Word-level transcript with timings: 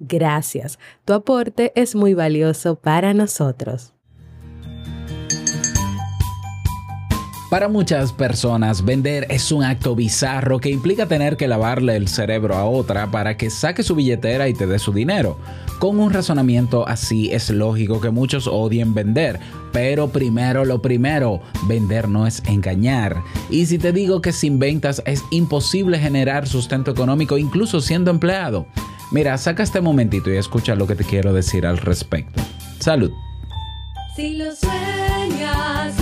Gracias, 0.00 0.78
tu 1.04 1.12
aporte 1.12 1.72
es 1.76 1.94
muy 1.94 2.14
valioso 2.14 2.74
para 2.74 3.14
nosotros. 3.14 3.94
Para 7.52 7.68
muchas 7.68 8.14
personas, 8.14 8.82
vender 8.82 9.26
es 9.28 9.52
un 9.52 9.62
acto 9.62 9.94
bizarro 9.94 10.58
que 10.58 10.70
implica 10.70 11.04
tener 11.04 11.36
que 11.36 11.46
lavarle 11.46 11.96
el 11.96 12.08
cerebro 12.08 12.54
a 12.54 12.64
otra 12.64 13.10
para 13.10 13.36
que 13.36 13.50
saque 13.50 13.82
su 13.82 13.94
billetera 13.94 14.48
y 14.48 14.54
te 14.54 14.66
dé 14.66 14.78
su 14.78 14.90
dinero. 14.90 15.36
Con 15.78 16.00
un 16.00 16.14
razonamiento 16.14 16.88
así 16.88 17.30
es 17.30 17.50
lógico 17.50 18.00
que 18.00 18.08
muchos 18.08 18.46
odien 18.46 18.94
vender, 18.94 19.38
pero 19.70 20.08
primero 20.08 20.64
lo 20.64 20.80
primero, 20.80 21.42
vender 21.68 22.08
no 22.08 22.26
es 22.26 22.42
engañar. 22.46 23.22
Y 23.50 23.66
si 23.66 23.76
te 23.76 23.92
digo 23.92 24.22
que 24.22 24.32
sin 24.32 24.58
ventas 24.58 25.02
es 25.04 25.22
imposible 25.30 25.98
generar 25.98 26.48
sustento 26.48 26.90
económico 26.90 27.36
incluso 27.36 27.82
siendo 27.82 28.10
empleado, 28.10 28.64
mira, 29.10 29.36
saca 29.36 29.62
este 29.62 29.82
momentito 29.82 30.32
y 30.32 30.38
escucha 30.38 30.74
lo 30.74 30.86
que 30.86 30.94
te 30.94 31.04
quiero 31.04 31.34
decir 31.34 31.66
al 31.66 31.76
respecto. 31.76 32.42
Salud. 32.78 33.12
Si 34.16 34.38
lo 34.38 34.46
sueñas, 34.56 36.01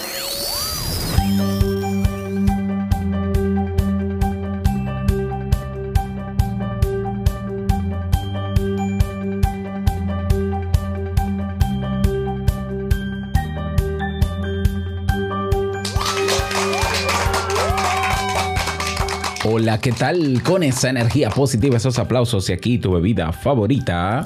Hola, 19.61 19.79
¿qué 19.79 19.91
tal? 19.91 20.41
Con 20.41 20.63
esa 20.63 20.89
energía 20.89 21.29
positiva, 21.29 21.77
esos 21.77 21.99
aplausos 21.99 22.49
y 22.49 22.53
aquí 22.53 22.79
tu 22.79 22.93
bebida 22.93 23.31
favorita. 23.31 24.23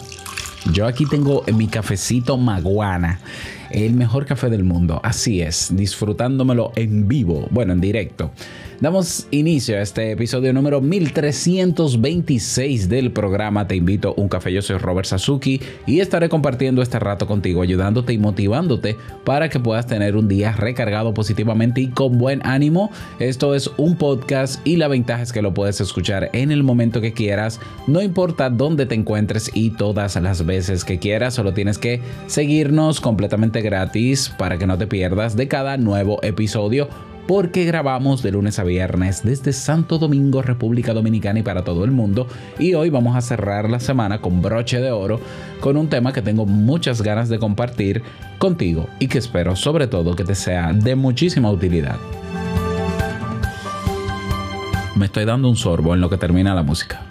Yo 0.72 0.88
aquí 0.88 1.06
tengo 1.06 1.44
mi 1.54 1.68
cafecito 1.68 2.38
Maguana, 2.38 3.20
el 3.70 3.96
mejor 3.96 4.26
café 4.26 4.50
del 4.50 4.64
mundo. 4.64 5.02
Así 5.04 5.42
es, 5.42 5.76
disfrutándomelo 5.76 6.72
en 6.78 7.10
vivo, 7.10 7.50
bueno, 7.52 7.74
en 7.74 7.82
directo. 7.82 8.32
Damos 8.82 9.28
inicio 9.32 9.78
a 9.78 9.82
este 9.82 10.12
episodio 10.12 10.52
número 10.52 10.82
1326 10.82 12.90
del 12.90 13.12
programa 13.12 13.70
Te 13.70 13.78
invito 13.78 14.10
a 14.10 14.20
un 14.20 14.28
café. 14.28 14.52
Yo 14.52 14.62
soy 14.62 14.78
Robert 14.78 15.08
Sasuki 15.08 15.62
y 15.88 16.02
estaré 16.02 16.28
compartiendo 16.28 16.82
este 16.82 17.00
rato 17.00 17.26
contigo, 17.26 17.62
ayudándote 17.62 18.12
y 18.12 18.18
motivándote 18.18 18.98
para 19.24 19.48
que 19.48 19.62
puedas 19.62 19.88
tener 19.88 20.18
un 20.18 20.28
día 20.28 20.52
recargado 20.52 21.14
positivamente 21.14 21.80
y 21.80 21.88
con 21.88 22.18
buen 22.18 22.46
ánimo. 22.46 22.92
Esto 23.20 23.56
es 23.56 23.72
un 23.78 23.96
podcast 23.96 24.60
y 24.68 24.76
la 24.76 24.90
ventaja 24.90 25.24
es 25.24 25.32
que 25.32 25.42
lo 25.42 25.54
puedes 25.54 25.80
escuchar 25.80 26.30
en 26.34 26.52
el 26.52 26.64
momento 26.64 27.00
que 27.00 27.14
quieras, 27.14 27.62
no 27.88 28.02
importa 28.02 28.50
dónde 28.50 28.86
te 28.86 28.96
encuentres 28.96 29.52
y 29.54 29.70
todas 29.70 30.18
las 30.18 30.46
veces 30.46 30.84
que 30.84 31.00
quieras. 31.00 31.34
Solo 31.34 31.54
tienes 31.54 31.78
que 31.78 32.02
seguirnos 32.28 33.00
completamente 33.00 33.62
gratis 33.62 34.34
para 34.38 34.58
que 34.58 34.68
no 34.68 34.78
te 34.78 34.86
pierdas 34.86 35.38
de 35.38 35.48
cada 35.48 35.78
nuevo 35.78 36.22
episodio 36.24 36.90
porque 37.28 37.66
grabamos 37.66 38.22
de 38.22 38.32
lunes 38.32 38.60
a 38.60 38.64
viernes 38.64 39.24
desde 39.24 39.54
Santo 39.54 39.98
Domingo, 39.98 40.42
República 40.42 40.94
Dominicana 40.94 41.40
y 41.40 41.44
para 41.44 41.64
todo 41.64 41.84
el 41.84 41.92
mundo. 41.92 42.28
Y 42.60 42.74
hoy 42.74 42.90
vamos 42.90 43.16
a 43.16 43.22
cerrar 43.22 43.70
la 43.70 43.80
semana 43.80 44.22
con 44.22 44.42
broche 44.42 44.80
de 44.80 44.92
oro, 44.92 45.20
con 45.60 45.78
un 45.78 45.90
tema 45.90 46.14
que 46.14 46.22
tengo 46.22 46.46
muchas 46.46 47.02
ganas 47.02 47.30
de 47.30 47.40
compartir 47.40 48.04
contigo 48.38 48.88
y 49.00 49.08
que 49.08 49.18
espero 49.18 49.56
sobre 49.56 49.88
todo 49.88 50.16
que 50.16 50.24
te 50.24 50.36
sea 50.36 50.74
de 50.74 50.96
muchísima 50.96 51.50
utilidad. 51.50 51.98
Me 54.96 55.08
estoy 55.08 55.26
dando 55.26 55.50
un 55.50 55.56
sorbo 55.56 55.94
en 55.94 56.02
lo 56.02 56.10
que 56.10 56.18
termina 56.18 56.56
la 56.56 56.64
música. 56.64 57.02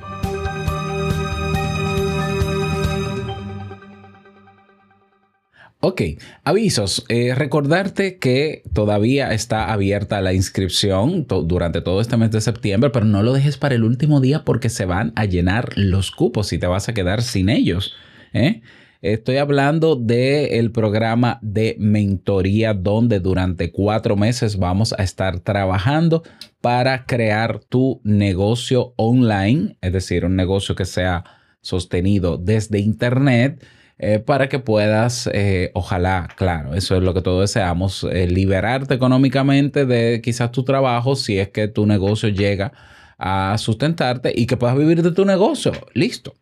Ok, 5.87 6.00
avisos. 6.45 7.05
Eh, 7.11 7.34
recordarte 7.34 8.17
que 8.19 8.62
todavía 8.72 9.34
está 9.34 9.71
abierta 9.71 10.22
la 10.22 10.33
inscripción 10.33 11.27
durante 11.27 11.83
todo 11.83 12.00
este 12.00 12.17
mes 12.17 12.31
de 12.31 12.41
septiembre, 12.41 12.89
pero 12.89 13.05
no 13.05 13.22
lo 13.22 13.34
dejes 13.34 13.59
para 13.59 13.75
el 13.75 13.84
último 13.84 14.22
día 14.22 14.47
porque 14.47 14.71
se 14.71 14.87
van 14.87 15.12
a 15.15 15.27
llenar 15.27 15.77
los 15.77 16.11
cupos 16.11 16.55
y 16.55 16.59
te 16.59 16.67
vas 16.67 16.89
a 16.89 16.95
quedar 16.95 17.21
sin 17.21 17.50
ellos. 17.50 17.93
¿eh? 18.33 18.62
Estoy 19.03 19.37
hablando 19.37 19.95
del 19.95 20.71
programa 20.72 21.39
de 21.43 21.77
mentoría 21.78 22.72
donde 22.72 23.21
durante 23.21 23.71
cuatro 23.71 24.16
meses 24.16 24.56
vamos 24.56 24.95
a 24.95 25.03
estar 25.03 25.41
trabajando 25.41 26.22
para 26.62 27.05
crear 27.05 27.59
tu 27.59 28.01
negocio 28.05 28.95
online, 28.97 29.77
es 29.83 29.93
decir, 29.93 30.25
un 30.25 30.34
negocio 30.34 30.77
que 30.77 30.87
sea 30.87 31.25
sostenido 31.61 32.39
desde 32.39 32.78
Internet 32.78 33.62
eh, 33.99 34.19
para 34.19 34.49
que 34.49 34.59
puedas, 34.59 35.31
eh, 35.32 35.71
ojalá, 35.75 36.28
claro, 36.37 36.75
eso 36.75 36.97
es 36.97 37.03
lo 37.03 37.15
que 37.15 37.22
todos 37.22 37.43
deseamos, 37.43 38.05
eh, 38.10 38.27
liberarte 38.27 38.94
económicamente 38.94 39.87
de 39.87 40.21
quizás 40.22 40.50
tu 40.50 40.65
trabajo 40.65 41.15
si 41.15 41.38
es 41.38 41.49
que 41.50 41.69
tu 41.69 41.87
negocio 41.87 42.28
llega 42.28 42.72
a 43.19 43.56
sustentarte 43.59 44.33
y 44.34 44.47
que 44.47 44.56
puedas 44.56 44.77
vivir 44.77 45.03
de 45.03 45.12
tu 45.12 45.25
negocio. 45.25 45.72
Listo. 45.94 46.34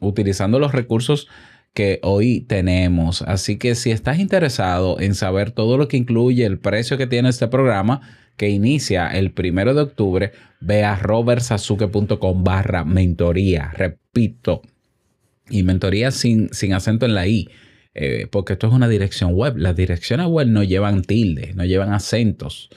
Utilizando 0.00 0.58
los 0.58 0.72
recursos 0.72 1.26
que 1.72 1.98
hoy 2.02 2.42
tenemos. 2.42 3.22
Así 3.22 3.58
que 3.58 3.74
si 3.74 3.90
estás 3.90 4.18
interesado 4.18 5.00
en 5.00 5.14
saber 5.14 5.50
todo 5.50 5.76
lo 5.78 5.88
que 5.88 5.96
incluye 5.96 6.44
el 6.44 6.58
precio 6.58 6.96
que 6.98 7.06
tiene 7.06 7.30
este 7.30 7.48
programa, 7.48 8.02
que 8.36 8.50
inicia 8.50 9.08
el 9.08 9.32
primero 9.32 9.74
de 9.74 9.82
octubre, 9.82 10.32
ve 10.60 10.84
a 10.84 10.96
robertsazuke.com 10.96 12.44
barra 12.44 12.84
mentoría. 12.84 13.70
Repito, 13.74 14.62
y 15.50 15.62
mentoría 15.62 16.10
sin, 16.10 16.52
sin 16.52 16.72
acento 16.74 17.06
en 17.06 17.14
la 17.14 17.26
I, 17.26 17.48
eh, 17.94 18.26
porque 18.30 18.54
esto 18.54 18.66
es 18.66 18.72
una 18.72 18.88
dirección 18.88 19.34
web. 19.34 19.56
Las 19.56 19.76
direcciones 19.76 20.26
web 20.26 20.46
no 20.48 20.62
llevan 20.62 21.02
tilde, 21.02 21.52
no 21.54 21.64
llevan 21.64 21.92
acentos. 21.92 22.70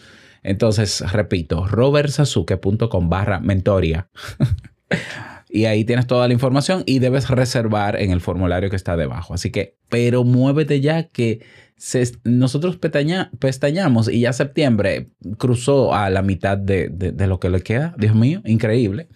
Entonces, 0.44 1.02
repito, 1.12 1.66
robertsazuke.com 1.68 3.10
barra 3.10 3.40
mentoría. 3.40 4.10
y 5.50 5.66
ahí 5.66 5.84
tienes 5.86 6.08
toda 6.08 6.28
la 6.28 6.34
información 6.34 6.84
y 6.86 7.00
debes 7.00 7.30
reservar 7.30 8.00
en 8.02 8.12
el 8.12 8.22
formulario 8.22 8.70
que 8.70 8.76
está 8.76 8.96
debajo. 8.98 9.34
Así 9.34 9.50
que, 9.52 9.76
pero 9.90 10.24
muévete 10.24 10.82
ya 10.82 11.04
que 11.08 11.40
se- 11.78 12.12
nosotros 12.24 12.78
pestaña- 12.78 13.32
pestañamos 13.40 14.10
y 14.10 14.22
ya 14.22 14.34
septiembre 14.34 15.10
cruzó 15.38 15.94
a 15.94 16.10
la 16.10 16.22
mitad 16.22 16.58
de, 16.58 16.90
de- 16.90 17.12
de 17.12 17.28
lo 17.28 17.40
que 17.40 17.50
le 17.50 17.62
queda. 17.62 17.96
Dios 17.98 18.16
mío, 18.16 18.42
increíble. 18.46 19.08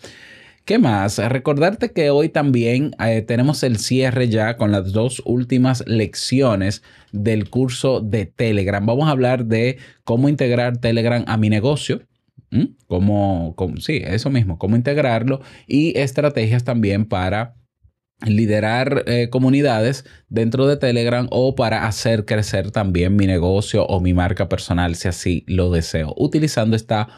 ¿Qué 0.72 0.80
más? 0.80 1.18
Recordarte 1.18 1.92
que 1.92 2.12
hoy 2.12 2.30
también 2.30 2.96
eh, 3.06 3.22
tenemos 3.24 3.62
el 3.64 3.78
cierre 3.78 4.30
ya 4.30 4.56
con 4.56 4.72
las 4.72 4.94
dos 4.94 5.22
últimas 5.26 5.84
lecciones 5.86 6.82
del 7.12 7.50
curso 7.50 8.00
de 8.00 8.26
Telegram. 8.26 8.86
Vamos 8.86 9.10
a 9.10 9.12
hablar 9.12 9.48
de 9.48 9.80
cómo 10.06 10.30
integrar 10.30 10.78
Telegram 10.78 11.26
a 11.28 11.36
mi 11.36 11.50
negocio. 11.50 12.04
Cómo, 12.88 13.54
cómo- 13.58 13.82
sí, 13.82 14.02
eso 14.02 14.30
mismo, 14.30 14.58
cómo 14.58 14.78
integrarlo 14.78 15.42
y 15.68 16.00
estrategias 16.00 16.64
también 16.64 17.04
para 17.04 17.56
liderar 18.26 19.04
eh, 19.08 19.28
comunidades 19.30 20.06
dentro 20.30 20.68
de 20.68 20.78
Telegram 20.78 21.28
o 21.32 21.54
para 21.54 21.86
hacer 21.86 22.24
crecer 22.24 22.72
también 22.72 23.18
mi 23.18 23.28
negocio 23.28 23.86
o 23.88 24.00
mi 24.00 24.14
marca 24.14 24.48
personal 24.48 24.96
si 24.96 25.10
así 25.10 25.44
lo 25.48 25.70
deseo, 25.70 26.14
utilizando 26.16 26.78
esta 26.78 27.10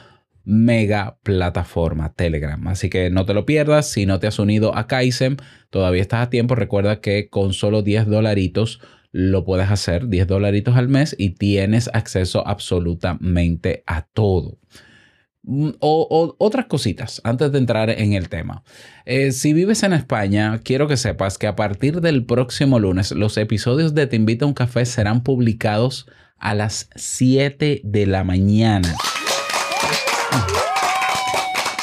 mega 0.43 1.17
plataforma 1.23 2.13
Telegram. 2.13 2.67
Así 2.67 2.89
que 2.89 3.09
no 3.09 3.25
te 3.25 3.33
lo 3.33 3.45
pierdas. 3.45 3.89
Si 3.89 4.05
no 4.05 4.19
te 4.19 4.27
has 4.27 4.39
unido 4.39 4.75
a 4.75 4.87
Kaizen, 4.87 5.37
todavía 5.69 6.01
estás 6.01 6.27
a 6.27 6.29
tiempo. 6.29 6.55
Recuerda 6.55 6.99
que 7.01 7.29
con 7.29 7.53
solo 7.53 7.81
10 7.81 8.07
dolaritos 8.07 8.79
lo 9.11 9.45
puedes 9.45 9.69
hacer, 9.69 10.07
10 10.07 10.27
dolaritos 10.27 10.75
al 10.75 10.89
mes 10.89 11.15
y 11.17 11.31
tienes 11.31 11.89
acceso 11.93 12.45
absolutamente 12.47 13.83
a 13.85 14.07
todo. 14.11 14.57
Mm, 15.43 15.71
O, 15.79 16.35
otras 16.39 16.65
cositas 16.65 17.21
antes 17.23 17.51
de 17.51 17.59
entrar 17.59 17.89
en 17.91 18.13
el 18.13 18.27
tema. 18.27 18.63
Eh, 19.05 19.31
si 19.31 19.53
vives 19.53 19.83
en 19.83 19.93
España, 19.93 20.59
quiero 20.63 20.87
que 20.87 20.97
sepas 20.97 21.37
que 21.37 21.47
a 21.47 21.55
partir 21.55 22.01
del 22.01 22.25
próximo 22.25 22.79
lunes 22.79 23.11
los 23.11 23.37
episodios 23.37 23.93
de 23.93 24.07
Te 24.07 24.15
invito 24.15 24.45
a 24.45 24.47
un 24.47 24.53
café 24.53 24.85
serán 24.85 25.21
publicados 25.23 26.07
a 26.37 26.55
las 26.55 26.89
7 26.95 27.81
de 27.83 28.05
la 28.05 28.23
mañana. 28.23 28.95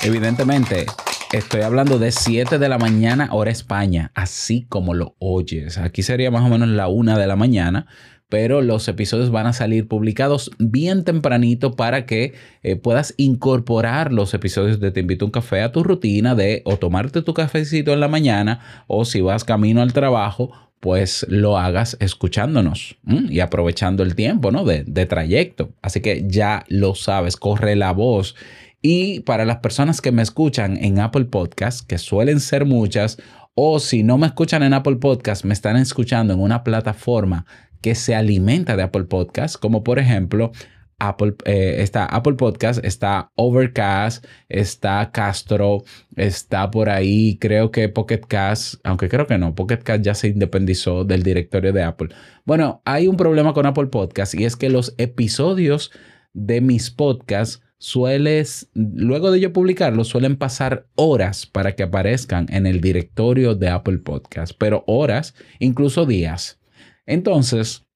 Evidentemente, 0.02 0.86
estoy 1.30 1.60
hablando 1.60 1.98
de 1.98 2.10
7 2.10 2.58
de 2.58 2.68
la 2.70 2.78
mañana 2.78 3.28
hora 3.32 3.50
España, 3.50 4.10
así 4.14 4.64
como 4.66 4.94
lo 4.94 5.14
oyes. 5.18 5.76
Aquí 5.76 6.02
sería 6.02 6.30
más 6.30 6.42
o 6.42 6.48
menos 6.48 6.68
la 6.68 6.88
1 6.88 7.18
de 7.18 7.26
la 7.26 7.36
mañana, 7.36 7.86
pero 8.30 8.62
los 8.62 8.88
episodios 8.88 9.30
van 9.30 9.46
a 9.46 9.52
salir 9.52 9.88
publicados 9.88 10.52
bien 10.58 11.04
tempranito 11.04 11.76
para 11.76 12.06
que 12.06 12.32
eh, 12.62 12.76
puedas 12.76 13.12
incorporar 13.18 14.10
los 14.10 14.32
episodios 14.32 14.80
de 14.80 14.90
Te 14.90 15.00
invito 15.00 15.26
a 15.26 15.26
un 15.26 15.32
café 15.32 15.60
a 15.60 15.70
tu 15.70 15.82
rutina 15.84 16.34
de 16.34 16.62
o 16.64 16.78
tomarte 16.78 17.20
tu 17.20 17.34
cafecito 17.34 17.92
en 17.92 18.00
la 18.00 18.08
mañana 18.08 18.84
o 18.86 19.04
si 19.04 19.20
vas 19.20 19.44
camino 19.44 19.82
al 19.82 19.92
trabajo, 19.92 20.50
pues 20.80 21.26
lo 21.28 21.58
hagas 21.58 21.98
escuchándonos 22.00 22.96
y 23.28 23.40
aprovechando 23.40 24.02
el 24.02 24.14
tiempo 24.14 24.50
¿no? 24.50 24.64
de, 24.64 24.84
de 24.84 25.04
trayecto. 25.04 25.72
Así 25.82 26.00
que 26.00 26.24
ya 26.26 26.64
lo 26.68 26.94
sabes, 26.94 27.36
corre 27.36 27.76
la 27.76 27.92
voz. 27.92 28.34
Y 28.82 29.20
para 29.20 29.44
las 29.44 29.58
personas 29.58 30.00
que 30.00 30.12
me 30.12 30.22
escuchan 30.22 30.76
en 30.82 31.00
Apple 31.00 31.26
Podcast, 31.26 31.86
que 31.86 31.98
suelen 31.98 32.40
ser 32.40 32.64
muchas, 32.64 33.18
o 33.54 33.78
si 33.78 34.02
no 34.02 34.16
me 34.16 34.26
escuchan 34.26 34.62
en 34.62 34.72
Apple 34.72 34.96
Podcast, 34.96 35.44
me 35.44 35.52
están 35.52 35.76
escuchando 35.76 36.32
en 36.32 36.40
una 36.40 36.64
plataforma 36.64 37.44
que 37.82 37.94
se 37.94 38.14
alimenta 38.14 38.76
de 38.76 38.82
Apple 38.82 39.04
Podcast, 39.04 39.56
como 39.56 39.84
por 39.84 39.98
ejemplo 39.98 40.52
Apple, 41.00 41.34
eh, 41.46 41.76
está 41.78 42.04
Apple 42.04 42.34
Podcast, 42.34 42.84
está 42.84 43.32
Overcast, 43.34 44.24
está 44.48 45.10
Castro, 45.12 45.82
está 46.14 46.70
por 46.70 46.90
ahí, 46.90 47.38
creo 47.40 47.70
que 47.70 47.88
Pocket 47.88 48.20
Cast, 48.20 48.74
aunque 48.84 49.08
creo 49.08 49.26
que 49.26 49.38
no, 49.38 49.54
Pocket 49.54 49.78
Cast 49.78 50.04
ya 50.04 50.14
se 50.14 50.28
independizó 50.28 51.04
del 51.04 51.22
directorio 51.22 51.72
de 51.72 51.82
Apple. 51.82 52.10
Bueno, 52.44 52.82
hay 52.84 53.08
un 53.08 53.16
problema 53.16 53.54
con 53.54 53.66
Apple 53.66 53.86
Podcast 53.86 54.34
y 54.34 54.44
es 54.44 54.56
que 54.56 54.68
los 54.68 54.94
episodios 54.98 55.90
de 56.34 56.60
mis 56.60 56.90
podcasts 56.90 57.62
sueles, 57.80 58.68
luego 58.74 59.30
de 59.30 59.40
yo 59.40 59.54
publicarlos, 59.54 60.08
suelen 60.08 60.36
pasar 60.36 60.86
horas 60.96 61.46
para 61.46 61.74
que 61.74 61.82
aparezcan 61.82 62.46
en 62.50 62.66
el 62.66 62.82
directorio 62.82 63.54
de 63.54 63.70
Apple 63.70 63.98
Podcast, 63.98 64.52
pero 64.58 64.84
horas, 64.86 65.34
incluso 65.58 66.04
días. 66.04 66.60
Entonces, 67.06 67.86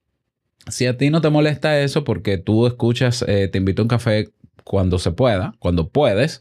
si 0.68 0.86
a 0.86 0.96
ti 0.96 1.10
no 1.10 1.20
te 1.20 1.28
molesta 1.28 1.78
eso 1.80 2.02
porque 2.02 2.38
tú 2.38 2.66
escuchas, 2.66 3.22
eh, 3.28 3.48
te 3.48 3.58
invito 3.58 3.82
a 3.82 3.84
un 3.84 3.88
café 3.88 4.30
cuando 4.64 4.98
se 4.98 5.12
pueda, 5.12 5.54
cuando 5.58 5.90
puedes, 5.90 6.40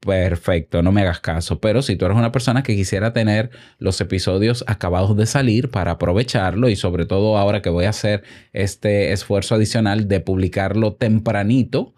perfecto, 0.00 0.82
no 0.82 0.90
me 0.90 1.02
hagas 1.02 1.20
caso. 1.20 1.60
Pero 1.60 1.82
si 1.82 1.94
tú 1.94 2.06
eres 2.06 2.18
una 2.18 2.32
persona 2.32 2.64
que 2.64 2.74
quisiera 2.74 3.12
tener 3.12 3.50
los 3.78 4.00
episodios 4.00 4.64
acabados 4.66 5.16
de 5.16 5.26
salir 5.26 5.70
para 5.70 5.92
aprovecharlo 5.92 6.68
y 6.68 6.74
sobre 6.74 7.06
todo 7.06 7.38
ahora 7.38 7.62
que 7.62 7.70
voy 7.70 7.84
a 7.84 7.90
hacer 7.90 8.24
este 8.52 9.12
esfuerzo 9.12 9.54
adicional 9.54 10.08
de 10.08 10.18
publicarlo 10.18 10.94
tempranito, 10.94 11.94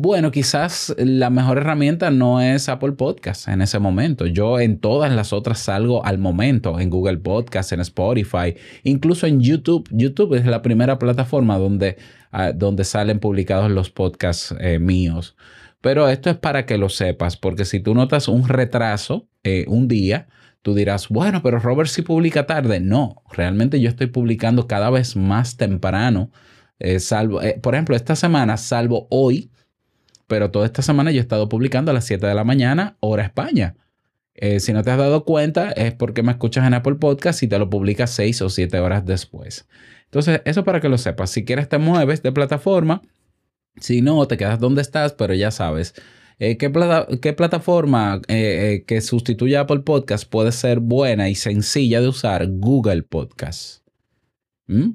bueno, 0.00 0.30
quizás 0.30 0.94
la 0.96 1.28
mejor 1.28 1.58
herramienta 1.58 2.12
no 2.12 2.40
es 2.40 2.68
Apple 2.68 2.92
Podcast 2.92 3.48
en 3.48 3.62
ese 3.62 3.80
momento. 3.80 4.26
Yo 4.26 4.60
en 4.60 4.78
todas 4.78 5.12
las 5.12 5.32
otras 5.32 5.58
salgo 5.58 6.04
al 6.04 6.18
momento, 6.18 6.78
en 6.78 6.88
Google 6.88 7.16
Podcast, 7.18 7.72
en 7.72 7.80
Spotify, 7.80 8.54
incluso 8.84 9.26
en 9.26 9.40
YouTube. 9.40 9.88
YouTube 9.90 10.34
es 10.34 10.46
la 10.46 10.62
primera 10.62 11.00
plataforma 11.00 11.58
donde, 11.58 11.96
ah, 12.30 12.52
donde 12.52 12.84
salen 12.84 13.18
publicados 13.18 13.72
los 13.72 13.90
podcasts 13.90 14.54
eh, 14.60 14.78
míos. 14.78 15.36
Pero 15.80 16.08
esto 16.08 16.30
es 16.30 16.36
para 16.36 16.64
que 16.64 16.78
lo 16.78 16.90
sepas, 16.90 17.36
porque 17.36 17.64
si 17.64 17.80
tú 17.80 17.92
notas 17.92 18.28
un 18.28 18.46
retraso 18.46 19.28
eh, 19.42 19.64
un 19.66 19.88
día, 19.88 20.28
tú 20.62 20.74
dirás, 20.74 21.08
bueno, 21.08 21.42
pero 21.42 21.58
Robert 21.58 21.90
sí 21.90 22.02
publica 22.02 22.46
tarde. 22.46 22.78
No, 22.78 23.22
realmente 23.32 23.80
yo 23.80 23.88
estoy 23.88 24.06
publicando 24.06 24.68
cada 24.68 24.90
vez 24.90 25.16
más 25.16 25.56
temprano. 25.56 26.30
eh, 26.78 27.00
salvo, 27.00 27.40
por 27.62 27.74
ejemplo, 27.74 27.96
esta 27.96 28.14
semana, 28.14 28.56
salvo 28.56 29.08
hoy, 29.10 29.50
pero 30.28 30.52
toda 30.52 30.66
esta 30.66 30.82
semana 30.82 31.10
yo 31.10 31.18
he 31.18 31.20
estado 31.22 31.48
publicando 31.48 31.90
a 31.90 31.94
las 31.94 32.04
7 32.04 32.24
de 32.26 32.34
la 32.36 32.44
mañana, 32.44 32.96
hora 33.00 33.24
España. 33.24 33.74
Eh, 34.34 34.60
si 34.60 34.72
no 34.72 34.84
te 34.84 34.92
has 34.92 34.98
dado 34.98 35.24
cuenta, 35.24 35.72
es 35.72 35.92
porque 35.94 36.22
me 36.22 36.30
escuchas 36.30 36.64
en 36.64 36.74
Apple 36.74 36.94
Podcast 36.94 37.42
y 37.42 37.48
te 37.48 37.58
lo 37.58 37.68
publicas 37.68 38.10
6 38.10 38.42
o 38.42 38.48
7 38.48 38.78
horas 38.78 39.04
después. 39.04 39.66
Entonces, 40.04 40.40
eso 40.44 40.62
para 40.62 40.80
que 40.80 40.88
lo 40.88 40.96
sepas. 40.96 41.30
Si 41.30 41.44
quieres, 41.44 41.68
te 41.68 41.78
mueves 41.78 42.22
de 42.22 42.30
plataforma. 42.30 43.02
Si 43.80 44.00
no, 44.00 44.26
te 44.28 44.36
quedas 44.36 44.60
donde 44.60 44.80
estás, 44.82 45.12
pero 45.12 45.34
ya 45.34 45.50
sabes. 45.50 45.94
Eh, 46.38 46.56
¿qué, 46.56 46.70
plata- 46.70 47.08
qué 47.20 47.32
plataforma 47.32 48.20
eh, 48.28 48.84
que 48.86 49.00
sustituye 49.00 49.56
a 49.56 49.62
Apple 49.62 49.80
Podcast 49.80 50.28
puede 50.30 50.52
ser 50.52 50.78
buena 50.78 51.28
y 51.28 51.34
sencilla 51.34 52.00
de 52.00 52.06
usar? 52.08 52.46
Google 52.48 53.02
Podcast. 53.02 53.82
¿Mm? 54.68 54.90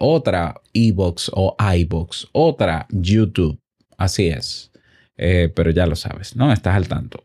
Otra, 0.00 0.60
Evox 0.74 1.30
o 1.34 1.56
iBox. 1.76 2.28
Otra, 2.32 2.86
YouTube. 2.90 3.58
Así 3.96 4.28
es. 4.28 4.70
Eh, 5.16 5.50
pero 5.54 5.70
ya 5.70 5.86
lo 5.86 5.96
sabes, 5.96 6.36
¿no? 6.36 6.52
Estás 6.52 6.74
al 6.74 6.88
tanto. 6.88 7.24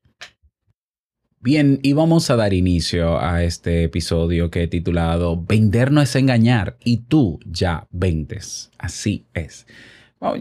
Bien, 1.44 1.80
y 1.82 1.94
vamos 1.94 2.30
a 2.30 2.36
dar 2.36 2.54
inicio 2.54 3.20
a 3.20 3.44
este 3.44 3.84
episodio 3.84 4.52
que 4.52 4.64
he 4.64 4.68
titulado 4.68 5.44
Vender 5.44 5.92
no 5.92 6.00
es 6.00 6.16
engañar 6.16 6.78
y 6.84 6.98
tú 6.98 7.40
ya 7.46 7.88
vendes. 7.90 8.70
Así 8.78 9.26
es. 9.34 9.66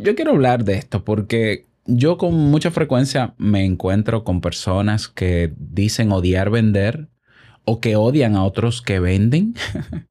Yo 0.03 0.15
quiero 0.15 0.33
hablar 0.33 0.65
de 0.65 0.75
esto 0.75 1.03
porque 1.03 1.65
yo 1.87 2.19
con 2.19 2.35
mucha 2.35 2.71
frecuencia 2.71 3.35
me 3.39 3.65
encuentro 3.65 4.25
con 4.25 4.43
personas 4.43 5.09
que 5.09 5.55
dicen 5.57 6.13
odiar 6.13 6.51
vender 6.51 7.09
o 7.65 7.81
que 7.81 7.97
odian 7.97 8.37
a 8.37 8.45
otros 8.45 8.83
que 8.83 9.01
venden. 9.01 9.55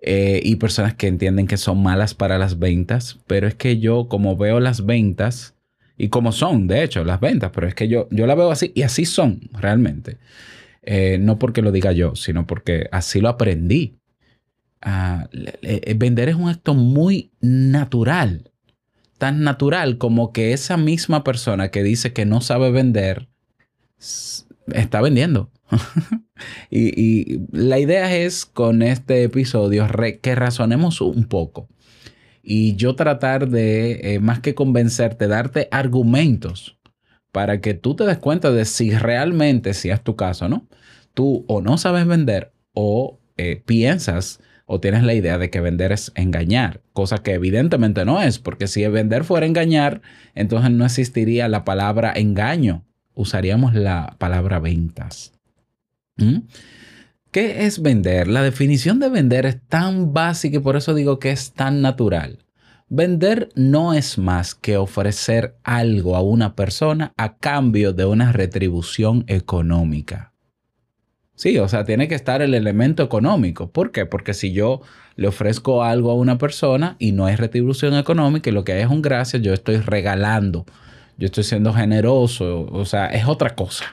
Eh, 0.00 0.40
y 0.44 0.56
personas 0.56 0.94
que 0.94 1.08
entienden 1.08 1.48
que 1.48 1.56
son 1.56 1.82
malas 1.82 2.14
para 2.14 2.38
las 2.38 2.58
ventas, 2.60 3.18
pero 3.26 3.48
es 3.48 3.54
que 3.56 3.78
yo 3.80 4.08
como 4.08 4.36
veo 4.36 4.60
las 4.60 4.86
ventas 4.86 5.54
y 5.96 6.08
como 6.08 6.30
son, 6.30 6.68
de 6.68 6.84
hecho, 6.84 7.02
las 7.04 7.18
ventas, 7.20 7.50
pero 7.52 7.66
es 7.66 7.74
que 7.74 7.88
yo, 7.88 8.06
yo 8.12 8.26
la 8.26 8.36
veo 8.36 8.50
así 8.52 8.70
y 8.76 8.82
así 8.82 9.04
son 9.04 9.40
realmente. 9.52 10.18
Eh, 10.82 11.18
no 11.20 11.38
porque 11.38 11.62
lo 11.62 11.72
diga 11.72 11.92
yo, 11.92 12.16
sino 12.16 12.46
porque 12.46 12.88
así 12.92 13.20
lo 13.20 13.28
aprendí. 13.28 13.96
Ah, 14.82 15.28
le- 15.32 15.94
vender 15.96 16.28
es 16.28 16.36
un 16.36 16.48
acto 16.48 16.74
muy 16.74 17.30
natural, 17.40 18.50
tan 19.18 19.42
natural 19.44 19.98
como 19.98 20.32
que 20.32 20.52
esa 20.52 20.76
misma 20.76 21.24
persona 21.24 21.70
que 21.70 21.82
dice 21.82 22.12
que 22.12 22.26
no 22.26 22.40
sabe 22.40 22.70
vender 22.70 23.28
está 24.72 25.00
vendiendo. 25.00 25.50
y, 26.70 27.40
la 27.52 27.78
idea 27.78 28.14
es 28.16 28.46
con 28.46 28.82
este 28.82 29.24
episodio 29.24 29.86
que 30.22 30.34
razonemos 30.34 31.00
un 31.00 31.24
poco 31.24 31.68
y 32.42 32.76
yo 32.76 32.94
tratar 32.94 33.50
de, 33.50 34.14
eh, 34.14 34.20
más 34.20 34.40
que 34.40 34.54
convencerte, 34.54 35.28
darte 35.28 35.68
argumentos 35.70 36.78
para 37.30 37.60
que 37.60 37.74
tú 37.74 37.94
te 37.94 38.04
des 38.04 38.16
cuenta 38.16 38.50
de 38.50 38.64
si 38.64 38.90
realmente, 38.90 39.74
si 39.74 39.90
es 39.90 40.02
tu 40.02 40.16
caso, 40.16 40.48
¿no? 40.48 40.66
Tú 41.12 41.44
o 41.46 41.60
no 41.60 41.76
sabes 41.76 42.06
vender 42.06 42.52
o 42.72 43.20
eh, 43.36 43.62
piensas 43.64 44.40
o 44.64 44.80
tienes 44.80 45.02
la 45.02 45.14
idea 45.14 45.36
de 45.36 45.50
que 45.50 45.60
vender 45.60 45.92
es 45.92 46.10
engañar, 46.14 46.80
cosa 46.92 47.18
que 47.18 47.34
evidentemente 47.34 48.04
no 48.04 48.22
es, 48.22 48.38
porque 48.38 48.66
si 48.66 48.86
vender 48.86 49.24
fuera 49.24 49.46
engañar, 49.46 50.00
entonces 50.34 50.70
no 50.70 50.86
existiría 50.86 51.48
la 51.48 51.64
palabra 51.64 52.12
engaño, 52.16 52.84
usaríamos 53.14 53.74
la 53.74 54.16
palabra 54.18 54.58
ventas. 54.58 55.37
¿Mm? 56.18 56.40
¿Qué 57.30 57.66
es 57.66 57.82
vender? 57.82 58.28
La 58.28 58.42
definición 58.42 58.98
de 59.00 59.08
vender 59.08 59.46
es 59.46 59.60
tan 59.68 60.12
básica 60.12 60.56
y 60.56 60.60
por 60.60 60.76
eso 60.76 60.94
digo 60.94 61.18
que 61.18 61.30
es 61.30 61.52
tan 61.52 61.82
natural. 61.82 62.44
Vender 62.88 63.50
no 63.54 63.92
es 63.92 64.16
más 64.16 64.54
que 64.54 64.76
ofrecer 64.78 65.56
algo 65.62 66.16
a 66.16 66.22
una 66.22 66.54
persona 66.54 67.12
a 67.16 67.36
cambio 67.36 67.92
de 67.92 68.06
una 68.06 68.32
retribución 68.32 69.24
económica. 69.26 70.32
Sí, 71.34 71.58
o 71.58 71.68
sea, 71.68 71.84
tiene 71.84 72.08
que 72.08 72.14
estar 72.14 72.42
el 72.42 72.54
elemento 72.54 73.02
económico. 73.02 73.70
¿Por 73.70 73.92
qué? 73.92 74.06
Porque 74.06 74.34
si 74.34 74.52
yo 74.52 74.80
le 75.16 75.28
ofrezco 75.28 75.84
algo 75.84 76.10
a 76.10 76.14
una 76.14 76.38
persona 76.38 76.96
y 76.98 77.12
no 77.12 77.26
hay 77.26 77.36
retribución 77.36 77.94
económica 77.94 78.50
y 78.50 78.52
lo 78.52 78.64
que 78.64 78.72
hay 78.72 78.82
es 78.82 78.88
un 78.88 79.02
gracias, 79.02 79.42
yo 79.42 79.52
estoy 79.52 79.76
regalando 79.76 80.64
yo 81.18 81.26
estoy 81.26 81.44
siendo 81.44 81.74
generoso, 81.74 82.66
o 82.70 82.84
sea, 82.84 83.06
es 83.06 83.26
otra 83.26 83.54
cosa. 83.54 83.84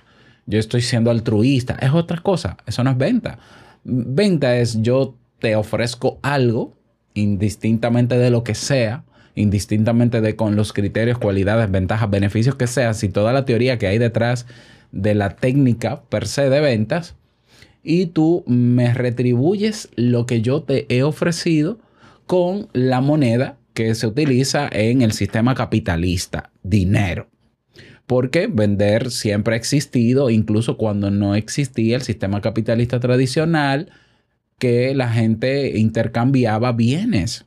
Yo 0.45 0.59
estoy 0.59 0.81
siendo 0.81 1.11
altruista, 1.11 1.77
es 1.81 1.91
otra 1.91 2.21
cosa. 2.21 2.57
Eso 2.65 2.83
no 2.83 2.91
es 2.91 2.97
venta. 2.97 3.39
Venta 3.83 4.57
es 4.57 4.81
yo 4.81 5.15
te 5.39 5.55
ofrezco 5.55 6.19
algo, 6.21 6.73
indistintamente 7.13 8.17
de 8.17 8.29
lo 8.29 8.43
que 8.43 8.55
sea, 8.55 9.03
indistintamente 9.35 10.21
de 10.21 10.35
con 10.35 10.55
los 10.55 10.73
criterios, 10.73 11.17
cualidades, 11.17 11.69
ventajas, 11.69 12.09
beneficios 12.09 12.55
que 12.55 12.67
sea, 12.67 12.93
si 12.93 13.09
toda 13.09 13.33
la 13.33 13.45
teoría 13.45 13.77
que 13.77 13.87
hay 13.87 13.97
detrás 13.97 14.45
de 14.91 15.13
la 15.13 15.35
técnica 15.35 16.03
per 16.03 16.27
se 16.27 16.49
de 16.49 16.61
ventas, 16.61 17.15
y 17.83 18.07
tú 18.07 18.43
me 18.47 18.93
retribuyes 18.93 19.89
lo 19.95 20.25
que 20.25 20.41
yo 20.41 20.63
te 20.63 20.85
he 20.89 21.03
ofrecido 21.03 21.79
con 22.25 22.67
la 22.73 23.01
moneda 23.01 23.57
que 23.73 23.93
se 23.93 24.07
utiliza 24.07 24.67
en 24.71 25.01
el 25.01 25.11
sistema 25.11 25.53
capitalista, 25.53 26.51
dinero. 26.63 27.27
Porque 28.07 28.47
vender 28.47 29.11
siempre 29.11 29.55
ha 29.55 29.57
existido, 29.57 30.29
incluso 30.29 30.77
cuando 30.77 31.09
no 31.09 31.35
existía 31.35 31.95
el 31.95 32.03
sistema 32.03 32.41
capitalista 32.41 32.99
tradicional, 32.99 33.91
que 34.59 34.93
la 34.93 35.09
gente 35.09 35.77
intercambiaba 35.77 36.71
bienes. 36.71 37.45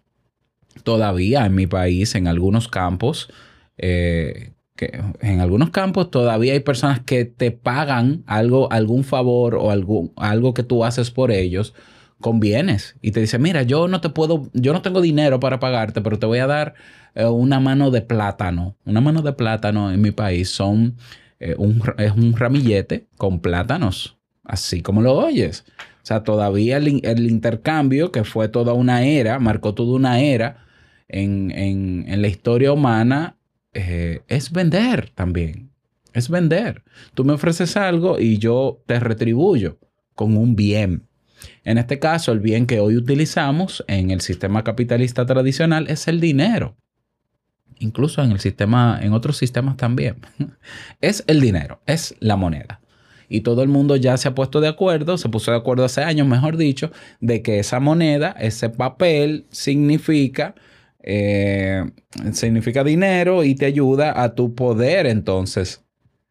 Todavía 0.83 1.47
en 1.47 1.55
mi 1.55 1.67
país, 1.67 2.15
en 2.15 2.29
algunos 2.29 2.69
campos, 2.69 3.31
eh, 3.77 4.53
en 5.21 5.41
algunos 5.41 5.71
campos 5.71 6.11
todavía 6.11 6.53
hay 6.53 6.61
personas 6.61 7.00
que 7.00 7.25
te 7.25 7.50
pagan 7.50 8.23
algo, 8.27 8.71
algún 8.73 9.05
favor 9.05 9.57
o 9.57 9.71
algo 9.71 10.55
que 10.55 10.62
tú 10.62 10.85
haces 10.85 11.11
por 11.11 11.33
ellos 11.33 11.75
con 12.21 12.41
bienes 12.41 12.97
y 13.01 13.13
te 13.13 13.21
dicen, 13.21 13.43
mira, 13.43 13.63
yo 13.63 13.89
no 13.89 14.01
te 14.01 14.09
puedo, 14.11 14.51
yo 14.53 14.73
no 14.73 14.83
tengo 14.83 15.01
dinero 15.01 15.41
para 15.41 15.61
pagarte, 15.61 16.01
pero 16.01 16.19
te 16.19 16.27
voy 16.27 16.39
a 16.39 16.47
dar 16.47 16.75
eh, 17.15 17.25
una 17.27 17.61
mano 17.61 17.91
de 17.91 18.03
plátano. 18.03 18.77
Una 18.85 19.01
mano 19.01 19.23
de 19.23 19.33
plátano 19.33 19.93
en 19.93 20.01
mi 20.01 20.11
país 20.11 20.51
son 20.51 20.97
eh, 21.41 21.55
un, 21.59 21.83
es 21.99 22.13
un 22.13 22.37
ramillete 22.37 23.07
con 23.17 23.41
plátanos, 23.41 24.17
así 24.45 24.83
como 24.83 25.03
lo 25.03 25.15
oyes. 25.15 25.65
O 26.03 26.07
sea, 26.09 26.25
todavía 26.25 26.79
el, 26.79 27.01
el 27.05 27.27
intercambio, 27.31 28.11
que 28.13 28.25
fue 28.25 28.49
toda 28.49 28.73
una 28.73 29.05
era, 29.05 29.39
marcó 29.39 29.75
toda 29.75 29.95
una 29.95 30.21
era 30.21 30.65
en, 31.09 31.51
en- 31.53 32.05
en 32.09 32.23
la 32.23 32.29
historia 32.29 32.73
humana, 32.73 33.37
eh, 33.75 34.23
es 34.29 34.51
vender 34.53 35.11
también. 35.15 35.71
Es 36.13 36.29
vender. 36.31 36.83
Tú 37.15 37.25
me 37.25 37.35
ofreces 37.35 37.77
algo 37.77 38.19
y 38.19 38.39
yo 38.39 38.83
te 38.87 38.99
retribuyo 38.99 39.79
con 40.15 40.37
un 40.37 40.57
bien. 40.57 41.08
En 41.64 41.78
este 41.78 41.99
caso, 41.99 42.33
el 42.33 42.40
bien 42.40 42.67
que 42.67 42.81
hoy 42.81 42.97
utilizamos 42.97 43.85
en 43.88 44.11
el 44.11 44.21
sistema 44.21 44.64
capitalista 44.64 45.26
tradicional 45.26 45.87
es 45.88 46.09
el 46.09 46.21
dinero. 46.21 46.76
Incluso 47.78 48.23
en 48.23 48.33
el 48.33 48.40
sistema, 48.40 48.99
en 49.02 49.12
otros 49.12 49.37
sistemas 49.37 49.76
también. 49.76 50.17
Es 51.00 51.23
el 51.26 51.40
dinero, 51.40 51.81
es 51.87 52.14
la 52.19 52.37
moneda. 52.37 52.81
Y 53.28 53.43
todo 53.43 53.62
el 53.62 53.69
mundo 53.69 53.97
ya 53.97 54.17
se 54.17 54.28
ha 54.28 54.35
puesto 54.35 54.61
de 54.61 54.69
acuerdo, 54.69 55.19
se 55.19 55.28
puso 55.28 55.50
de 55.50 55.59
acuerdo 55.59 55.85
hace 55.85 56.02
años, 56.02 56.26
mejor 56.26 56.57
dicho, 56.57 56.90
de 57.21 57.43
que 57.43 57.59
esa 57.59 57.78
moneda, 57.78 58.35
ese 58.38 58.71
papel, 58.71 59.47
significa, 59.50 60.55
eh, 61.02 61.85
significa 62.33 62.83
dinero 62.83 63.45
y 63.45 63.55
te 63.55 63.67
ayuda 63.67 64.23
a 64.23 64.35
tu 64.35 64.55
poder 64.55 65.07
entonces 65.07 65.85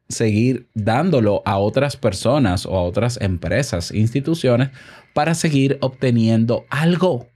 seguir 0.10 0.68
dándolo 0.74 1.42
a 1.46 1.58
otras 1.58 1.98
personas 1.98 2.66
o 2.66 2.76
a 2.76 2.84
otras 2.84 3.20
empresas, 3.22 3.92
instituciones, 3.92 4.70
para 5.14 5.36
seguir 5.36 5.78
obteniendo 5.82 6.66
algo 6.70 7.28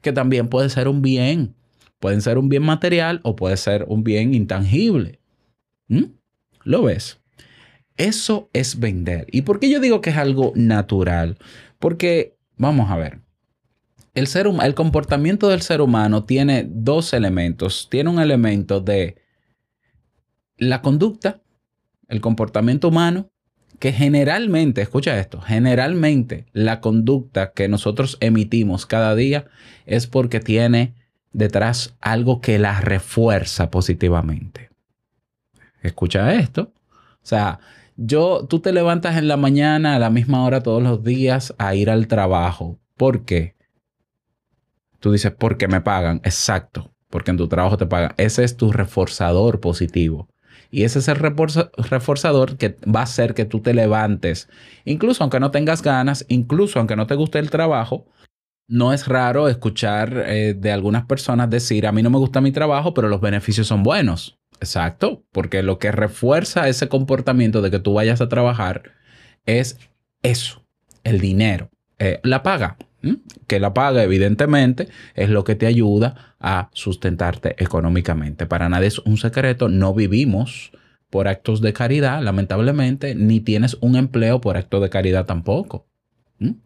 que 0.00 0.12
también 0.12 0.48
puede 0.48 0.68
ser 0.70 0.88
un 0.88 1.02
bien. 1.02 1.54
Puede 1.98 2.20
ser 2.20 2.38
un 2.38 2.48
bien 2.48 2.62
material 2.62 3.20
o 3.24 3.36
puede 3.36 3.56
ser 3.56 3.84
un 3.88 4.04
bien 4.04 4.34
intangible. 4.34 5.20
¿Mm? 5.88 6.04
¿Lo 6.64 6.82
ves? 6.82 7.20
Eso 7.96 8.50
es 8.52 8.78
vender. 8.78 9.26
¿Y 9.30 9.42
por 9.42 9.58
qué 9.58 9.70
yo 9.70 9.80
digo 9.80 10.00
que 10.00 10.10
es 10.10 10.16
algo 10.16 10.52
natural? 10.54 11.38
Porque, 11.78 12.36
vamos 12.56 12.90
a 12.90 12.96
ver, 12.96 13.20
el, 14.14 14.26
ser 14.26 14.46
el 14.46 14.74
comportamiento 14.74 15.48
del 15.48 15.62
ser 15.62 15.80
humano 15.80 16.24
tiene 16.24 16.66
dos 16.68 17.12
elementos. 17.12 17.88
Tiene 17.90 18.10
un 18.10 18.18
elemento 18.18 18.80
de 18.80 19.16
la 20.58 20.82
conducta, 20.82 21.42
el 22.08 22.20
comportamiento 22.20 22.88
humano, 22.88 23.30
que 23.78 23.92
generalmente, 23.92 24.80
escucha 24.80 25.18
esto, 25.18 25.40
generalmente 25.40 26.46
la 26.52 26.80
conducta 26.80 27.52
que 27.52 27.68
nosotros 27.68 28.16
emitimos 28.20 28.86
cada 28.86 29.14
día 29.14 29.46
es 29.84 30.06
porque 30.06 30.40
tiene 30.40 30.94
detrás 31.32 31.94
algo 32.00 32.40
que 32.40 32.58
la 32.58 32.80
refuerza 32.80 33.70
positivamente. 33.70 34.70
Escucha 35.82 36.34
esto. 36.34 36.72
O 36.92 37.28
sea, 37.28 37.60
yo, 37.96 38.46
tú 38.48 38.60
te 38.60 38.72
levantas 38.72 39.16
en 39.16 39.28
la 39.28 39.36
mañana 39.36 39.96
a 39.96 39.98
la 39.98 40.10
misma 40.10 40.44
hora 40.44 40.62
todos 40.62 40.82
los 40.82 41.04
días 41.04 41.54
a 41.58 41.74
ir 41.74 41.90
al 41.90 42.06
trabajo. 42.08 42.78
¿Por 42.96 43.24
qué? 43.24 43.54
Tú 45.00 45.12
dices, 45.12 45.32
porque 45.32 45.68
me 45.68 45.80
pagan. 45.80 46.20
Exacto, 46.24 46.90
porque 47.10 47.30
en 47.30 47.36
tu 47.36 47.48
trabajo 47.48 47.76
te 47.76 47.86
pagan. 47.86 48.14
Ese 48.16 48.44
es 48.44 48.56
tu 48.56 48.72
reforzador 48.72 49.60
positivo. 49.60 50.28
Y 50.70 50.84
ese 50.84 50.98
es 50.98 51.08
el 51.08 51.16
reforzador 51.16 52.56
que 52.56 52.76
va 52.84 53.00
a 53.00 53.04
hacer 53.04 53.34
que 53.34 53.44
tú 53.44 53.60
te 53.60 53.74
levantes. 53.74 54.48
Incluso 54.84 55.22
aunque 55.22 55.40
no 55.40 55.50
tengas 55.50 55.82
ganas, 55.82 56.24
incluso 56.28 56.78
aunque 56.78 56.96
no 56.96 57.06
te 57.06 57.14
guste 57.14 57.38
el 57.38 57.50
trabajo, 57.50 58.06
no 58.68 58.92
es 58.92 59.06
raro 59.06 59.48
escuchar 59.48 60.24
eh, 60.26 60.54
de 60.54 60.72
algunas 60.72 61.04
personas 61.06 61.50
decir, 61.50 61.86
a 61.86 61.92
mí 61.92 62.02
no 62.02 62.10
me 62.10 62.18
gusta 62.18 62.40
mi 62.40 62.50
trabajo, 62.52 62.94
pero 62.94 63.08
los 63.08 63.20
beneficios 63.20 63.66
son 63.68 63.82
buenos. 63.82 64.38
Exacto, 64.60 65.22
porque 65.32 65.62
lo 65.62 65.78
que 65.78 65.92
refuerza 65.92 66.68
ese 66.68 66.88
comportamiento 66.88 67.62
de 67.62 67.70
que 67.70 67.78
tú 67.78 67.94
vayas 67.94 68.20
a 68.20 68.28
trabajar 68.28 68.92
es 69.44 69.78
eso, 70.22 70.64
el 71.04 71.20
dinero, 71.20 71.70
Eh, 71.98 72.20
la 72.24 72.42
paga. 72.42 72.76
¿M? 73.02 73.18
Que 73.46 73.60
la 73.60 73.74
paga, 73.74 74.02
evidentemente, 74.02 74.88
es 75.14 75.30
lo 75.30 75.44
que 75.44 75.54
te 75.54 75.66
ayuda 75.66 76.34
a 76.40 76.70
sustentarte 76.72 77.62
económicamente. 77.62 78.46
Para 78.46 78.68
nadie 78.68 78.88
es 78.88 78.98
un 79.00 79.16
secreto, 79.16 79.68
no 79.68 79.94
vivimos 79.94 80.72
por 81.10 81.28
actos 81.28 81.60
de 81.60 81.72
caridad, 81.72 82.22
lamentablemente, 82.22 83.14
ni 83.14 83.40
tienes 83.40 83.76
un 83.80 83.96
empleo 83.96 84.40
por 84.40 84.56
acto 84.56 84.80
de 84.80 84.90
caridad 84.90 85.26
tampoco. 85.26 85.86
¿m? 86.38 86.56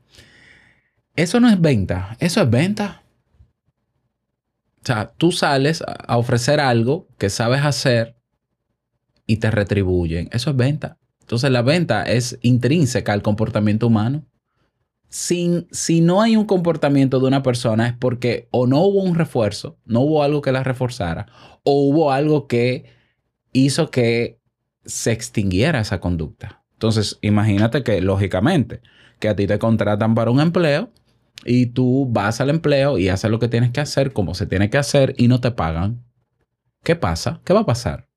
Eso 1.16 1.40
no 1.40 1.48
es 1.48 1.60
venta, 1.60 2.16
eso 2.20 2.40
es 2.40 2.50
venta. 2.50 3.02
O 4.82 4.86
sea, 4.86 5.12
tú 5.16 5.30
sales 5.30 5.84
a 5.86 6.16
ofrecer 6.16 6.58
algo 6.58 7.06
que 7.18 7.28
sabes 7.28 7.62
hacer 7.62 8.16
y 9.26 9.36
te 9.36 9.50
retribuyen. 9.50 10.28
Eso 10.32 10.50
es 10.50 10.56
venta. 10.56 10.98
Entonces 11.20 11.50
la 11.50 11.62
venta 11.62 12.02
es 12.02 12.38
intrínseca 12.42 13.12
al 13.12 13.22
comportamiento 13.22 13.86
humano. 13.86 14.26
Si 15.10 16.00
no 16.00 16.22
hay 16.22 16.36
un 16.36 16.44
comportamiento 16.46 17.18
de 17.20 17.26
una 17.26 17.42
persona 17.42 17.88
es 17.88 17.94
porque 17.94 18.48
o 18.52 18.66
no 18.66 18.80
hubo 18.80 19.02
un 19.02 19.16
refuerzo, 19.16 19.76
no 19.84 20.00
hubo 20.00 20.22
algo 20.22 20.40
que 20.40 20.52
la 20.52 20.62
reforzara, 20.62 21.26
o 21.64 21.82
hubo 21.88 22.12
algo 22.12 22.46
que 22.46 22.84
hizo 23.52 23.90
que 23.90 24.40
se 24.84 25.12
extinguiera 25.12 25.80
esa 25.80 26.00
conducta. 26.00 26.62
Entonces, 26.74 27.18
imagínate 27.20 27.82
que, 27.82 28.00
lógicamente, 28.00 28.80
que 29.18 29.28
a 29.28 29.36
ti 29.36 29.46
te 29.46 29.58
contratan 29.58 30.14
para 30.14 30.30
un 30.30 30.40
empleo 30.40 30.90
y 31.44 31.66
tú 31.66 32.06
vas 32.08 32.40
al 32.40 32.48
empleo 32.48 32.96
y 32.96 33.08
haces 33.08 33.30
lo 33.30 33.38
que 33.38 33.48
tienes 33.48 33.70
que 33.70 33.80
hacer 33.80 34.12
como 34.12 34.34
se 34.34 34.46
tiene 34.46 34.70
que 34.70 34.78
hacer 34.78 35.14
y 35.18 35.28
no 35.28 35.40
te 35.40 35.50
pagan. 35.50 36.04
¿Qué 36.82 36.96
pasa? 36.96 37.40
¿Qué 37.44 37.52
va 37.52 37.60
a 37.60 37.66
pasar? 37.66 38.08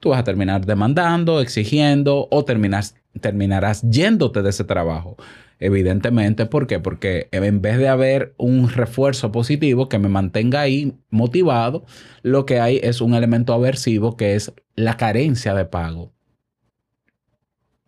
Tú 0.00 0.10
vas 0.10 0.20
a 0.20 0.24
terminar 0.24 0.66
demandando, 0.66 1.40
exigiendo 1.40 2.26
o 2.30 2.44
terminas, 2.44 2.96
terminarás 3.20 3.82
yéndote 3.82 4.42
de 4.42 4.50
ese 4.50 4.64
trabajo. 4.64 5.16
Evidentemente, 5.60 6.46
¿por 6.46 6.66
qué? 6.66 6.80
Porque 6.80 7.28
en 7.32 7.60
vez 7.60 7.76
de 7.76 7.88
haber 7.88 8.34
un 8.38 8.70
refuerzo 8.70 9.30
positivo 9.30 9.90
que 9.90 9.98
me 9.98 10.08
mantenga 10.08 10.62
ahí 10.62 10.96
motivado, 11.10 11.84
lo 12.22 12.46
que 12.46 12.60
hay 12.60 12.80
es 12.82 13.02
un 13.02 13.14
elemento 13.14 13.52
aversivo 13.52 14.16
que 14.16 14.34
es 14.34 14.54
la 14.74 14.96
carencia 14.96 15.54
de 15.54 15.66
pago. 15.66 16.14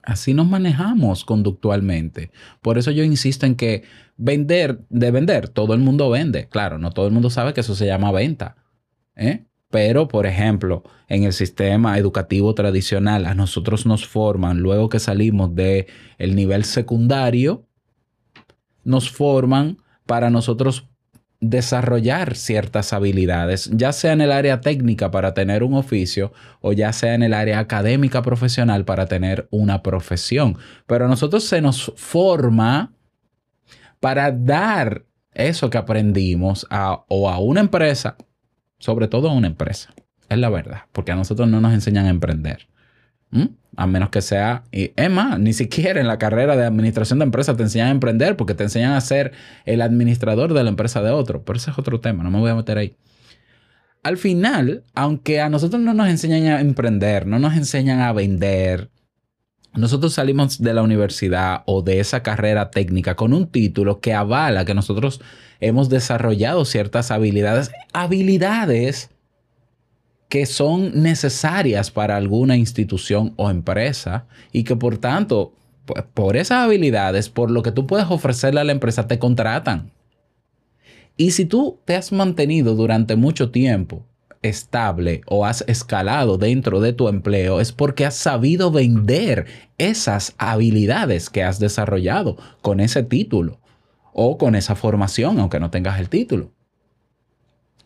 Así 0.03 0.35
nos 0.35 0.49
manejamos 0.49 1.25
conductualmente. 1.25 2.31
Por 2.61 2.77
eso 2.77 2.91
yo 2.91 3.05
insisto 3.05 3.47
en 3.47 3.55
que 3.55 3.85
vender, 4.19 4.85
de 4.91 5.11
vender, 5.11 5.49
todo 5.49 5.73
el 5.73 5.81
mundo 5.81 6.11
vende. 6.11 6.49
Claro, 6.49 6.79
no 6.79 6.91
todo 6.91 7.07
el 7.07 7.13
mundo 7.13 7.31
sabe 7.31 7.55
que 7.55 7.63
eso 7.63 7.75
se 7.75 7.87
llama 7.87 8.13
venta. 8.13 8.57
¿eh? 9.17 9.47
Pero, 9.73 10.07
por 10.07 10.27
ejemplo, 10.27 10.83
en 11.09 11.25
el 11.25 11.33
sistema 11.33 11.97
educativo 11.97 12.55
tradicional, 12.55 13.25
a 13.25 13.35
nosotros 13.35 13.87
nos 13.87 14.07
forman, 14.07 14.59
luego 14.59 14.91
que 14.91 15.01
salimos 15.01 15.55
del 15.55 15.87
el 16.19 16.37
nivel 16.37 16.65
secundario, 16.65 17.67
nos 18.85 19.11
forman 19.11 19.79
para 20.05 20.29
nosotros 20.29 20.91
desarrollar 21.41 22.37
ciertas 22.37 22.93
habilidades, 22.93 23.71
ya 23.73 23.95
sea 23.95 24.13
en 24.13 24.21
el 24.21 24.31
área 24.31 24.61
técnica 24.61 25.11
para 25.11 25.33
tener 25.33 25.63
un 25.63 25.73
oficio 25.73 26.35
o 26.61 26.75
ya 26.75 26.93
sea 26.93 27.15
en 27.15 27.23
el 27.23 27.33
área 27.33 27.59
académica 27.59 28.21
profesional 28.21 28.85
para 28.85 29.07
tener 29.07 29.49
una 29.51 29.83
profesión. 29.83 30.59
Pero 30.87 31.07
a 31.07 31.09
nosotros 31.09 31.45
se 31.45 31.63
nos 31.63 31.95
forma 31.97 32.93
para 34.01 34.31
dar 34.31 35.07
eso 35.33 35.71
que 35.71 35.79
aprendimos 35.79 36.67
a, 36.69 37.07
o 37.09 37.31
a 37.31 37.39
una 37.39 37.61
empresa, 37.61 38.19
sobre 38.83 39.07
todo 39.07 39.31
a 39.31 39.33
una 39.33 39.47
empresa. 39.47 39.95
Es 40.29 40.39
la 40.39 40.51
verdad. 40.51 40.83
Porque 40.91 41.13
a 41.13 41.15
nosotros 41.15 41.49
no 41.49 41.61
nos 41.61 41.73
enseñan 41.73 42.07
a 42.07 42.11
emprender. 42.11 42.67
¿Mm? 43.31 43.47
A 43.77 43.87
menos 43.87 44.11
que 44.11 44.21
sea... 44.21 44.65
Y 44.73 44.93
es 44.97 45.09
más, 45.09 45.39
ni 45.39 45.53
siquiera 45.53 46.01
en 46.01 46.09
la 46.09 46.19
carrera 46.19 46.57
de 46.57 46.67
administración 46.67 47.21
de 47.21 47.27
empresas 47.27 47.57
te 47.57 47.63
enseñan 47.63 47.89
a 47.89 47.93
emprender 47.93 48.37
porque 48.37 48.55
te 48.55 48.65
enseñan 48.65 48.93
a 48.93 49.01
ser 49.01 49.33
el 49.67 49.83
administrador 49.83 50.53
de 50.53 50.65
la 50.65 50.71
empresa 50.71 51.01
de 51.01 51.11
otro. 51.11 51.45
Pero 51.45 51.59
ese 51.59 51.71
es 51.71 51.79
otro 51.79 52.01
tema. 52.01 52.25
No 52.25 52.31
me 52.33 52.41
voy 52.41 52.51
a 52.51 52.57
meter 52.57 52.77
ahí. 52.77 52.97
Al 54.03 54.17
final, 54.17 54.83
aunque 54.95 55.41
a 55.41 55.49
nosotros 55.49 55.81
no 55.81 55.95
nos 55.95 56.09
enseñan 56.09 56.47
a 56.47 56.61
emprender, 56.61 57.25
no 57.29 57.39
nos 57.39 57.55
enseñan 57.55 58.01
a 58.01 58.13
vender, 58.13 58.91
nosotros 59.75 60.13
salimos 60.13 60.61
de 60.61 60.75
la 60.75 60.83
universidad 60.83 61.63
o 61.67 61.83
de 61.83 62.01
esa 62.01 62.23
carrera 62.23 62.71
técnica 62.71 63.15
con 63.15 63.33
un 63.33 63.47
título 63.47 64.01
que 64.01 64.13
avala 64.13 64.65
que 64.65 64.75
nosotros 64.75 65.21
hemos 65.61 65.89
desarrollado 65.89 66.65
ciertas 66.65 67.11
habilidades, 67.11 67.71
habilidades 67.93 69.11
que 70.29 70.47
son 70.47 71.03
necesarias 71.03 71.91
para 71.91 72.17
alguna 72.17 72.57
institución 72.57 73.33
o 73.37 73.51
empresa 73.51 74.27
y 74.51 74.65
que 74.65 74.77
por 74.77 74.99
tanto, 74.99 75.55
pues, 75.87 76.05
por 76.15 76.37
esas 76.37 76.65
habilidades, 76.65 77.29
por 77.29 77.51
lo 77.51 77.63
que 77.63 77.73
tú 77.73 77.87
puedes 77.87 78.07
ofrecerle 78.11 78.61
a 78.61 78.65
la 78.65 78.73
empresa, 78.73 79.07
te 79.07 79.19
contratan. 79.19 79.91
Y 81.17 81.33
si 81.33 81.45
tú 81.45 81.81
te 81.85 81.97
has 81.97 82.13
mantenido 82.13 82.75
durante 82.75 83.17
mucho 83.17 83.51
tiempo 83.51 84.07
estable 84.43 85.23
o 85.27 85.47
has 85.47 85.65
escalado 85.67 86.37
dentro 86.37 86.81
de 86.81 86.93
tu 86.93 87.09
empleo, 87.09 87.61
es 87.61 87.73
porque 87.73 88.05
has 88.05 88.17
sabido 88.17 88.71
vender 88.71 89.47
esas 89.79 90.35
habilidades 90.39 91.31
que 91.31 91.43
has 91.43 91.59
desarrollado 91.59 92.37
con 92.61 92.81
ese 92.81 93.03
título 93.03 93.61
o 94.13 94.37
con 94.39 94.55
esa 94.55 94.75
formación, 94.75 95.39
aunque 95.39 95.61
no 95.61 95.71
tengas 95.71 95.99
el 95.99 96.09
título. 96.09 96.51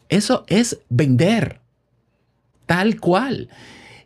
Eso 0.08 0.44
es 0.48 0.80
vender, 0.88 1.60
tal 2.66 3.00
cual. 3.00 3.48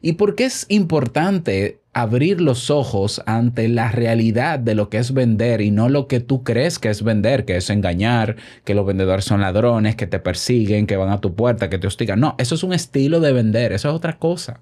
¿Y 0.02 0.12
por 0.12 0.34
qué 0.34 0.44
es 0.46 0.66
importante 0.68 1.79
abrir 1.92 2.40
los 2.40 2.70
ojos 2.70 3.20
ante 3.26 3.68
la 3.68 3.90
realidad 3.90 4.58
de 4.58 4.74
lo 4.74 4.88
que 4.88 4.98
es 4.98 5.12
vender 5.12 5.60
y 5.60 5.70
no 5.70 5.88
lo 5.88 6.06
que 6.06 6.20
tú 6.20 6.44
crees 6.44 6.78
que 6.78 6.88
es 6.88 7.02
vender, 7.02 7.44
que 7.44 7.56
es 7.56 7.68
engañar, 7.68 8.36
que 8.64 8.74
los 8.74 8.86
vendedores 8.86 9.24
son 9.24 9.40
ladrones, 9.40 9.96
que 9.96 10.06
te 10.06 10.20
persiguen, 10.20 10.86
que 10.86 10.96
van 10.96 11.10
a 11.10 11.20
tu 11.20 11.34
puerta, 11.34 11.68
que 11.68 11.78
te 11.78 11.88
hostigan? 11.88 12.20
No, 12.20 12.36
eso 12.38 12.54
es 12.54 12.62
un 12.62 12.72
estilo 12.72 13.20
de 13.20 13.32
vender, 13.32 13.72
eso 13.72 13.88
es 13.88 13.94
otra 13.94 14.18
cosa. 14.18 14.60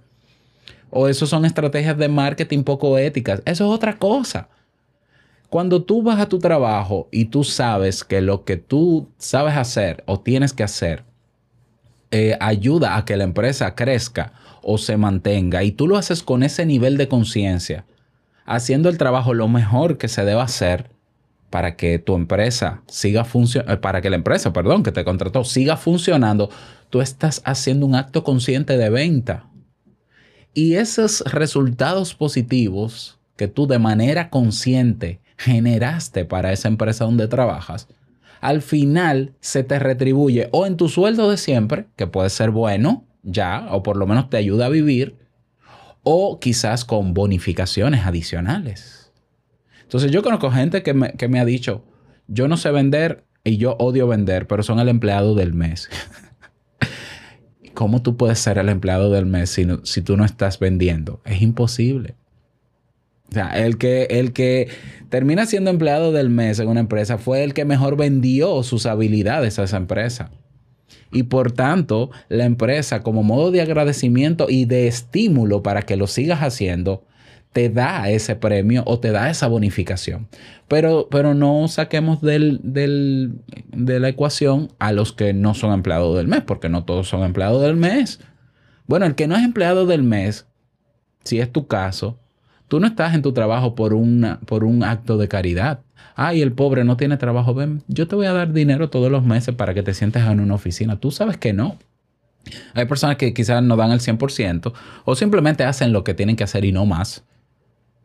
O 0.90 1.08
eso 1.08 1.26
son 1.26 1.44
estrategias 1.44 1.98
de 1.98 2.08
marketing 2.08 2.62
poco 2.62 2.96
éticas, 2.96 3.42
eso 3.44 3.66
es 3.66 3.76
otra 3.76 3.98
cosa. 3.98 4.48
Cuando 5.50 5.82
tú 5.82 6.02
vas 6.02 6.20
a 6.20 6.28
tu 6.28 6.38
trabajo 6.38 7.08
y 7.10 7.26
tú 7.26 7.44
sabes 7.44 8.04
que 8.04 8.20
lo 8.22 8.44
que 8.44 8.56
tú 8.56 9.08
sabes 9.18 9.56
hacer 9.56 10.02
o 10.06 10.20
tienes 10.20 10.52
que 10.52 10.62
hacer 10.62 11.04
eh, 12.10 12.36
ayuda 12.40 12.96
a 12.96 13.04
que 13.04 13.16
la 13.16 13.24
empresa 13.24 13.74
crezca 13.74 14.32
o 14.70 14.76
se 14.76 14.98
mantenga 14.98 15.64
y 15.64 15.72
tú 15.72 15.88
lo 15.88 15.96
haces 15.96 16.22
con 16.22 16.42
ese 16.42 16.66
nivel 16.66 16.98
de 16.98 17.08
conciencia, 17.08 17.86
haciendo 18.44 18.90
el 18.90 18.98
trabajo 18.98 19.32
lo 19.32 19.48
mejor 19.48 19.96
que 19.96 20.08
se 20.08 20.26
debe 20.26 20.42
hacer 20.42 20.90
para 21.48 21.74
que 21.74 21.98
tu 21.98 22.14
empresa 22.14 22.82
siga 22.86 23.24
funcionando, 23.24 23.80
para 23.80 24.02
que 24.02 24.10
la 24.10 24.16
empresa, 24.16 24.52
perdón, 24.52 24.82
que 24.82 24.92
te 24.92 25.06
contrató 25.06 25.42
siga 25.44 25.78
funcionando, 25.78 26.50
tú 26.90 27.00
estás 27.00 27.40
haciendo 27.46 27.86
un 27.86 27.94
acto 27.94 28.24
consciente 28.24 28.76
de 28.76 28.90
venta. 28.90 29.46
Y 30.52 30.74
esos 30.74 31.22
resultados 31.22 32.14
positivos 32.14 33.18
que 33.36 33.48
tú 33.48 33.66
de 33.66 33.78
manera 33.78 34.28
consciente 34.28 35.20
generaste 35.38 36.26
para 36.26 36.52
esa 36.52 36.68
empresa 36.68 37.06
donde 37.06 37.26
trabajas, 37.26 37.88
al 38.42 38.60
final 38.60 39.32
se 39.40 39.64
te 39.64 39.78
retribuye 39.78 40.50
o 40.52 40.66
en 40.66 40.76
tu 40.76 40.90
sueldo 40.90 41.30
de 41.30 41.38
siempre, 41.38 41.86
que 41.96 42.06
puede 42.06 42.28
ser 42.28 42.50
bueno, 42.50 43.07
ya, 43.22 43.68
o 43.70 43.82
por 43.82 43.96
lo 43.96 44.06
menos 44.06 44.30
te 44.30 44.36
ayuda 44.36 44.66
a 44.66 44.70
vivir, 44.70 45.16
o 46.02 46.38
quizás 46.40 46.84
con 46.84 47.14
bonificaciones 47.14 48.06
adicionales. 48.06 49.12
Entonces 49.82 50.10
yo 50.10 50.22
conozco 50.22 50.50
gente 50.50 50.82
que 50.82 50.94
me, 50.94 51.12
que 51.12 51.28
me 51.28 51.40
ha 51.40 51.44
dicho, 51.44 51.84
yo 52.26 52.48
no 52.48 52.56
sé 52.56 52.70
vender 52.70 53.24
y 53.44 53.56
yo 53.56 53.76
odio 53.78 54.06
vender, 54.06 54.46
pero 54.46 54.62
son 54.62 54.78
el 54.80 54.88
empleado 54.88 55.34
del 55.34 55.54
mes. 55.54 55.88
¿Cómo 57.74 58.02
tú 58.02 58.16
puedes 58.16 58.38
ser 58.38 58.58
el 58.58 58.68
empleado 58.68 59.10
del 59.10 59.26
mes 59.26 59.50
si, 59.50 59.64
no- 59.64 59.84
si 59.84 60.02
tú 60.02 60.16
no 60.16 60.24
estás 60.24 60.58
vendiendo? 60.58 61.20
Es 61.24 61.42
imposible. 61.42 62.16
O 63.30 63.34
sea, 63.34 63.48
el 63.50 63.76
que, 63.78 64.04
el 64.10 64.32
que 64.32 64.68
termina 65.10 65.46
siendo 65.46 65.70
empleado 65.70 66.12
del 66.12 66.30
mes 66.30 66.58
en 66.58 66.68
una 66.68 66.80
empresa 66.80 67.18
fue 67.18 67.44
el 67.44 67.54
que 67.54 67.64
mejor 67.64 67.96
vendió 67.96 68.62
sus 68.62 68.86
habilidades 68.86 69.58
a 69.58 69.64
esa 69.64 69.76
empresa. 69.76 70.30
Y 71.10 71.24
por 71.24 71.52
tanto, 71.52 72.10
la 72.28 72.44
empresa, 72.44 73.02
como 73.02 73.22
modo 73.22 73.50
de 73.50 73.60
agradecimiento 73.62 74.46
y 74.48 74.64
de 74.66 74.86
estímulo 74.88 75.62
para 75.62 75.82
que 75.82 75.96
lo 75.96 76.06
sigas 76.06 76.40
haciendo, 76.40 77.04
te 77.52 77.70
da 77.70 78.10
ese 78.10 78.36
premio 78.36 78.82
o 78.86 79.00
te 79.00 79.10
da 79.10 79.30
esa 79.30 79.46
bonificación. 79.46 80.28
Pero, 80.68 81.08
pero 81.10 81.32
no 81.32 81.66
saquemos 81.68 82.20
del, 82.20 82.60
del- 82.62 83.40
de 83.72 84.00
la 84.00 84.10
ecuación 84.10 84.70
a 84.78 84.92
los 84.92 85.12
que 85.14 85.32
no 85.32 85.54
son 85.54 85.72
empleados 85.72 86.16
del 86.16 86.28
mes, 86.28 86.42
porque 86.42 86.68
no 86.68 86.84
todos 86.84 87.08
son 87.08 87.24
empleados 87.24 87.62
del 87.62 87.76
mes. 87.76 88.20
Bueno, 88.86 89.06
el 89.06 89.14
que 89.14 89.26
no 89.28 89.34
es 89.36 89.42
empleado 89.44 89.86
del 89.86 90.02
mes, 90.02 90.46
si 91.24 91.40
es 91.40 91.50
tu 91.50 91.66
caso, 91.66 92.18
tú 92.68 92.80
no 92.80 92.86
estás 92.86 93.14
en 93.14 93.22
tu 93.22 93.32
trabajo 93.32 93.74
por, 93.74 93.94
una, 93.94 94.40
por 94.40 94.64
un 94.64 94.84
acto 94.84 95.16
de 95.16 95.28
caridad. 95.28 95.80
Ay, 96.14 96.42
el 96.42 96.52
pobre 96.52 96.84
no 96.84 96.96
tiene 96.96 97.16
trabajo. 97.16 97.54
Ven, 97.54 97.82
yo 97.88 98.08
te 98.08 98.16
voy 98.16 98.26
a 98.26 98.32
dar 98.32 98.52
dinero 98.52 98.90
todos 98.90 99.10
los 99.10 99.24
meses 99.24 99.54
para 99.54 99.74
que 99.74 99.82
te 99.82 99.94
sientes 99.94 100.24
en 100.24 100.40
una 100.40 100.54
oficina. 100.54 100.98
Tú 100.98 101.10
sabes 101.10 101.36
que 101.36 101.52
no. 101.52 101.78
Hay 102.74 102.86
personas 102.86 103.16
que 103.16 103.34
quizás 103.34 103.62
no 103.62 103.76
dan 103.76 103.90
el 103.90 104.00
100% 104.00 104.72
o 105.04 105.14
simplemente 105.14 105.64
hacen 105.64 105.92
lo 105.92 106.04
que 106.04 106.14
tienen 106.14 106.36
que 106.36 106.44
hacer 106.44 106.64
y 106.64 106.72
no 106.72 106.86
más. 106.86 107.24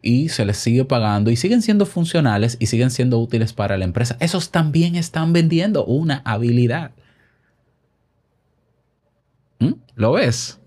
Y 0.02 0.30
se 0.30 0.46
les 0.46 0.58
sigue 0.58 0.84
pagando 0.84 1.32
y 1.32 1.38
siguen 1.38 1.62
siendo 1.62 1.86
funcionales 1.86 2.58
y 2.60 2.66
siguen 2.66 2.92
siendo 2.92 3.20
útiles 3.20 3.54
para 3.54 3.78
la 3.78 3.86
empresa. 3.86 4.18
Esos 4.20 4.52
también 4.52 4.96
están 4.96 5.32
vendiendo 5.32 5.86
una 5.86 6.22
habilidad. 6.26 6.92
¿Mm? 9.60 9.74
¿Lo 9.96 10.12
ves? 10.12 10.60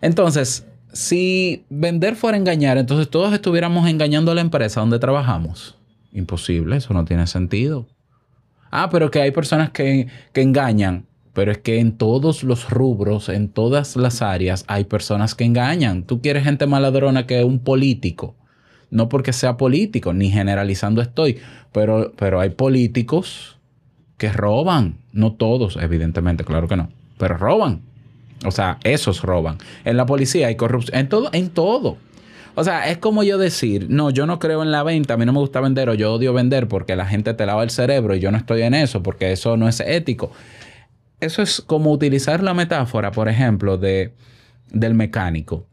Entonces, 0.00 0.66
si 0.92 1.64
vender 1.68 2.16
fuera 2.16 2.38
engañar, 2.38 2.78
entonces 2.78 3.10
todos 3.10 3.32
estuviéramos 3.32 3.88
engañando 3.88 4.32
a 4.32 4.34
la 4.34 4.40
empresa 4.40 4.80
donde 4.80 4.98
trabajamos. 4.98 5.76
Imposible, 6.12 6.76
eso 6.76 6.92
no 6.94 7.04
tiene 7.04 7.26
sentido. 7.26 7.86
Ah, 8.70 8.88
pero 8.90 9.10
que 9.10 9.20
hay 9.20 9.30
personas 9.30 9.70
que, 9.70 10.08
que 10.32 10.42
engañan. 10.42 11.06
Pero 11.32 11.52
es 11.52 11.58
que 11.58 11.78
en 11.78 11.96
todos 11.96 12.42
los 12.42 12.70
rubros, 12.70 13.28
en 13.28 13.48
todas 13.48 13.96
las 13.96 14.20
áreas, 14.20 14.64
hay 14.66 14.84
personas 14.84 15.34
que 15.34 15.44
engañan. 15.44 16.02
Tú 16.02 16.20
quieres 16.20 16.44
gente 16.44 16.66
más 16.66 16.82
ladrona 16.82 17.26
que 17.26 17.44
un 17.44 17.60
político. 17.60 18.34
No 18.90 19.08
porque 19.08 19.32
sea 19.32 19.56
político, 19.56 20.12
ni 20.12 20.30
generalizando 20.30 21.00
estoy, 21.00 21.38
pero, 21.72 22.12
pero 22.16 22.40
hay 22.40 22.50
políticos 22.50 23.58
que 24.18 24.32
roban. 24.32 24.96
No 25.12 25.32
todos, 25.32 25.76
evidentemente, 25.80 26.44
claro 26.44 26.66
que 26.66 26.76
no. 26.76 26.88
Pero 27.16 27.36
roban. 27.36 27.82
O 28.44 28.50
sea, 28.50 28.78
esos 28.82 29.22
roban. 29.22 29.58
En 29.84 29.96
la 29.96 30.06
policía 30.06 30.48
hay 30.48 30.56
corrupción. 30.56 30.98
En 30.98 31.08
todo, 31.08 31.30
en 31.32 31.50
todo. 31.50 31.98
O 32.54 32.64
sea, 32.64 32.90
es 32.90 32.98
como 32.98 33.22
yo 33.22 33.38
decir, 33.38 33.86
no, 33.88 34.10
yo 34.10 34.26
no 34.26 34.38
creo 34.38 34.62
en 34.62 34.70
la 34.70 34.82
venta, 34.82 35.14
a 35.14 35.16
mí 35.16 35.24
no 35.24 35.32
me 35.32 35.38
gusta 35.38 35.60
vender 35.60 35.88
o 35.88 35.94
yo 35.94 36.12
odio 36.12 36.32
vender 36.32 36.68
porque 36.68 36.96
la 36.96 37.06
gente 37.06 37.32
te 37.34 37.46
lava 37.46 37.62
el 37.62 37.70
cerebro 37.70 38.14
y 38.14 38.20
yo 38.20 38.30
no 38.30 38.38
estoy 38.38 38.62
en 38.62 38.74
eso 38.74 39.02
porque 39.02 39.32
eso 39.32 39.56
no 39.56 39.68
es 39.68 39.80
ético. 39.80 40.32
Eso 41.20 41.42
es 41.42 41.60
como 41.60 41.92
utilizar 41.92 42.42
la 42.42 42.54
metáfora, 42.54 43.10
por 43.12 43.28
ejemplo, 43.28 43.76
de, 43.76 44.14
del 44.70 44.94
mecánico. 44.94 45.66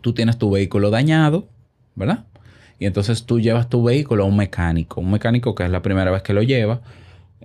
Tú 0.00 0.12
tienes 0.12 0.38
tu 0.38 0.50
vehículo 0.50 0.90
dañado, 0.90 1.48
¿verdad? 1.94 2.24
Y 2.78 2.86
entonces 2.86 3.24
tú 3.26 3.40
llevas 3.40 3.68
tu 3.68 3.82
vehículo 3.82 4.24
a 4.24 4.26
un 4.26 4.36
mecánico, 4.36 5.00
un 5.00 5.10
mecánico 5.10 5.54
que 5.54 5.64
es 5.64 5.70
la 5.70 5.82
primera 5.82 6.10
vez 6.10 6.22
que 6.22 6.32
lo 6.32 6.42
lleva 6.42 6.80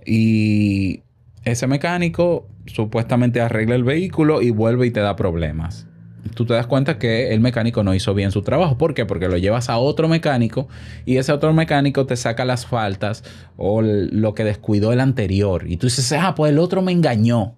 y 0.06 1.02
ese 1.44 1.66
mecánico 1.66 2.48
supuestamente 2.66 3.40
arregla 3.40 3.74
el 3.74 3.84
vehículo 3.84 4.42
y 4.42 4.50
vuelve 4.50 4.86
y 4.86 4.90
te 4.90 5.00
da 5.00 5.16
problemas. 5.16 5.86
Tú 6.34 6.46
te 6.46 6.54
das 6.54 6.66
cuenta 6.66 6.98
que 6.98 7.32
el 7.32 7.40
mecánico 7.40 7.82
no 7.84 7.94
hizo 7.94 8.14
bien 8.14 8.32
su 8.32 8.42
trabajo. 8.42 8.78
¿Por 8.78 8.94
qué? 8.94 9.04
Porque 9.04 9.28
lo 9.28 9.36
llevas 9.36 9.68
a 9.68 9.78
otro 9.78 10.08
mecánico 10.08 10.68
y 11.04 11.18
ese 11.18 11.32
otro 11.32 11.52
mecánico 11.52 12.06
te 12.06 12.16
saca 12.16 12.44
las 12.44 12.66
faltas 12.66 13.24
o 13.56 13.82
lo 13.82 14.34
que 14.34 14.44
descuidó 14.44 14.92
el 14.92 15.00
anterior. 15.00 15.64
Y 15.68 15.76
tú 15.76 15.86
dices, 15.86 16.12
ah, 16.12 16.34
pues 16.34 16.52
el 16.52 16.58
otro 16.58 16.82
me 16.82 16.92
engañó. 16.92 17.56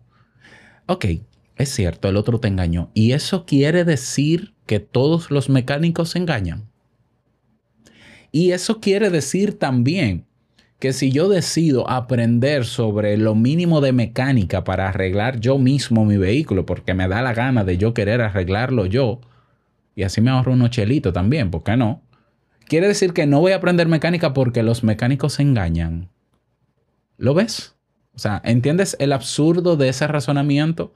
Ok, 0.87 1.07
es 1.57 1.69
cierto, 1.71 2.09
el 2.09 2.17
otro 2.17 2.41
te 2.41 2.49
engañó. 2.49 2.91
¿Y 2.93 3.13
eso 3.13 3.47
quiere 3.47 3.85
decir 3.85 4.55
que 4.67 4.81
todos 4.81 5.31
los 5.31 5.49
mecánicos 5.49 6.11
se 6.11 6.19
engañan? 6.19 6.69
Y 8.33 8.51
eso 8.51 8.81
quiere 8.81 9.11
decir 9.11 9.59
también 9.59 10.27
que 10.79 10.93
si 10.93 11.11
yo 11.11 11.29
decido 11.29 11.89
aprender 11.89 12.65
sobre 12.65 13.17
lo 13.17 13.35
mínimo 13.35 13.81
de 13.81 13.93
mecánica 13.93 14.65
para 14.65 14.89
arreglar 14.89 15.41
yo 15.41 15.59
mismo 15.59 16.05
mi 16.05 16.19
vehículo, 16.19 16.67
porque 16.67 16.95
me 16.95 17.09
da 17.09 17.23
la 17.23 17.33
gana 17.33 17.65
de 17.65 17.79
yo 17.79 17.95
querer 17.95 18.21
arreglarlo 18.21 18.87
yo, 18.87 19.21
y 19.95 20.03
así 20.03 20.21
me 20.21 20.31
ahorro 20.31 20.53
unos 20.53 20.71
chelitos 20.71 21.13
también, 21.13 21.51
¿por 21.51 21.63
qué 21.63 21.77
no? 21.77 22.03
Quiere 22.67 22.89
decir 22.89 23.13
que 23.13 23.27
no 23.27 23.41
voy 23.41 23.53
a 23.53 23.57
aprender 23.57 23.89
mecánica 23.89 24.35
porque 24.35 24.63
los 24.63 24.85
mecánicos 24.85 25.35
se 25.35 25.43
engañan. 25.43 26.11
¿Lo 27.17 27.33
ves? 27.33 27.75
O 28.15 28.19
sea, 28.19 28.43
¿entiendes 28.45 28.97
el 28.99 29.13
absurdo 29.13 29.77
de 29.77 29.89
ese 29.89 30.07
razonamiento? 30.07 30.93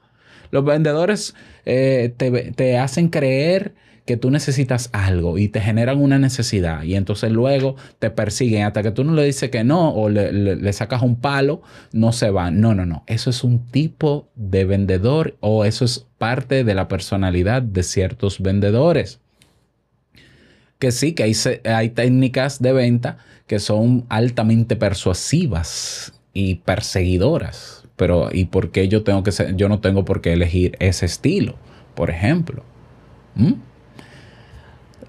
Los 0.51 0.65
vendedores 0.65 1.33
eh, 1.65 2.13
te, 2.17 2.51
te 2.51 2.77
hacen 2.77 3.09
creer 3.09 3.73
que 4.05 4.17
tú 4.17 4.31
necesitas 4.31 4.89
algo 4.93 5.37
y 5.37 5.47
te 5.47 5.61
generan 5.61 6.01
una 6.01 6.17
necesidad 6.19 6.83
y 6.83 6.95
entonces 6.95 7.31
luego 7.31 7.75
te 7.99 8.09
persiguen 8.09 8.63
hasta 8.63 8.81
que 8.83 8.91
tú 8.91 9.03
no 9.03 9.13
le 9.13 9.23
dices 9.25 9.49
que 9.51 9.63
no 9.63 9.89
o 9.93 10.09
le, 10.09 10.31
le- 10.33 10.73
sacas 10.73 11.01
un 11.03 11.15
palo, 11.17 11.61
no 11.93 12.11
se 12.11 12.29
van. 12.31 12.59
No, 12.61 12.73
no, 12.73 12.85
no. 12.85 13.03
Eso 13.07 13.29
es 13.29 13.43
un 13.43 13.67
tipo 13.67 14.27
de 14.35 14.65
vendedor 14.65 15.37
o 15.39 15.65
eso 15.65 15.85
es 15.85 16.07
parte 16.17 16.63
de 16.63 16.75
la 16.75 16.87
personalidad 16.87 17.61
de 17.61 17.83
ciertos 17.83 18.41
vendedores. 18.41 19.19
Que 20.79 20.91
sí, 20.91 21.13
que 21.13 21.23
hay, 21.23 21.33
hay 21.65 21.89
técnicas 21.89 22.59
de 22.59 22.73
venta 22.73 23.17
que 23.45 23.59
son 23.59 24.05
altamente 24.09 24.75
persuasivas 24.75 26.13
y 26.33 26.55
perseguidoras. 26.55 27.83
Pero 27.97 28.29
¿y 28.33 28.45
por 28.45 28.71
qué 28.71 28.87
yo 28.87 29.03
tengo 29.03 29.21
que 29.23 29.31
ser, 29.31 29.55
yo 29.55 29.69
no 29.69 29.79
tengo 29.79 30.05
por 30.05 30.21
qué 30.21 30.33
elegir 30.33 30.75
ese 30.79 31.05
estilo? 31.05 31.55
Por 31.93 32.09
ejemplo. 32.09 32.63
¿Mm? 33.35 33.53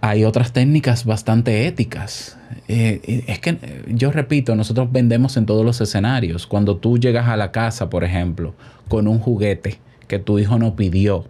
Hay 0.05 0.25
otras 0.25 0.53
técnicas 0.53 1.05
bastante 1.05 1.69
éticas. 1.69 2.37
Eh, 2.67 3.01
eh, 3.05 3.25
es 3.29 3.39
que 3.39 3.51
eh, 3.51 3.85
yo 3.87 4.11
repito, 4.11 4.57
nosotros 4.57 4.91
vendemos 4.91 5.37
en 5.37 5.47
todos 5.47 5.65
los 5.65 5.81
escenarios. 5.81 6.49
Cuando 6.49 6.77
tú 6.77 6.99
llegas 6.99 7.29
a 7.29 7.37
la 7.37 7.53
casa, 7.53 7.89
por 7.89 8.03
ejemplo, 8.03 8.53
con 8.89 9.07
un 9.07 9.21
juguete 9.21 9.79
que 10.09 10.19
tu 10.19 10.41
hijo 10.41 10.59
no 10.59 10.75
pidió 10.75 11.27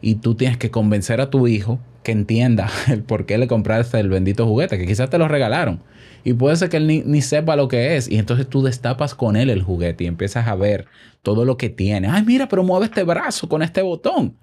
y 0.00 0.14
tú 0.14 0.34
tienes 0.34 0.56
que 0.56 0.70
convencer 0.70 1.20
a 1.20 1.28
tu 1.28 1.46
hijo 1.46 1.78
que 2.02 2.12
entienda 2.12 2.70
el 2.88 3.02
por 3.02 3.26
qué 3.26 3.36
le 3.36 3.48
compraste 3.48 4.00
el 4.00 4.08
bendito 4.08 4.46
juguete, 4.46 4.78
que 4.78 4.86
quizás 4.86 5.10
te 5.10 5.18
lo 5.18 5.28
regalaron. 5.28 5.82
Y 6.24 6.32
puede 6.32 6.56
ser 6.56 6.70
que 6.70 6.78
él 6.78 6.86
ni, 6.86 7.02
ni 7.02 7.20
sepa 7.20 7.54
lo 7.54 7.68
que 7.68 7.96
es. 7.96 8.10
Y 8.10 8.16
entonces 8.16 8.48
tú 8.48 8.62
destapas 8.62 9.14
con 9.14 9.36
él 9.36 9.50
el 9.50 9.62
juguete 9.62 10.04
y 10.04 10.06
empiezas 10.06 10.48
a 10.48 10.54
ver 10.54 10.86
todo 11.22 11.44
lo 11.44 11.58
que 11.58 11.68
tiene. 11.68 12.08
Ay, 12.08 12.22
mira, 12.24 12.48
pero 12.48 12.64
mueve 12.64 12.86
este 12.86 13.04
brazo 13.04 13.46
con 13.46 13.62
este 13.62 13.82
botón. 13.82 14.38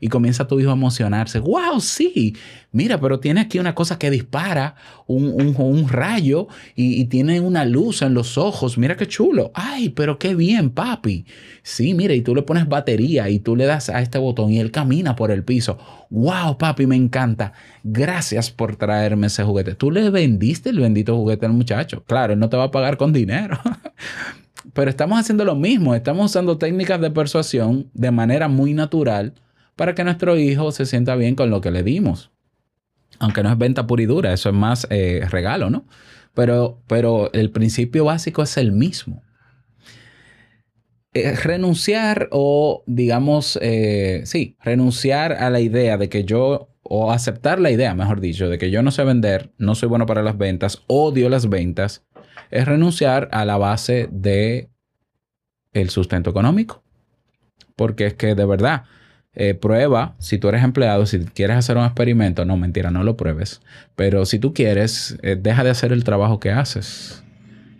Y 0.00 0.08
comienza 0.08 0.46
tu 0.46 0.58
hijo 0.60 0.70
a 0.70 0.74
emocionarse. 0.74 1.38
¡Wow! 1.40 1.80
Sí. 1.80 2.36
Mira, 2.72 3.00
pero 3.00 3.20
tiene 3.20 3.40
aquí 3.40 3.58
una 3.58 3.74
cosa 3.74 3.98
que 3.98 4.10
dispara 4.10 4.74
un, 5.06 5.24
un- 5.56 5.88
rayo 5.88 6.48
y, 6.74 7.00
y 7.00 7.04
tiene 7.06 7.40
una 7.40 7.64
luz 7.64 8.02
en 8.02 8.12
los 8.12 8.36
ojos. 8.36 8.76
Mira 8.76 8.96
qué 8.96 9.06
chulo. 9.06 9.50
¡Ay, 9.54 9.88
pero 9.90 10.18
qué 10.18 10.34
bien, 10.34 10.70
papi! 10.70 11.24
Sí, 11.62 11.94
mira, 11.94 12.12
y 12.14 12.20
tú 12.20 12.34
le 12.34 12.42
pones 12.42 12.68
batería 12.68 13.28
y 13.30 13.38
tú 13.38 13.56
le 13.56 13.64
das 13.64 13.88
a 13.88 14.02
este 14.02 14.18
botón 14.18 14.52
y 14.52 14.58
él 14.60 14.70
camina 14.70 15.16
por 15.16 15.30
el 15.30 15.42
piso. 15.44 15.78
¡Wow, 16.10 16.58
papi! 16.58 16.86
Me 16.86 16.96
encanta. 16.96 17.52
Gracias 17.82 18.50
por 18.50 18.76
traerme 18.76 19.28
ese 19.28 19.42
juguete. 19.44 19.74
Tú 19.74 19.90
le 19.90 20.10
vendiste 20.10 20.70
el 20.70 20.80
bendito 20.80 21.16
juguete 21.16 21.46
al 21.46 21.52
muchacho. 21.54 22.04
Claro, 22.04 22.34
él 22.34 22.38
no 22.38 22.48
te 22.50 22.56
va 22.56 22.64
a 22.64 22.70
pagar 22.70 22.96
con 22.98 23.12
dinero. 23.12 23.58
Pero 24.74 24.90
estamos 24.90 25.18
haciendo 25.18 25.44
lo 25.44 25.54
mismo. 25.54 25.94
Estamos 25.94 26.26
usando 26.30 26.58
técnicas 26.58 27.00
de 27.00 27.10
persuasión 27.10 27.88
de 27.94 28.10
manera 28.10 28.48
muy 28.48 28.74
natural 28.74 29.34
para 29.76 29.94
que 29.94 30.04
nuestro 30.04 30.36
hijo 30.36 30.72
se 30.72 30.86
sienta 30.86 31.14
bien 31.14 31.34
con 31.34 31.50
lo 31.50 31.60
que 31.60 31.70
le 31.70 31.82
dimos. 31.82 32.32
Aunque 33.18 33.42
no 33.42 33.50
es 33.50 33.58
venta 33.58 33.86
pura 33.86 34.02
y 34.02 34.06
dura, 34.06 34.32
eso 34.32 34.48
es 34.48 34.54
más 34.54 34.86
eh, 34.90 35.26
regalo, 35.30 35.70
¿no? 35.70 35.86
Pero, 36.34 36.82
pero 36.86 37.32
el 37.32 37.50
principio 37.50 38.04
básico 38.04 38.42
es 38.42 38.56
el 38.56 38.72
mismo. 38.72 39.22
Eh, 41.14 41.34
renunciar 41.34 42.28
o, 42.30 42.84
digamos, 42.86 43.58
eh, 43.62 44.22
sí, 44.24 44.56
renunciar 44.62 45.32
a 45.32 45.48
la 45.48 45.60
idea 45.60 45.96
de 45.96 46.10
que 46.10 46.24
yo, 46.24 46.68
o 46.82 47.10
aceptar 47.10 47.58
la 47.58 47.70
idea, 47.70 47.94
mejor 47.94 48.20
dicho, 48.20 48.50
de 48.50 48.58
que 48.58 48.70
yo 48.70 48.82
no 48.82 48.90
sé 48.90 49.02
vender, 49.04 49.50
no 49.56 49.74
soy 49.74 49.88
bueno 49.88 50.04
para 50.04 50.22
las 50.22 50.36
ventas, 50.36 50.82
odio 50.88 51.30
las 51.30 51.48
ventas, 51.48 52.04
es 52.50 52.66
renunciar 52.66 53.30
a 53.32 53.46
la 53.46 53.56
base 53.56 54.08
de 54.12 54.68
el 55.72 55.88
sustento 55.88 56.30
económico. 56.30 56.82
Porque 57.76 58.06
es 58.06 58.14
que 58.14 58.34
de 58.34 58.44
verdad, 58.44 58.84
eh, 59.38 59.52
prueba, 59.52 60.14
si 60.18 60.38
tú 60.38 60.48
eres 60.48 60.64
empleado, 60.64 61.04
si 61.04 61.18
quieres 61.26 61.58
hacer 61.58 61.76
un 61.76 61.84
experimento, 61.84 62.46
no, 62.46 62.56
mentira, 62.56 62.90
no 62.90 63.04
lo 63.04 63.18
pruebes. 63.18 63.60
Pero 63.94 64.24
si 64.24 64.38
tú 64.38 64.54
quieres, 64.54 65.18
eh, 65.22 65.36
deja 65.38 65.62
de 65.62 65.68
hacer 65.68 65.92
el 65.92 66.04
trabajo 66.04 66.40
que 66.40 66.50
haces 66.50 67.22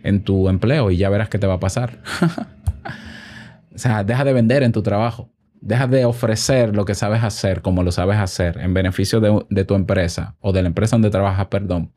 en 0.03 0.23
tu 0.23 0.49
empleo 0.49 0.91
y 0.91 0.97
ya 0.97 1.09
verás 1.09 1.29
qué 1.29 1.39
te 1.39 1.47
va 1.47 1.55
a 1.55 1.59
pasar. 1.59 1.97
o 3.75 3.77
sea, 3.77 4.03
deja 4.03 4.23
de 4.23 4.33
vender 4.33 4.61
en 4.61 4.71
tu 4.71 4.83
trabajo. 4.83 5.31
Deja 5.59 5.87
de 5.87 6.05
ofrecer 6.05 6.75
lo 6.75 6.85
que 6.85 6.93
sabes 6.93 7.23
hacer 7.23 7.63
como 7.63 7.81
lo 7.81 7.91
sabes 7.91 8.17
hacer 8.17 8.59
en 8.59 8.75
beneficio 8.75 9.19
de, 9.19 9.43
de 9.49 9.65
tu 9.65 9.73
empresa 9.73 10.35
o 10.39 10.53
de 10.53 10.61
la 10.61 10.67
empresa 10.67 10.95
donde 10.95 11.09
trabajas, 11.09 11.47
perdón. 11.47 11.91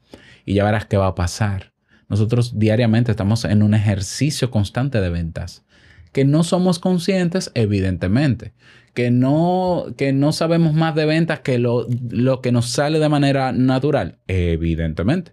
Y 0.46 0.55
ya 0.55 0.64
verás 0.64 0.87
qué 0.87 0.96
va 0.96 1.09
a 1.09 1.14
pasar. 1.14 1.75
Nosotros 2.09 2.59
diariamente 2.59 3.11
estamos 3.11 3.44
en 3.44 3.62
un 3.62 3.75
ejercicio 3.75 4.51
constante 4.51 5.03
de 5.03 5.11
ventas 5.11 5.64
que 6.12 6.25
no 6.25 6.42
somos 6.44 6.79
conscientes, 6.79 7.53
evidentemente, 7.55 8.53
que 8.94 9.11
no, 9.11 9.87
que 9.96 10.12
no 10.12 10.33
sabemos 10.33 10.75
más 10.75 10.94
de 10.94 11.07
ventas 11.07 11.40
que 11.40 11.59
lo, 11.59 11.87
lo 12.11 12.40
que 12.40 12.53
nos 12.53 12.66
sale 12.70 12.99
de 12.99 13.09
manera 13.09 13.53
natural, 13.53 14.18
evidentemente. 14.27 15.33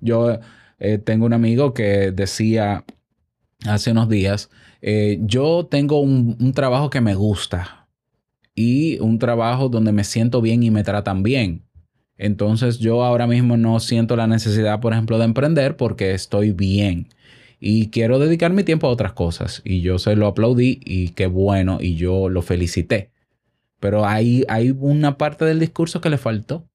Yo 0.00 0.38
eh, 0.78 0.98
tengo 0.98 1.26
un 1.26 1.34
amigo 1.34 1.74
que 1.74 2.10
decía 2.12 2.84
hace 3.66 3.92
unos 3.92 4.08
días, 4.08 4.50
eh, 4.80 5.18
yo 5.20 5.66
tengo 5.70 6.00
un, 6.00 6.36
un 6.40 6.52
trabajo 6.52 6.88
que 6.88 7.02
me 7.02 7.14
gusta 7.14 7.88
y 8.54 8.98
un 9.00 9.18
trabajo 9.18 9.68
donde 9.68 9.92
me 9.92 10.04
siento 10.04 10.40
bien 10.40 10.62
y 10.62 10.70
me 10.70 10.82
tratan 10.84 11.22
bien. 11.22 11.66
Entonces 12.16 12.78
yo 12.78 13.04
ahora 13.04 13.26
mismo 13.26 13.56
no 13.56 13.80
siento 13.80 14.16
la 14.16 14.26
necesidad, 14.26 14.80
por 14.80 14.92
ejemplo, 14.92 15.18
de 15.18 15.24
emprender 15.24 15.76
porque 15.76 16.12
estoy 16.12 16.52
bien 16.52 17.08
y 17.60 17.90
quiero 17.90 18.18
dedicar 18.18 18.52
mi 18.52 18.64
tiempo 18.64 18.86
a 18.86 18.90
otras 18.90 19.12
cosas. 19.12 19.60
Y 19.64 19.82
yo 19.82 19.98
se 19.98 20.16
lo 20.16 20.26
aplaudí 20.26 20.80
y 20.84 21.10
qué 21.10 21.26
bueno 21.26 21.78
y 21.80 21.94
yo 21.94 22.30
lo 22.30 22.40
felicité. 22.40 23.10
Pero 23.78 24.06
hay, 24.06 24.44
hay 24.48 24.74
una 24.76 25.18
parte 25.18 25.44
del 25.44 25.60
discurso 25.60 26.00
que 26.00 26.10
le 26.10 26.18
faltó. 26.18 26.66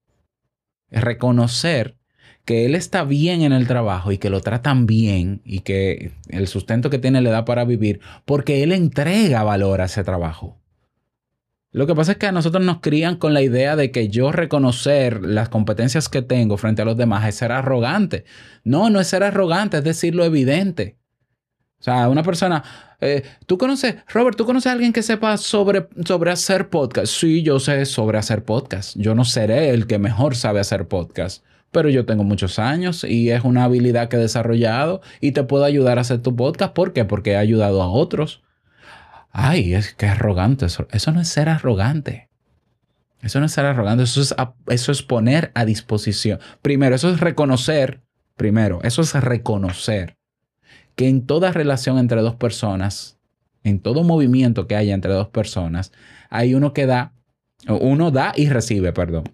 Reconocer 0.90 1.96
que 2.44 2.64
él 2.64 2.76
está 2.76 3.02
bien 3.02 3.42
en 3.42 3.52
el 3.52 3.66
trabajo 3.66 4.12
y 4.12 4.18
que 4.18 4.30
lo 4.30 4.40
tratan 4.40 4.86
bien 4.86 5.42
y 5.44 5.60
que 5.60 6.12
el 6.28 6.46
sustento 6.46 6.90
que 6.90 6.98
tiene 6.98 7.20
le 7.20 7.30
da 7.30 7.44
para 7.44 7.64
vivir 7.64 8.00
porque 8.24 8.62
él 8.62 8.70
entrega 8.70 9.42
valor 9.42 9.80
a 9.80 9.86
ese 9.86 10.04
trabajo. 10.04 10.56
Lo 11.76 11.86
que 11.86 11.94
pasa 11.94 12.12
es 12.12 12.16
que 12.16 12.24
a 12.24 12.32
nosotros 12.32 12.64
nos 12.64 12.80
crían 12.80 13.16
con 13.16 13.34
la 13.34 13.42
idea 13.42 13.76
de 13.76 13.90
que 13.90 14.08
yo 14.08 14.32
reconocer 14.32 15.20
las 15.22 15.50
competencias 15.50 16.08
que 16.08 16.22
tengo 16.22 16.56
frente 16.56 16.80
a 16.80 16.86
los 16.86 16.96
demás 16.96 17.28
es 17.28 17.34
ser 17.34 17.52
arrogante. 17.52 18.24
No, 18.64 18.88
no 18.88 18.98
es 18.98 19.08
ser 19.08 19.22
arrogante, 19.22 19.76
es 19.76 19.84
decir 19.84 20.14
lo 20.14 20.24
evidente. 20.24 20.96
O 21.78 21.82
sea, 21.82 22.08
una 22.08 22.22
persona, 22.22 22.64
eh, 23.02 23.24
tú 23.44 23.58
conoces, 23.58 23.96
Robert, 24.08 24.38
¿tú 24.38 24.46
conoces 24.46 24.68
a 24.68 24.72
alguien 24.72 24.94
que 24.94 25.02
sepa 25.02 25.36
sobre, 25.36 25.86
sobre 26.06 26.30
hacer 26.30 26.70
podcast? 26.70 27.12
Sí, 27.12 27.42
yo 27.42 27.60
sé 27.60 27.84
sobre 27.84 28.16
hacer 28.16 28.42
podcast. 28.42 28.96
Yo 28.96 29.14
no 29.14 29.26
seré 29.26 29.68
el 29.68 29.86
que 29.86 29.98
mejor 29.98 30.34
sabe 30.34 30.60
hacer 30.60 30.88
podcast, 30.88 31.44
pero 31.72 31.90
yo 31.90 32.06
tengo 32.06 32.24
muchos 32.24 32.58
años 32.58 33.04
y 33.04 33.28
es 33.28 33.44
una 33.44 33.64
habilidad 33.64 34.08
que 34.08 34.16
he 34.16 34.20
desarrollado 34.20 35.02
y 35.20 35.32
te 35.32 35.44
puedo 35.44 35.64
ayudar 35.64 35.98
a 35.98 36.00
hacer 36.00 36.22
tu 36.22 36.34
podcast. 36.34 36.72
¿Por 36.72 36.94
qué? 36.94 37.04
Porque 37.04 37.32
he 37.32 37.36
ayudado 37.36 37.82
a 37.82 37.90
otros. 37.90 38.45
Ay, 39.38 39.74
es 39.74 39.92
que 39.92 40.06
arrogante. 40.06 40.64
Eso, 40.64 40.88
eso 40.92 41.12
no 41.12 41.20
es 41.20 41.28
ser 41.28 41.50
arrogante. 41.50 42.30
Eso 43.20 43.38
no 43.38 43.44
es 43.44 43.52
ser 43.52 43.66
arrogante. 43.66 44.04
Eso 44.04 44.22
es, 44.22 44.34
eso 44.68 44.92
es 44.92 45.02
poner 45.02 45.52
a 45.54 45.66
disposición. 45.66 46.40
Primero, 46.62 46.96
eso 46.96 47.10
es 47.10 47.20
reconocer. 47.20 48.00
Primero, 48.36 48.80
eso 48.82 49.02
es 49.02 49.12
reconocer 49.12 50.16
que 50.94 51.10
en 51.10 51.26
toda 51.26 51.52
relación 51.52 51.98
entre 51.98 52.22
dos 52.22 52.36
personas, 52.36 53.18
en 53.62 53.80
todo 53.80 54.04
movimiento 54.04 54.66
que 54.66 54.74
haya 54.74 54.94
entre 54.94 55.12
dos 55.12 55.28
personas, 55.28 55.92
hay 56.30 56.54
uno 56.54 56.72
que 56.72 56.86
da, 56.86 57.12
uno 57.68 58.10
da 58.10 58.32
y 58.36 58.48
recibe, 58.48 58.94
perdón. 58.94 59.24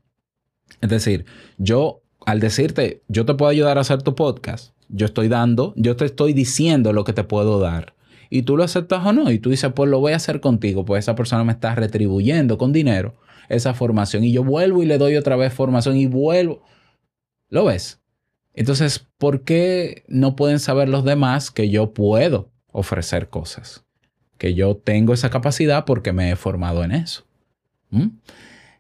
Es 0.81 0.91
decir, 0.91 1.27
yo 1.59 2.03
al 2.27 2.41
decirte, 2.41 3.03
yo 3.07 3.25
te 3.25 3.35
puedo 3.35 3.53
ayudar 3.53 3.79
a 3.79 3.83
hacer 3.83 4.03
tu 4.03 4.17
podcast, 4.17 4.75
yo 4.88 5.07
estoy 5.07 5.29
dando, 5.29 5.75
yo 5.77 5.95
te 5.95 6.07
estoy 6.07 6.33
diciendo 6.33 6.93
lo 6.93 7.05
que 7.05 7.12
te 7.12 7.23
puedo 7.23 7.61
dar. 7.61 7.95
Y 8.35 8.45
tú 8.45 8.57
lo 8.57 8.64
aceptas 8.64 9.05
o 9.05 9.12
no, 9.12 9.31
y 9.31 9.38
tú 9.38 9.51
dices, 9.51 9.71
pues 9.75 9.90
lo 9.90 10.01
voy 10.01 10.14
a 10.14 10.16
hacer 10.16 10.40
contigo, 10.40 10.87
pues 10.87 11.05
esa 11.05 11.14
persona 11.14 11.45
me 11.45 11.53
está 11.53 11.75
retribuyendo 11.75 12.57
con 12.57 12.73
dinero 12.73 13.14
esa 13.51 13.75
formación. 13.75 14.25
Y 14.25 14.33
yo 14.33 14.42
vuelvo 14.42 14.83
y 14.83 14.87
le 14.87 14.97
doy 14.97 15.16
otra 15.16 15.37
vez 15.37 15.53
formación 15.53 15.99
y 15.99 16.07
vuelvo. 16.07 16.62
¿Lo 17.51 17.66
ves? 17.66 18.01
Entonces, 18.55 19.07
¿por 19.18 19.42
qué 19.42 20.05
no 20.09 20.35
pueden 20.35 20.61
saber 20.61 20.88
los 20.88 21.05
demás 21.05 21.51
que 21.51 21.68
yo 21.68 21.92
puedo 21.92 22.51
ofrecer 22.68 23.29
cosas? 23.29 23.85
Que 24.38 24.55
yo 24.55 24.79
tengo 24.79 25.12
esa 25.12 25.29
capacidad 25.29 25.85
porque 25.85 26.14
me 26.14 26.31
he 26.31 26.37
formado 26.37 26.85
en 26.85 26.92
eso. 26.92 27.27
¿Mm? 27.90 28.16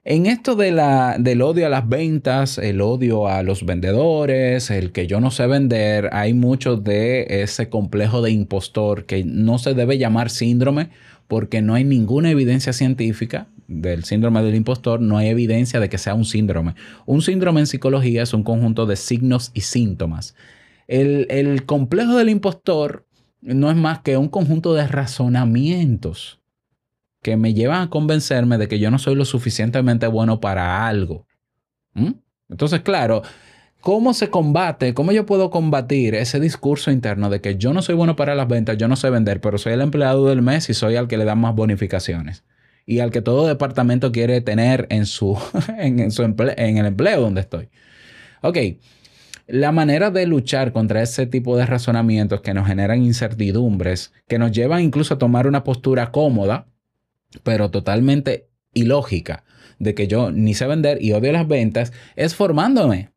En 0.04 0.26
esto 0.26 0.56
de 0.56 0.72
la, 0.72 1.16
del 1.20 1.42
odio 1.42 1.66
a 1.66 1.68
las 1.68 1.88
ventas, 1.88 2.58
el 2.58 2.80
odio 2.80 3.28
a 3.28 3.44
los 3.44 3.64
vendedores, 3.64 4.68
el 4.72 4.90
que 4.90 5.06
yo 5.06 5.20
no 5.20 5.30
sé 5.30 5.46
vender, 5.46 6.10
hay 6.12 6.34
mucho 6.34 6.76
de 6.76 7.42
ese 7.42 7.68
complejo 7.68 8.20
de 8.20 8.32
impostor 8.32 9.06
que 9.06 9.22
no 9.22 9.58
se 9.58 9.74
debe 9.74 9.98
llamar 9.98 10.28
síndrome 10.28 10.90
porque 11.28 11.62
no 11.62 11.74
hay 11.74 11.84
ninguna 11.84 12.32
evidencia 12.32 12.72
científica 12.72 13.46
del 13.68 14.02
síndrome 14.02 14.42
del 14.42 14.56
impostor, 14.56 15.00
no 15.00 15.18
hay 15.18 15.28
evidencia 15.28 15.78
de 15.78 15.88
que 15.88 15.98
sea 15.98 16.14
un 16.14 16.24
síndrome. 16.24 16.74
Un 17.06 17.22
síndrome 17.22 17.60
en 17.60 17.68
psicología 17.68 18.24
es 18.24 18.34
un 18.34 18.42
conjunto 18.42 18.86
de 18.86 18.96
signos 18.96 19.52
y 19.54 19.60
síntomas. 19.60 20.34
El, 20.88 21.28
el 21.30 21.64
complejo 21.64 22.16
del 22.16 22.28
impostor 22.28 23.06
no 23.40 23.70
es 23.70 23.76
más 23.76 24.00
que 24.00 24.16
un 24.16 24.28
conjunto 24.28 24.74
de 24.74 24.84
razonamientos 24.88 26.41
que 27.22 27.36
me 27.36 27.54
llevan 27.54 27.82
a 27.82 27.90
convencerme 27.90 28.58
de 28.58 28.68
que 28.68 28.78
yo 28.78 28.90
no 28.90 28.98
soy 28.98 29.14
lo 29.14 29.24
suficientemente 29.24 30.06
bueno 30.08 30.40
para 30.40 30.86
algo. 30.86 31.26
¿Mm? 31.94 32.10
Entonces, 32.50 32.80
claro, 32.80 33.22
¿cómo 33.80 34.12
se 34.14 34.28
combate? 34.28 34.92
¿Cómo 34.94 35.12
yo 35.12 35.24
puedo 35.26 35.50
combatir 35.50 36.14
ese 36.14 36.40
discurso 36.40 36.90
interno 36.90 37.30
de 37.30 37.40
que 37.40 37.56
yo 37.56 37.72
no 37.72 37.80
soy 37.82 37.94
bueno 37.94 38.16
para 38.16 38.34
las 38.34 38.48
ventas, 38.48 38.76
yo 38.76 38.88
no 38.88 38.96
sé 38.96 39.08
vender, 39.10 39.40
pero 39.40 39.58
soy 39.58 39.72
el 39.74 39.80
empleado 39.80 40.26
del 40.28 40.42
mes 40.42 40.68
y 40.68 40.74
soy 40.74 40.96
al 40.96 41.08
que 41.08 41.16
le 41.16 41.24
dan 41.24 41.38
más 41.40 41.54
bonificaciones? 41.54 42.44
Y 42.84 42.98
al 42.98 43.10
que 43.12 43.22
todo 43.22 43.46
departamento 43.46 44.10
quiere 44.10 44.40
tener 44.40 44.86
en, 44.90 45.06
su, 45.06 45.38
en, 45.78 46.10
su 46.10 46.24
emple- 46.24 46.54
en 46.56 46.78
el 46.78 46.86
empleo 46.86 47.20
donde 47.20 47.40
estoy. 47.42 47.68
Ok, 48.42 48.58
la 49.46 49.70
manera 49.72 50.10
de 50.10 50.26
luchar 50.26 50.72
contra 50.72 51.02
ese 51.02 51.26
tipo 51.26 51.56
de 51.56 51.66
razonamientos 51.66 52.40
que 52.40 52.54
nos 52.54 52.66
generan 52.66 53.02
incertidumbres, 53.02 54.12
que 54.28 54.38
nos 54.38 54.50
llevan 54.52 54.82
incluso 54.82 55.14
a 55.14 55.18
tomar 55.18 55.46
una 55.46 55.62
postura 55.64 56.10
cómoda, 56.10 56.66
pero 57.42 57.70
totalmente 57.70 58.48
ilógica, 58.74 59.44
de 59.78 59.94
que 59.94 60.06
yo 60.08 60.30
ni 60.30 60.54
sé 60.54 60.66
vender 60.66 61.02
y 61.02 61.12
odio 61.12 61.32
las 61.32 61.48
ventas, 61.48 61.92
es 62.16 62.34
formándome. 62.34 63.10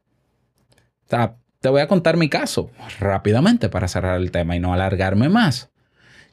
O 1.11 1.35
te 1.61 1.69
voy 1.69 1.81
a 1.81 1.87
contar 1.87 2.17
mi 2.17 2.29
caso 2.29 2.69
rápidamente 2.99 3.69
para 3.69 3.87
cerrar 3.87 4.19
el 4.21 4.31
tema 4.31 4.55
y 4.55 4.59
no 4.59 4.73
alargarme 4.73 5.29
más. 5.29 5.71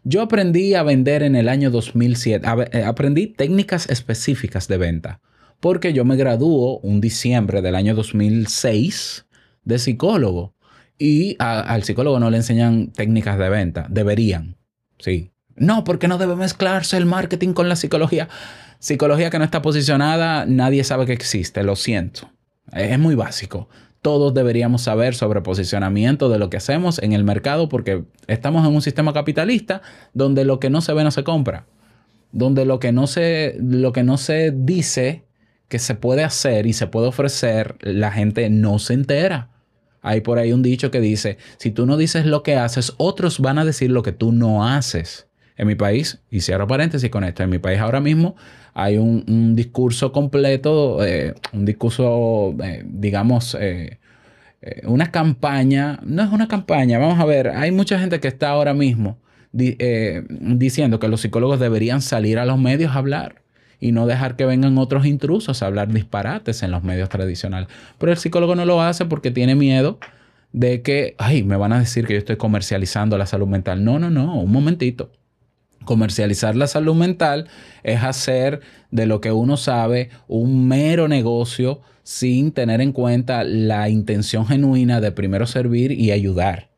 Yo 0.04 0.20
aprendí 0.20 0.74
a 0.74 0.82
vender 0.82 1.22
en 1.22 1.36
el 1.36 1.48
año 1.48 1.70
2007, 1.70 2.46
a- 2.46 2.66
eh, 2.72 2.84
aprendí 2.84 3.28
técnicas 3.28 3.88
específicas 3.88 4.68
de 4.68 4.76
venta, 4.76 5.20
porque 5.60 5.92
yo 5.92 6.04
me 6.04 6.16
graduó 6.16 6.80
un 6.80 7.00
diciembre 7.00 7.62
del 7.62 7.76
año 7.76 7.94
2006 7.94 9.26
de 9.64 9.78
psicólogo 9.78 10.54
y 10.98 11.36
al 11.38 11.82
psicólogo 11.84 12.18
no 12.18 12.30
le 12.30 12.38
enseñan 12.38 12.88
técnicas 12.92 13.38
de 13.38 13.48
venta, 13.48 13.86
deberían, 13.88 14.56
sí. 14.98 15.31
No, 15.56 15.84
porque 15.84 16.08
no 16.08 16.18
debe 16.18 16.36
mezclarse 16.36 16.96
el 16.96 17.06
marketing 17.06 17.52
con 17.52 17.68
la 17.68 17.76
psicología. 17.76 18.28
Psicología 18.78 19.30
que 19.30 19.38
no 19.38 19.44
está 19.44 19.62
posicionada, 19.62 20.44
nadie 20.46 20.84
sabe 20.84 21.06
que 21.06 21.12
existe, 21.12 21.62
lo 21.62 21.76
siento. 21.76 22.30
Es 22.72 22.98
muy 22.98 23.14
básico. 23.14 23.68
Todos 24.00 24.34
deberíamos 24.34 24.82
saber 24.82 25.14
sobre 25.14 25.42
posicionamiento 25.42 26.28
de 26.28 26.38
lo 26.38 26.50
que 26.50 26.56
hacemos 26.56 26.98
en 26.98 27.12
el 27.12 27.22
mercado 27.22 27.68
porque 27.68 28.04
estamos 28.26 28.66
en 28.66 28.74
un 28.74 28.82
sistema 28.82 29.12
capitalista 29.12 29.82
donde 30.12 30.44
lo 30.44 30.58
que 30.58 30.70
no 30.70 30.80
se 30.80 30.92
ve 30.92 31.04
no 31.04 31.12
se 31.12 31.22
compra. 31.22 31.66
Donde 32.32 32.64
lo 32.64 32.80
que 32.80 32.90
no 32.90 33.06
se, 33.06 33.56
lo 33.60 33.92
que 33.92 34.02
no 34.02 34.16
se 34.16 34.50
dice 34.50 35.24
que 35.68 35.78
se 35.78 35.94
puede 35.94 36.24
hacer 36.24 36.66
y 36.66 36.72
se 36.72 36.86
puede 36.86 37.06
ofrecer, 37.06 37.76
la 37.80 38.10
gente 38.10 38.50
no 38.50 38.78
se 38.78 38.94
entera. 38.94 39.50
Hay 40.02 40.20
por 40.20 40.38
ahí 40.38 40.52
un 40.52 40.62
dicho 40.62 40.90
que 40.90 41.00
dice, 41.00 41.38
si 41.58 41.70
tú 41.70 41.86
no 41.86 41.96
dices 41.96 42.26
lo 42.26 42.42
que 42.42 42.56
haces, 42.56 42.94
otros 42.96 43.38
van 43.38 43.58
a 43.58 43.64
decir 43.64 43.90
lo 43.90 44.02
que 44.02 44.12
tú 44.12 44.32
no 44.32 44.66
haces. 44.66 45.28
En 45.56 45.66
mi 45.66 45.74
país, 45.74 46.20
y 46.30 46.40
cierro 46.40 46.66
paréntesis 46.66 47.10
con 47.10 47.24
esto, 47.24 47.42
en 47.42 47.50
mi 47.50 47.58
país 47.58 47.78
ahora 47.78 48.00
mismo 48.00 48.36
hay 48.74 48.96
un, 48.96 49.54
discurso 49.54 50.10
completo, 50.12 51.04
eh, 51.04 51.34
un 51.52 51.64
discurso, 51.64 52.54
eh, 52.62 52.82
digamos, 52.86 53.56
eh, 53.60 53.98
una 54.84 55.10
campaña, 55.10 55.98
no 56.04 56.22
es 56.22 56.30
una 56.30 56.48
campaña, 56.48 56.98
vamos 56.98 57.20
a 57.20 57.24
ver, 57.24 57.48
hay 57.48 57.70
mucha 57.70 57.98
gente 57.98 58.20
que 58.20 58.28
está 58.28 58.50
ahora 58.50 58.72
mismo 58.74 59.18
di- 59.50 59.76
diciendo 60.38 61.00
que 61.00 61.08
los 61.08 61.20
psicólogos 61.20 61.58
deberían 61.60 62.00
salir 62.00 62.38
a 62.38 62.46
los 62.46 62.58
medios 62.58 62.92
a 62.92 62.98
hablar 62.98 63.42
y 63.80 63.90
no 63.90 64.06
dejar 64.06 64.36
que 64.36 64.46
vengan 64.46 64.78
otros 64.78 65.04
intrusos 65.04 65.62
a 65.62 65.66
hablar 65.66 65.92
disparates 65.92 66.62
en 66.62 66.70
los 66.70 66.84
medios 66.84 67.08
tradicionales. 67.08 67.68
Pero 67.98 68.12
el 68.12 68.18
psicólogo 68.18 68.54
no 68.54 68.64
lo 68.64 68.80
hace 68.80 69.04
porque 69.04 69.32
tiene 69.32 69.56
miedo 69.56 69.98
de 70.52 70.82
que, 70.82 71.16
ay, 71.18 71.42
me 71.42 71.56
van 71.56 71.72
a 71.72 71.80
decir 71.80 72.06
que 72.06 72.12
yo 72.12 72.18
estoy 72.20 72.36
comercializando 72.36 73.18
la 73.18 73.26
salud 73.26 73.48
mental. 73.48 73.84
No, 73.84 73.98
no, 73.98 74.08
no, 74.10 74.40
un 74.40 74.52
momentito. 74.52 75.10
Comercializar 75.84 76.56
la 76.56 76.66
salud 76.66 76.94
mental 76.94 77.48
es 77.82 78.02
hacer 78.02 78.60
de 78.90 79.06
lo 79.06 79.20
que 79.20 79.32
uno 79.32 79.56
sabe 79.56 80.10
un 80.28 80.68
mero 80.68 81.08
negocio 81.08 81.80
sin 82.02 82.52
tener 82.52 82.80
en 82.80 82.92
cuenta 82.92 83.44
la 83.44 83.88
intención 83.88 84.46
genuina 84.46 85.00
de 85.00 85.12
primero 85.12 85.46
servir 85.46 85.92
y 85.92 86.10
ayudar. 86.10 86.70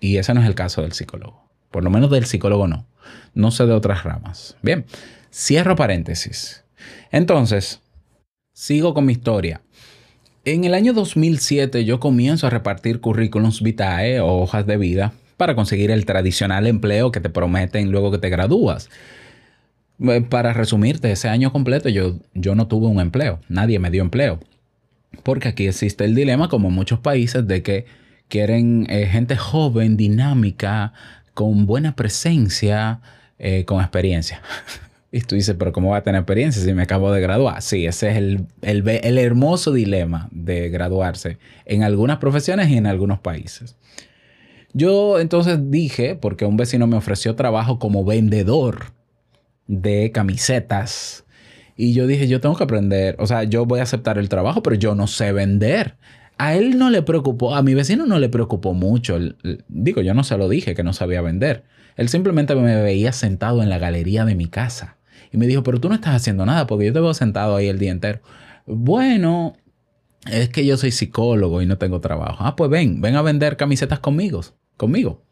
Y 0.00 0.16
ese 0.16 0.34
no 0.34 0.40
es 0.40 0.46
el 0.46 0.54
caso 0.54 0.82
del 0.82 0.92
psicólogo. 0.92 1.48
Por 1.70 1.84
lo 1.84 1.90
menos 1.90 2.10
del 2.10 2.24
psicólogo 2.24 2.68
no. 2.68 2.86
No 3.34 3.50
sé 3.50 3.66
de 3.66 3.72
otras 3.72 4.04
ramas. 4.04 4.56
Bien, 4.62 4.84
cierro 5.32 5.76
paréntesis. 5.76 6.64
Entonces, 7.10 7.80
sigo 8.52 8.94
con 8.94 9.06
mi 9.06 9.12
historia. 9.12 9.62
En 10.44 10.64
el 10.64 10.74
año 10.74 10.92
2007 10.92 11.84
yo 11.84 12.00
comienzo 12.00 12.46
a 12.46 12.50
repartir 12.50 13.00
currículums 13.00 13.62
vitae 13.62 14.20
o 14.20 14.38
hojas 14.38 14.66
de 14.66 14.76
vida 14.76 15.12
para 15.38 15.54
conseguir 15.54 15.90
el 15.90 16.04
tradicional 16.04 16.66
empleo 16.66 17.10
que 17.12 17.20
te 17.20 17.30
prometen 17.30 17.90
luego 17.90 18.10
que 18.10 18.18
te 18.18 18.28
gradúas. 18.28 18.90
Eh, 20.00 20.20
Para 20.20 20.52
resumirte, 20.52 21.10
ese 21.10 21.28
año 21.28 21.52
completo 21.52 21.88
yo, 21.88 22.18
yo 22.34 22.54
no 22.54 22.66
tuve 22.66 22.88
un 22.88 23.00
empleo, 23.00 23.40
nadie 23.48 23.78
me 23.78 23.90
dio 23.90 24.02
empleo. 24.02 24.40
Porque 25.22 25.48
aquí 25.48 25.66
existe 25.66 26.04
el 26.04 26.14
dilema, 26.14 26.48
como 26.48 26.68
en 26.68 26.74
muchos 26.74 26.98
países, 26.98 27.46
de 27.46 27.62
que 27.62 27.86
quieren 28.26 28.86
eh, 28.90 29.06
gente 29.06 29.36
joven, 29.36 29.96
dinámica, 29.96 30.92
con 31.34 31.66
buena 31.66 31.94
presencia, 31.96 33.00
eh, 33.38 33.64
con 33.64 33.80
experiencia. 33.80 34.42
Y 35.10 35.22
tú 35.22 35.36
dices, 35.36 35.56
pero 35.58 35.72
¿cómo 35.72 35.92
va 35.92 35.96
a 35.96 36.02
tener 36.02 36.20
experiencia 36.20 36.62
si 36.62 36.74
me 36.74 36.82
acabo 36.82 37.10
de 37.10 37.22
graduar? 37.22 37.62
Sí, 37.62 37.86
ese 37.86 38.10
es 38.10 38.18
el, 38.18 38.44
el 38.60 38.86
el 38.86 39.16
hermoso 39.16 39.72
dilema 39.72 40.28
de 40.32 40.68
graduarse 40.68 41.38
en 41.64 41.82
algunas 41.82 42.18
profesiones 42.18 42.68
y 42.68 42.76
en 42.76 42.86
algunos 42.86 43.18
países. 43.18 43.74
Yo 44.78 45.18
entonces 45.18 45.72
dije, 45.72 46.14
porque 46.14 46.44
un 46.44 46.56
vecino 46.56 46.86
me 46.86 46.96
ofreció 46.96 47.34
trabajo 47.34 47.80
como 47.80 48.04
vendedor 48.04 48.92
de 49.66 50.12
camisetas. 50.12 51.24
Y 51.76 51.94
yo 51.94 52.06
dije, 52.06 52.28
yo 52.28 52.40
tengo 52.40 52.54
que 52.54 52.62
aprender, 52.62 53.16
o 53.18 53.26
sea, 53.26 53.42
yo 53.42 53.66
voy 53.66 53.80
a 53.80 53.82
aceptar 53.82 54.18
el 54.18 54.28
trabajo, 54.28 54.62
pero 54.62 54.76
yo 54.76 54.94
no 54.94 55.08
sé 55.08 55.32
vender. 55.32 55.96
A 56.38 56.54
él 56.54 56.78
no 56.78 56.90
le 56.90 57.02
preocupó, 57.02 57.56
a 57.56 57.62
mi 57.62 57.74
vecino 57.74 58.06
no 58.06 58.20
le 58.20 58.28
preocupó 58.28 58.72
mucho. 58.72 59.18
Digo, 59.66 60.00
yo 60.00 60.14
no 60.14 60.22
se 60.22 60.38
lo 60.38 60.48
dije 60.48 60.76
que 60.76 60.84
no 60.84 60.92
sabía 60.92 61.22
vender. 61.22 61.64
Él 61.96 62.08
simplemente 62.08 62.54
me 62.54 62.80
veía 62.80 63.10
sentado 63.10 63.64
en 63.64 63.70
la 63.70 63.78
galería 63.78 64.24
de 64.24 64.36
mi 64.36 64.46
casa. 64.46 64.96
Y 65.32 65.38
me 65.38 65.48
dijo, 65.48 65.64
pero 65.64 65.80
tú 65.80 65.88
no 65.88 65.96
estás 65.96 66.14
haciendo 66.14 66.46
nada 66.46 66.68
porque 66.68 66.86
yo 66.86 66.92
te 66.92 67.00
veo 67.00 67.14
sentado 67.14 67.56
ahí 67.56 67.66
el 67.66 67.80
día 67.80 67.90
entero. 67.90 68.20
Bueno, 68.64 69.56
es 70.30 70.50
que 70.50 70.64
yo 70.64 70.76
soy 70.76 70.92
psicólogo 70.92 71.62
y 71.62 71.66
no 71.66 71.78
tengo 71.78 72.00
trabajo. 72.00 72.44
Ah, 72.44 72.54
pues 72.54 72.70
ven, 72.70 73.00
ven 73.00 73.16
a 73.16 73.22
vender 73.22 73.56
camisetas 73.56 73.98
conmigo, 73.98 74.42
conmigo. 74.78 75.22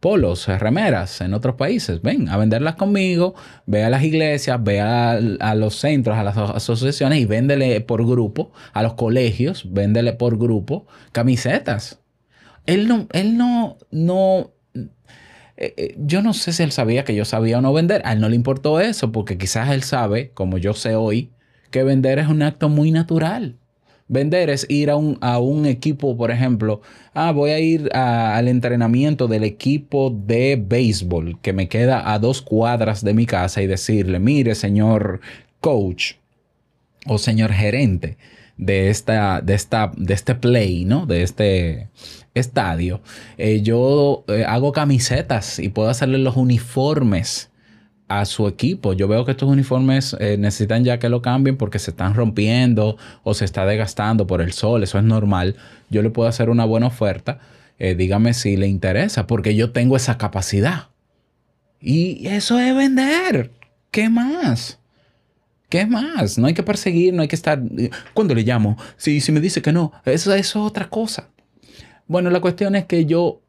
Polos, 0.00 0.46
remeras 0.48 1.20
en 1.20 1.34
otros 1.34 1.56
países. 1.56 2.02
Ven 2.02 2.28
a 2.30 2.38
venderlas 2.38 2.74
conmigo, 2.76 3.34
ve 3.66 3.84
a 3.84 3.90
las 3.90 4.02
iglesias, 4.02 4.58
ve 4.62 4.80
a, 4.80 5.12
a 5.12 5.54
los 5.54 5.76
centros, 5.76 6.16
a 6.16 6.24
las 6.24 6.36
aso- 6.36 6.54
asociaciones 6.56 7.18
y 7.20 7.26
véndele 7.26 7.80
por 7.82 8.06
grupo, 8.06 8.50
a 8.72 8.82
los 8.82 8.94
colegios, 8.94 9.70
véndele 9.72 10.14
por 10.14 10.38
grupo 10.38 10.86
camisetas. 11.12 12.00
Él 12.66 12.88
no, 12.88 13.08
él 13.12 13.36
no, 13.36 13.76
no, 13.90 14.52
eh, 15.56 15.74
eh, 15.76 15.94
yo 15.98 16.22
no 16.22 16.32
sé 16.32 16.52
si 16.52 16.62
él 16.62 16.72
sabía 16.72 17.04
que 17.04 17.14
yo 17.14 17.24
sabía 17.24 17.58
o 17.58 17.60
no 17.60 17.72
vender. 17.72 18.02
A 18.04 18.12
él 18.14 18.20
no 18.20 18.28
le 18.28 18.36
importó 18.36 18.80
eso 18.80 19.12
porque 19.12 19.36
quizás 19.38 19.70
él 19.70 19.82
sabe, 19.82 20.30
como 20.32 20.58
yo 20.58 20.74
sé 20.74 20.94
hoy, 20.96 21.30
que 21.70 21.84
vender 21.84 22.18
es 22.18 22.28
un 22.28 22.42
acto 22.42 22.68
muy 22.68 22.90
natural. 22.90 23.59
Vender 24.12 24.50
es 24.50 24.66
ir 24.68 24.90
a 24.90 24.96
un, 24.96 25.18
a 25.20 25.38
un 25.38 25.66
equipo, 25.66 26.16
por 26.16 26.32
ejemplo, 26.32 26.80
ah, 27.14 27.30
voy 27.30 27.50
a 27.50 27.60
ir 27.60 27.88
a- 27.94 28.36
al 28.36 28.48
entrenamiento 28.48 29.28
del 29.28 29.44
equipo 29.44 30.10
de 30.10 30.60
béisbol 30.60 31.38
que 31.40 31.52
me 31.52 31.68
queda 31.68 32.12
a 32.12 32.18
dos 32.18 32.42
cuadras 32.42 33.04
de 33.04 33.14
mi 33.14 33.24
casa 33.24 33.62
y 33.62 33.68
decirle, 33.68 34.18
mire, 34.18 34.56
señor 34.56 35.20
coach 35.60 36.14
o 37.06 37.18
señor 37.18 37.52
gerente 37.52 38.16
de, 38.56 38.90
esta, 38.90 39.40
de, 39.42 39.54
esta, 39.54 39.92
de 39.96 40.12
este 40.12 40.34
play, 40.34 40.84
¿no? 40.84 41.06
De 41.06 41.22
este 41.22 41.88
estadio, 42.34 43.00
eh, 43.38 43.60
yo 43.62 44.24
eh, 44.28 44.44
hago 44.46 44.72
camisetas 44.72 45.60
y 45.60 45.68
puedo 45.68 45.88
hacerle 45.88 46.18
los 46.18 46.36
uniformes 46.36 47.49
a 48.10 48.24
su 48.24 48.48
equipo. 48.48 48.92
Yo 48.92 49.06
veo 49.06 49.24
que 49.24 49.30
estos 49.30 49.48
uniformes 49.48 50.16
eh, 50.18 50.36
necesitan 50.36 50.84
ya 50.84 50.98
que 50.98 51.08
lo 51.08 51.22
cambien 51.22 51.56
porque 51.56 51.78
se 51.78 51.92
están 51.92 52.14
rompiendo 52.14 52.96
o 53.22 53.34
se 53.34 53.44
está 53.44 53.64
desgastando 53.64 54.26
por 54.26 54.42
el 54.42 54.52
sol. 54.52 54.82
Eso 54.82 54.98
es 54.98 55.04
normal. 55.04 55.54
Yo 55.90 56.02
le 56.02 56.10
puedo 56.10 56.28
hacer 56.28 56.50
una 56.50 56.64
buena 56.64 56.88
oferta. 56.88 57.38
Eh, 57.78 57.94
dígame 57.94 58.34
si 58.34 58.56
le 58.56 58.66
interesa 58.66 59.28
porque 59.28 59.54
yo 59.54 59.70
tengo 59.70 59.94
esa 59.96 60.18
capacidad. 60.18 60.88
Y 61.80 62.26
eso 62.26 62.58
es 62.58 62.74
vender. 62.74 63.52
¿Qué 63.92 64.08
más? 64.08 64.80
¿Qué 65.68 65.86
más? 65.86 66.36
No 66.36 66.48
hay 66.48 66.54
que 66.54 66.64
perseguir, 66.64 67.14
no 67.14 67.22
hay 67.22 67.28
que 67.28 67.36
estar... 67.36 67.62
¿Cuándo 68.12 68.34
le 68.34 68.42
llamo? 68.42 68.76
Si, 68.96 69.20
si 69.20 69.30
me 69.30 69.40
dice 69.40 69.62
que 69.62 69.72
no, 69.72 69.92
eso, 70.04 70.34
eso 70.34 70.34
es 70.34 70.56
otra 70.56 70.90
cosa. 70.90 71.28
Bueno, 72.08 72.28
la 72.30 72.40
cuestión 72.40 72.74
es 72.74 72.86
que 72.86 73.06
yo 73.06 73.40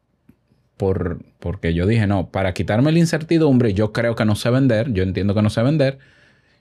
por, 0.82 1.20
porque 1.38 1.74
yo 1.74 1.86
dije, 1.86 2.08
no, 2.08 2.30
para 2.30 2.54
quitarme 2.54 2.90
la 2.90 2.98
incertidumbre, 2.98 3.72
yo 3.72 3.92
creo 3.92 4.16
que 4.16 4.24
no 4.24 4.34
sé 4.34 4.50
vender, 4.50 4.92
yo 4.92 5.04
entiendo 5.04 5.32
que 5.32 5.40
no 5.40 5.48
sé 5.48 5.62
vender, 5.62 6.00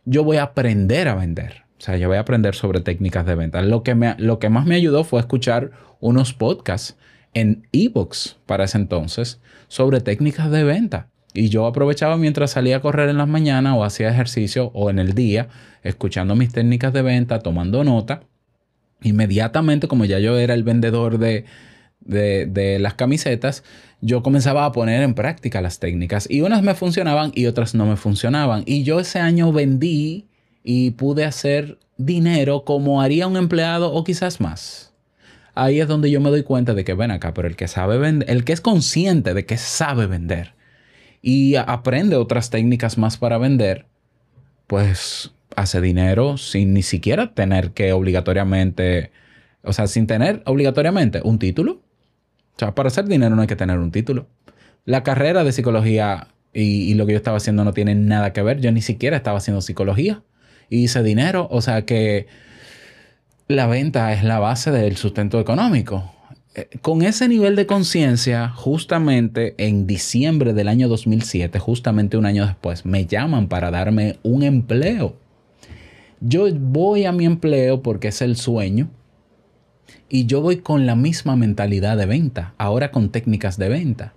yo 0.06 0.24
voy 0.24 0.38
a 0.38 0.44
aprender 0.44 1.08
a 1.08 1.16
vender. 1.16 1.64
O 1.80 1.82
sea, 1.82 1.98
yo 1.98 2.08
voy 2.08 2.18
a 2.18 2.20
aprender 2.20 2.54
sobre 2.54 2.82
técnicas 2.82 3.26
de 3.26 3.34
venta. 3.34 3.64
Lo 3.64 3.82
que, 3.82 3.96
me, 3.96 4.14
lo 4.20 4.38
que 4.38 4.50
más 4.50 4.68
me 4.68 4.76
ayudó 4.76 5.04
fue 5.04 5.20
escuchar 5.22 5.72
unos 6.00 6.34
podcasts 6.34 7.00
en 7.34 7.68
ebooks 7.72 8.38
para 8.46 8.66
ese 8.66 8.78
entonces 8.78 9.42
sobre 9.68 10.02
técnicas 10.02 10.52
de 10.52 10.66
venta. 10.66 11.08
Y 11.34 11.50
yo 11.50 11.66
aprovechaba 11.66 12.16
mientras 12.16 12.52
salía 12.52 12.78
a 12.78 12.82
correr 12.82 13.10
en 13.10 13.18
las 13.18 13.28
mañanas 13.28 13.74
o 13.76 13.84
hacía 13.84 14.10
ejercicio 14.10 14.70
o 14.76 14.92
en 14.92 15.00
el 15.00 15.16
día, 15.16 15.48
escuchando 15.82 16.36
mis 16.36 16.52
técnicas 16.52 16.94
de 16.94 17.02
venta, 17.02 17.40
tomando 17.40 17.84
nota. 17.84 18.22
Inmediatamente, 19.02 19.88
como 19.88 20.06
ya 20.06 20.20
yo 20.20 20.38
era 20.38 20.54
el 20.54 20.62
vendedor 20.62 21.18
de, 21.18 21.46
de, 22.02 22.46
de 22.46 22.80
las 22.80 22.96
camisetas, 22.96 23.64
yo 24.02 24.24
comenzaba 24.24 24.66
a 24.66 24.72
poner 24.72 25.04
en 25.04 25.14
práctica 25.14 25.62
las 25.62 25.80
técnicas. 25.80 26.28
Y 26.30 26.42
unas 26.42 26.64
me 26.64 26.76
funcionaban 26.76 27.32
y 27.36 27.46
otras 27.46 27.76
no 27.76 27.86
me 27.86 27.96
funcionaban. 27.96 28.64
Y 28.66 28.84
yo 28.84 29.00
ese 29.00 29.20
año 29.20 29.52
vendí 29.52 30.28
y 30.64 30.92
pude 30.92 31.26
hacer 31.26 31.78
dinero 31.98 32.64
como 32.66 33.02
haría 33.02 33.28
un 33.28 33.38
empleado 33.38 33.94
o 33.94 34.04
quizás 34.04 34.42
más. 34.42 34.94
Ahí 35.54 35.80
es 35.82 35.88
donde 35.88 36.10
yo 36.10 36.22
me 36.22 36.30
doy 36.30 36.44
cuenta 36.44 36.74
de 36.74 36.84
que 36.84 36.94
ven 36.94 37.12
acá, 37.12 37.34
pero 37.34 37.48
el 37.48 37.56
que 37.56 37.68
sabe 37.68 37.98
vender, 37.98 38.30
el 38.30 38.46
que 38.46 38.54
es 38.54 38.62
consciente 38.62 39.34
de 39.34 39.46
que 39.46 39.58
sabe 39.58 40.08
vender 40.08 40.54
y 41.22 41.56
aprende 41.56 42.16
otras 42.16 42.50
técnicas 42.50 42.98
más 42.98 43.18
para 43.18 43.38
vender, 43.38 43.86
pues 44.68 45.32
hace 45.56 45.82
dinero 45.82 46.38
sin 46.38 46.74
ni 46.74 46.84
siquiera 46.84 47.34
tener 47.34 47.72
que 47.72 47.92
obligatoriamente, 47.92 49.12
o 49.64 49.74
sea, 49.74 49.88
sin 49.88 50.08
tener 50.08 50.42
obligatoriamente 50.46 51.22
un 51.24 51.38
título. 51.38 51.82
Para 52.76 52.88
hacer 52.88 53.06
dinero 53.06 53.36
no 53.36 53.42
hay 53.42 53.48
que 53.48 53.56
tener 53.56 53.80
un 53.80 53.92
título. 53.92 54.28
La 54.86 55.04
carrera 55.04 55.44
de 55.44 55.52
psicología 55.52 56.28
y, 56.54 56.92
y 56.92 56.94
lo 56.94 57.06
que 57.06 57.14
yo 57.14 57.18
estaba 57.18 57.38
haciendo 57.38 57.64
no 57.64 57.74
tiene 57.74 57.96
nada 57.96 58.34
que 58.34 58.42
ver. 58.42 58.62
Yo 58.62 58.72
ni 58.72 58.82
siquiera 58.82 59.18
estaba 59.18 59.40
haciendo 59.40 59.62
psicología 59.62 60.22
y 60.70 60.84
hice 60.84 61.02
dinero. 61.04 61.48
O 61.52 61.62
sea 61.62 61.86
que 61.86 62.28
la 63.48 63.68
venta 63.68 64.14
es 64.14 64.24
la 64.24 64.40
base 64.40 64.72
del 64.72 64.98
sustento 64.98 65.40
económico. 65.40 66.12
Eh, 66.56 66.68
Con 66.82 67.02
ese 67.02 67.28
nivel 67.28 67.56
de 67.56 67.66
conciencia, 67.66 68.50
justamente 68.50 69.56
en 69.58 69.88
diciembre 69.88 70.54
del 70.54 70.68
año 70.68 70.88
2007, 70.90 71.60
justamente 71.60 72.18
un 72.18 72.26
año 72.26 72.46
después, 72.46 72.86
me 72.86 73.06
llaman 73.06 73.48
para 73.48 73.72
darme 73.72 74.18
un 74.24 74.44
empleo. 74.44 75.16
Yo 76.20 76.48
voy 76.54 77.06
a 77.06 77.12
mi 77.12 77.26
empleo 77.26 77.82
porque 77.82 78.10
es 78.10 78.22
el 78.22 78.36
sueño 78.36 78.90
y 80.14 80.26
yo 80.26 80.42
voy 80.42 80.58
con 80.58 80.86
la 80.86 80.96
misma 80.96 81.38
mentalidad 81.38 81.96
de 81.96 82.06
venta, 82.06 82.54
ahora 82.58 82.92
con 82.92 83.12
técnicas 83.12 83.58
de 83.58 83.70
venta. 83.70 84.14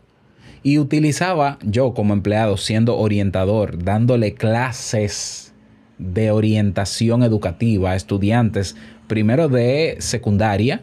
Y 0.65 0.79
utilizaba 0.79 1.59
yo 1.63 1.95
como 1.95 2.15
empleado, 2.15 2.57
siendo 2.57 2.99
orientador, 2.99 3.85
dándole 3.85 4.35
clases 4.35 5.55
de 5.99 6.33
orientación 6.33 7.23
educativa 7.23 7.93
a 7.93 7.97
estudiantes, 7.97 8.75
primero 9.07 9.49
de 9.49 9.97
secundaria 10.01 10.83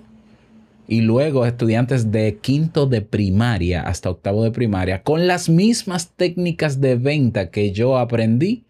y 0.87 1.01
luego 1.01 1.45
estudiantes 1.45 2.13
de 2.13 2.37
quinto 2.41 2.85
de 2.85 3.01
primaria 3.01 3.81
hasta 3.81 4.09
octavo 4.09 4.45
de 4.45 4.51
primaria, 4.51 5.03
con 5.03 5.27
las 5.27 5.49
mismas 5.49 6.11
técnicas 6.15 6.79
de 6.79 6.95
venta 6.95 7.49
que 7.49 7.73
yo 7.73 7.97
aprendí, 7.97 8.63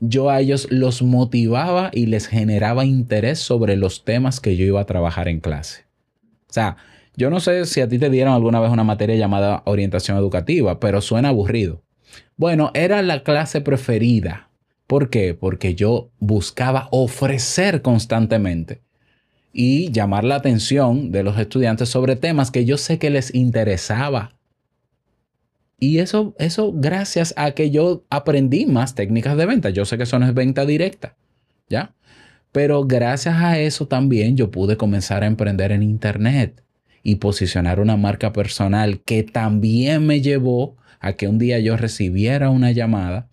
yo 0.00 0.28
a 0.28 0.40
ellos 0.40 0.68
los 0.70 1.00
motivaba 1.00 1.90
y 1.94 2.04
les 2.04 2.26
generaba 2.26 2.84
interés 2.84 3.38
sobre 3.38 3.76
los 3.76 4.04
temas 4.04 4.40
que 4.40 4.58
yo 4.58 4.66
iba 4.66 4.82
a 4.82 4.86
trabajar 4.86 5.28
en 5.28 5.40
clase. 5.40 5.85
O 6.48 6.52
sea, 6.52 6.76
yo 7.16 7.30
no 7.30 7.40
sé 7.40 7.64
si 7.66 7.80
a 7.80 7.88
ti 7.88 7.98
te 7.98 8.10
dieron 8.10 8.34
alguna 8.34 8.60
vez 8.60 8.70
una 8.70 8.84
materia 8.84 9.16
llamada 9.16 9.62
orientación 9.64 10.18
educativa, 10.18 10.78
pero 10.80 11.00
suena 11.00 11.30
aburrido. 11.30 11.82
Bueno, 12.36 12.70
era 12.74 13.02
la 13.02 13.22
clase 13.22 13.60
preferida. 13.60 14.50
¿Por 14.86 15.10
qué? 15.10 15.34
Porque 15.34 15.74
yo 15.74 16.10
buscaba 16.18 16.88
ofrecer 16.92 17.82
constantemente 17.82 18.82
y 19.52 19.90
llamar 19.90 20.24
la 20.24 20.36
atención 20.36 21.10
de 21.10 21.22
los 21.22 21.38
estudiantes 21.38 21.88
sobre 21.88 22.14
temas 22.14 22.50
que 22.50 22.66
yo 22.66 22.76
sé 22.76 22.98
que 22.98 23.10
les 23.10 23.34
interesaba. 23.34 24.36
Y 25.78 25.98
eso, 25.98 26.34
eso 26.38 26.72
gracias 26.74 27.34
a 27.36 27.52
que 27.52 27.70
yo 27.70 28.04
aprendí 28.10 28.66
más 28.66 28.94
técnicas 28.94 29.36
de 29.36 29.46
venta. 29.46 29.70
Yo 29.70 29.84
sé 29.84 29.96
que 29.96 30.04
eso 30.04 30.18
no 30.18 30.26
es 30.26 30.34
venta 30.34 30.66
directa, 30.66 31.16
¿ya? 31.68 31.94
Pero 32.56 32.86
gracias 32.86 33.34
a 33.34 33.60
eso 33.60 33.86
también 33.86 34.34
yo 34.34 34.50
pude 34.50 34.78
comenzar 34.78 35.22
a 35.22 35.26
emprender 35.26 35.72
en 35.72 35.82
Internet 35.82 36.62
y 37.02 37.16
posicionar 37.16 37.80
una 37.80 37.98
marca 37.98 38.32
personal 38.32 39.02
que 39.04 39.22
también 39.24 40.06
me 40.06 40.22
llevó 40.22 40.74
a 40.98 41.12
que 41.12 41.28
un 41.28 41.36
día 41.36 41.58
yo 41.58 41.76
recibiera 41.76 42.48
una 42.48 42.72
llamada 42.72 43.28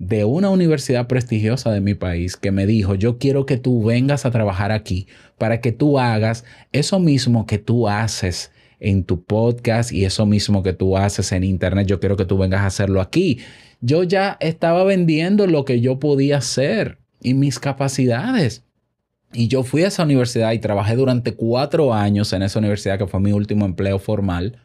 de 0.00 0.24
una 0.24 0.50
universidad 0.50 1.06
prestigiosa 1.06 1.70
de 1.70 1.80
mi 1.80 1.94
país 1.94 2.36
que 2.36 2.50
me 2.50 2.66
dijo, 2.66 2.96
yo 2.96 3.18
quiero 3.18 3.46
que 3.46 3.56
tú 3.56 3.84
vengas 3.84 4.26
a 4.26 4.32
trabajar 4.32 4.72
aquí 4.72 5.06
para 5.38 5.60
que 5.60 5.70
tú 5.70 6.00
hagas 6.00 6.44
eso 6.72 6.98
mismo 6.98 7.46
que 7.46 7.58
tú 7.58 7.86
haces 7.86 8.50
en 8.80 9.04
tu 9.04 9.22
podcast 9.22 9.92
y 9.92 10.06
eso 10.06 10.26
mismo 10.26 10.64
que 10.64 10.72
tú 10.72 10.96
haces 10.96 11.30
en 11.30 11.44
internet, 11.44 11.86
yo 11.86 12.00
quiero 12.00 12.16
que 12.16 12.24
tú 12.24 12.36
vengas 12.36 12.62
a 12.62 12.66
hacerlo 12.66 13.00
aquí. 13.00 13.38
Yo 13.80 14.02
ya 14.02 14.36
estaba 14.40 14.82
vendiendo 14.82 15.46
lo 15.46 15.64
que 15.64 15.80
yo 15.80 16.00
podía 16.00 16.38
hacer 16.38 16.98
y 17.20 17.34
mis 17.34 17.58
capacidades. 17.58 18.64
Y 19.32 19.48
yo 19.48 19.64
fui 19.64 19.82
a 19.82 19.88
esa 19.88 20.04
universidad 20.04 20.52
y 20.52 20.58
trabajé 20.58 20.96
durante 20.96 21.34
cuatro 21.34 21.92
años 21.92 22.32
en 22.32 22.42
esa 22.42 22.58
universidad 22.58 22.98
que 22.98 23.06
fue 23.06 23.20
mi 23.20 23.32
último 23.32 23.66
empleo 23.66 23.98
formal. 23.98 24.60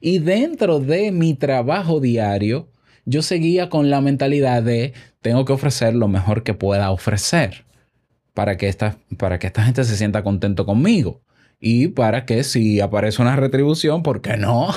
Y 0.00 0.18
dentro 0.18 0.80
de 0.80 1.12
mi 1.12 1.34
trabajo 1.34 2.00
diario, 2.00 2.68
yo 3.04 3.22
seguía 3.22 3.68
con 3.68 3.90
la 3.90 4.00
mentalidad 4.00 4.62
de 4.62 4.94
tengo 5.20 5.44
que 5.44 5.52
ofrecer 5.52 5.94
lo 5.94 6.08
mejor 6.08 6.42
que 6.42 6.54
pueda 6.54 6.90
ofrecer 6.90 7.64
para 8.34 8.56
que 8.56 8.68
esta, 8.68 8.96
para 9.18 9.38
que 9.38 9.48
esta 9.48 9.62
gente 9.64 9.84
se 9.84 9.96
sienta 9.96 10.22
contento 10.22 10.64
conmigo 10.64 11.20
y 11.60 11.88
para 11.88 12.24
que 12.24 12.42
si 12.42 12.80
aparece 12.80 13.20
una 13.20 13.36
retribución, 13.36 14.02
¿por 14.02 14.22
qué 14.22 14.36
no? 14.36 14.68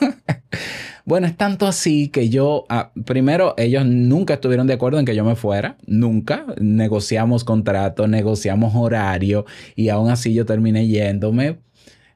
bueno, 1.10 1.26
es 1.26 1.36
tanto 1.36 1.66
así 1.66 2.06
que 2.06 2.28
yo, 2.28 2.66
ah, 2.68 2.92
primero, 3.04 3.54
ellos 3.56 3.84
nunca 3.84 4.34
estuvieron 4.34 4.68
de 4.68 4.74
acuerdo 4.74 5.00
en 5.00 5.04
que 5.04 5.16
yo 5.16 5.24
me 5.24 5.34
fuera, 5.34 5.76
nunca. 5.84 6.46
Negociamos 6.60 7.42
contrato, 7.42 8.06
negociamos 8.06 8.76
horario 8.76 9.44
y 9.74 9.88
aún 9.88 10.08
así 10.08 10.32
yo 10.34 10.46
terminé 10.46 10.86
yéndome 10.86 11.58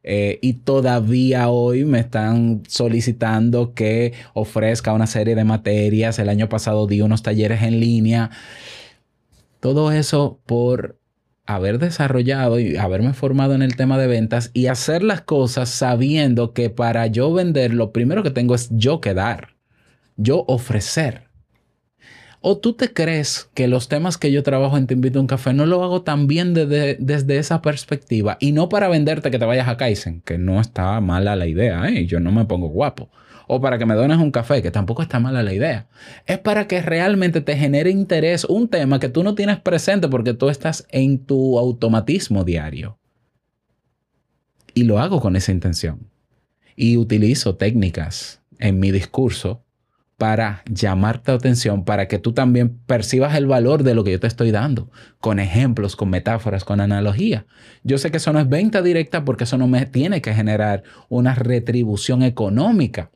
eh, 0.04 0.38
y 0.42 0.52
todavía 0.52 1.48
hoy 1.48 1.84
me 1.84 1.98
están 1.98 2.62
solicitando 2.68 3.74
que 3.74 4.12
ofrezca 4.32 4.92
una 4.92 5.08
serie 5.08 5.34
de 5.34 5.42
materias. 5.42 6.20
El 6.20 6.28
año 6.28 6.48
pasado 6.48 6.86
di 6.86 7.00
unos 7.00 7.24
talleres 7.24 7.62
en 7.62 7.80
línea. 7.80 8.30
Todo 9.58 9.90
eso 9.90 10.38
por 10.46 11.00
haber 11.46 11.78
desarrollado 11.78 12.58
y 12.58 12.76
haberme 12.76 13.12
formado 13.12 13.54
en 13.54 13.62
el 13.62 13.76
tema 13.76 13.98
de 13.98 14.06
ventas 14.06 14.50
y 14.54 14.66
hacer 14.66 15.02
las 15.02 15.20
cosas 15.20 15.68
sabiendo 15.68 16.52
que 16.52 16.70
para 16.70 17.06
yo 17.06 17.32
vender 17.32 17.74
lo 17.74 17.92
primero 17.92 18.22
que 18.22 18.30
tengo 18.30 18.54
es 18.54 18.68
yo 18.72 19.00
quedar, 19.00 19.54
yo 20.16 20.44
ofrecer. 20.48 21.24
¿O 22.46 22.58
tú 22.58 22.74
te 22.74 22.92
crees 22.92 23.48
que 23.54 23.68
los 23.68 23.88
temas 23.88 24.18
que 24.18 24.30
yo 24.30 24.42
trabajo 24.42 24.76
en 24.76 24.86
Te 24.86 24.92
Invito 24.92 25.18
a 25.18 25.22
un 25.22 25.26
Café 25.26 25.54
no 25.54 25.64
lo 25.64 25.82
hago 25.82 26.02
también 26.02 26.52
desde, 26.52 26.98
desde 27.00 27.38
esa 27.38 27.62
perspectiva? 27.62 28.36
Y 28.38 28.52
no 28.52 28.68
para 28.68 28.88
venderte 28.88 29.30
que 29.30 29.38
te 29.38 29.46
vayas 29.46 29.66
a 29.66 29.78
Kaizen, 29.78 30.20
que 30.20 30.36
no 30.36 30.60
está 30.60 31.00
mala 31.00 31.36
la 31.36 31.46
idea, 31.46 31.88
¿eh? 31.88 32.04
yo 32.04 32.20
no 32.20 32.32
me 32.32 32.44
pongo 32.44 32.68
guapo. 32.68 33.08
O 33.46 33.60
para 33.60 33.78
que 33.78 33.86
me 33.86 33.94
dones 33.94 34.18
un 34.18 34.30
café, 34.30 34.62
que 34.62 34.70
tampoco 34.70 35.02
está 35.02 35.20
mala 35.20 35.42
la 35.42 35.52
idea. 35.52 35.88
Es 36.26 36.38
para 36.38 36.66
que 36.66 36.82
realmente 36.82 37.40
te 37.40 37.56
genere 37.56 37.90
interés 37.90 38.44
un 38.44 38.68
tema 38.68 39.00
que 39.00 39.08
tú 39.08 39.22
no 39.22 39.34
tienes 39.34 39.60
presente 39.60 40.08
porque 40.08 40.34
tú 40.34 40.48
estás 40.48 40.86
en 40.90 41.18
tu 41.18 41.58
automatismo 41.58 42.44
diario. 42.44 42.98
Y 44.74 44.84
lo 44.84 44.98
hago 44.98 45.20
con 45.20 45.36
esa 45.36 45.52
intención. 45.52 46.10
Y 46.76 46.96
utilizo 46.96 47.56
técnicas 47.56 48.40
en 48.58 48.80
mi 48.80 48.90
discurso 48.90 49.64
para 50.16 50.62
llamarte 50.70 51.32
la 51.32 51.36
atención, 51.36 51.84
para 51.84 52.06
que 52.08 52.18
tú 52.18 52.32
también 52.32 52.78
percibas 52.86 53.34
el 53.36 53.46
valor 53.46 53.82
de 53.82 53.94
lo 53.94 54.04
que 54.04 54.12
yo 54.12 54.20
te 54.20 54.26
estoy 54.26 54.50
dando, 54.52 54.90
con 55.20 55.38
ejemplos, 55.38 55.96
con 55.96 56.10
metáforas, 56.10 56.64
con 56.64 56.80
analogía. 56.80 57.46
Yo 57.82 57.98
sé 57.98 58.10
que 58.10 58.18
eso 58.18 58.32
no 58.32 58.40
es 58.40 58.48
venta 58.48 58.80
directa 58.82 59.24
porque 59.24 59.44
eso 59.44 59.58
no 59.58 59.66
me 59.66 59.86
tiene 59.86 60.22
que 60.22 60.34
generar 60.34 60.84
una 61.08 61.34
retribución 61.34 62.22
económica. 62.22 63.10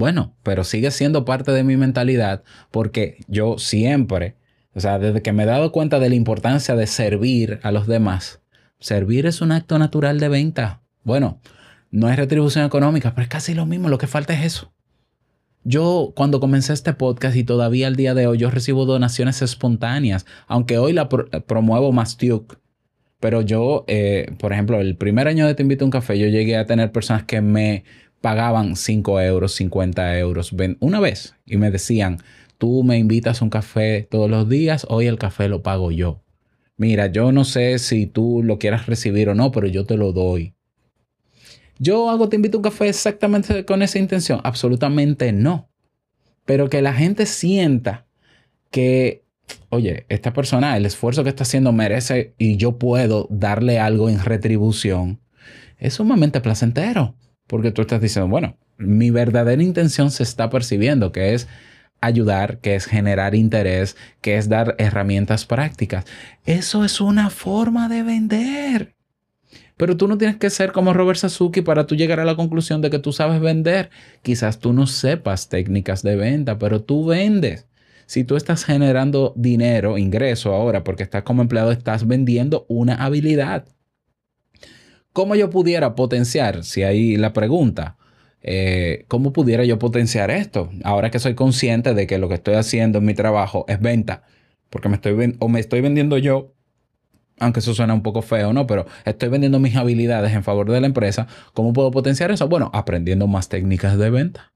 Bueno, 0.00 0.34
pero 0.42 0.64
sigue 0.64 0.90
siendo 0.92 1.26
parte 1.26 1.52
de 1.52 1.62
mi 1.62 1.76
mentalidad 1.76 2.42
porque 2.70 3.18
yo 3.28 3.58
siempre, 3.58 4.34
o 4.74 4.80
sea, 4.80 4.98
desde 4.98 5.20
que 5.20 5.34
me 5.34 5.42
he 5.42 5.46
dado 5.46 5.72
cuenta 5.72 5.98
de 5.98 6.08
la 6.08 6.14
importancia 6.14 6.74
de 6.74 6.86
servir 6.86 7.60
a 7.62 7.70
los 7.70 7.86
demás, 7.86 8.40
servir 8.78 9.26
es 9.26 9.42
un 9.42 9.52
acto 9.52 9.78
natural 9.78 10.18
de 10.18 10.30
venta. 10.30 10.80
Bueno, 11.02 11.42
no 11.90 12.08
es 12.08 12.16
retribución 12.16 12.64
económica, 12.64 13.10
pero 13.14 13.24
es 13.24 13.28
casi 13.28 13.52
lo 13.52 13.66
mismo, 13.66 13.90
lo 13.90 13.98
que 13.98 14.06
falta 14.06 14.32
es 14.32 14.42
eso. 14.42 14.72
Yo 15.64 16.14
cuando 16.16 16.40
comencé 16.40 16.72
este 16.72 16.94
podcast 16.94 17.36
y 17.36 17.44
todavía 17.44 17.86
al 17.86 17.96
día 17.96 18.14
de 18.14 18.26
hoy 18.26 18.38
yo 18.38 18.50
recibo 18.50 18.86
donaciones 18.86 19.42
espontáneas, 19.42 20.24
aunque 20.46 20.78
hoy 20.78 20.94
la 20.94 21.10
pro 21.10 21.28
promuevo 21.46 21.92
más 21.92 22.16
Duke. 22.16 22.56
Pero 23.20 23.42
yo, 23.42 23.84
eh, 23.86 24.32
por 24.38 24.54
ejemplo, 24.54 24.80
el 24.80 24.96
primer 24.96 25.28
año 25.28 25.46
de 25.46 25.54
Te 25.54 25.62
Invito 25.62 25.84
a 25.84 25.88
un 25.88 25.90
Café, 25.90 26.18
yo 26.18 26.26
llegué 26.26 26.56
a 26.56 26.64
tener 26.64 26.90
personas 26.90 27.24
que 27.24 27.42
me 27.42 27.84
pagaban 28.20 28.76
5 28.76 29.20
euros, 29.20 29.52
50 29.54 30.18
euros 30.18 30.54
una 30.80 31.00
vez 31.00 31.34
y 31.46 31.56
me 31.56 31.70
decían, 31.70 32.18
tú 32.58 32.82
me 32.84 32.98
invitas 32.98 33.40
a 33.40 33.44
un 33.44 33.50
café 33.50 34.06
todos 34.10 34.30
los 34.30 34.48
días, 34.48 34.86
hoy 34.88 35.06
el 35.06 35.18
café 35.18 35.48
lo 35.48 35.62
pago 35.62 35.90
yo. 35.90 36.22
Mira, 36.76 37.08
yo 37.08 37.32
no 37.32 37.44
sé 37.44 37.78
si 37.78 38.06
tú 38.06 38.42
lo 38.42 38.58
quieras 38.58 38.86
recibir 38.86 39.28
o 39.28 39.34
no, 39.34 39.52
pero 39.52 39.66
yo 39.66 39.84
te 39.84 39.96
lo 39.96 40.12
doy. 40.12 40.54
Yo 41.78 42.10
hago 42.10 42.28
Te 42.28 42.36
invito 42.36 42.58
a 42.58 42.60
un 42.60 42.64
café 42.64 42.88
exactamente 42.88 43.64
con 43.64 43.82
esa 43.82 43.98
intención. 43.98 44.40
Absolutamente 44.44 45.32
no. 45.32 45.70
pero 46.44 46.68
que 46.68 46.82
la 46.82 46.92
gente 46.94 47.26
sienta 47.26 48.06
que, 48.70 49.24
oye, 49.68 50.06
esta 50.08 50.32
persona, 50.32 50.76
el 50.76 50.86
esfuerzo 50.86 51.22
que 51.22 51.30
está 51.30 51.44
haciendo 51.44 51.72
merece 51.72 52.34
y 52.38 52.56
yo 52.56 52.78
puedo 52.78 53.26
darle 53.30 53.78
algo 53.78 54.08
en 54.08 54.20
retribución, 54.24 55.20
es 55.78 55.94
sumamente 55.94 56.40
placentero, 56.40 57.14
porque 57.50 57.72
tú 57.72 57.82
estás 57.82 58.00
diciendo, 58.00 58.28
bueno, 58.28 58.56
mi 58.78 59.10
verdadera 59.10 59.60
intención 59.60 60.12
se 60.12 60.22
está 60.22 60.48
percibiendo, 60.50 61.10
que 61.10 61.34
es 61.34 61.48
ayudar, 62.00 62.58
que 62.58 62.76
es 62.76 62.86
generar 62.86 63.34
interés, 63.34 63.96
que 64.20 64.36
es 64.36 64.48
dar 64.48 64.76
herramientas 64.78 65.46
prácticas. 65.46 66.04
Eso 66.44 66.84
es 66.84 67.00
una 67.00 67.28
forma 67.28 67.88
de 67.88 68.04
vender. 68.04 68.94
Pero 69.76 69.96
tú 69.96 70.06
no 70.06 70.16
tienes 70.16 70.36
que 70.36 70.48
ser 70.48 70.70
como 70.70 70.92
Robert 70.92 71.18
Sasuki 71.18 71.60
para 71.60 71.88
tú 71.88 71.96
llegar 71.96 72.20
a 72.20 72.24
la 72.24 72.36
conclusión 72.36 72.82
de 72.82 72.90
que 72.90 73.00
tú 73.00 73.12
sabes 73.12 73.40
vender. 73.40 73.90
Quizás 74.22 74.60
tú 74.60 74.72
no 74.72 74.86
sepas 74.86 75.48
técnicas 75.48 76.04
de 76.04 76.14
venta, 76.14 76.56
pero 76.56 76.82
tú 76.84 77.04
vendes. 77.04 77.66
Si 78.06 78.22
tú 78.22 78.36
estás 78.36 78.64
generando 78.64 79.34
dinero, 79.36 79.98
ingreso 79.98 80.54
ahora, 80.54 80.84
porque 80.84 81.02
estás 81.02 81.24
como 81.24 81.42
empleado, 81.42 81.72
estás 81.72 82.06
vendiendo 82.06 82.64
una 82.68 82.94
habilidad. 82.94 83.64
¿Cómo 85.12 85.34
yo 85.34 85.50
pudiera 85.50 85.94
potenciar? 85.94 86.64
Si 86.64 86.82
ahí 86.82 87.16
la 87.16 87.32
pregunta, 87.32 87.96
eh, 88.42 89.04
¿cómo 89.08 89.32
pudiera 89.32 89.64
yo 89.64 89.78
potenciar 89.78 90.30
esto? 90.30 90.70
Ahora 90.84 91.10
que 91.10 91.18
soy 91.18 91.34
consciente 91.34 91.94
de 91.94 92.06
que 92.06 92.18
lo 92.18 92.28
que 92.28 92.34
estoy 92.34 92.54
haciendo 92.54 92.98
en 92.98 93.04
mi 93.04 93.14
trabajo 93.14 93.64
es 93.68 93.80
venta, 93.80 94.22
porque 94.70 94.88
me 94.88 94.94
estoy 94.94 95.36
o 95.38 95.48
me 95.48 95.60
estoy 95.60 95.80
vendiendo 95.80 96.16
yo, 96.16 96.54
aunque 97.40 97.60
eso 97.60 97.74
suena 97.74 97.94
un 97.94 98.02
poco 98.02 98.22
feo, 98.22 98.52
¿no? 98.52 98.66
Pero 98.66 98.86
estoy 99.04 99.30
vendiendo 99.30 99.58
mis 99.58 99.74
habilidades 99.74 100.32
en 100.32 100.44
favor 100.44 100.70
de 100.70 100.80
la 100.80 100.86
empresa. 100.86 101.26
¿Cómo 101.54 101.72
puedo 101.72 101.90
potenciar 101.90 102.30
eso? 102.30 102.48
Bueno, 102.48 102.70
aprendiendo 102.72 103.26
más 103.26 103.48
técnicas 103.48 103.98
de 103.98 104.10
venta. 104.10 104.52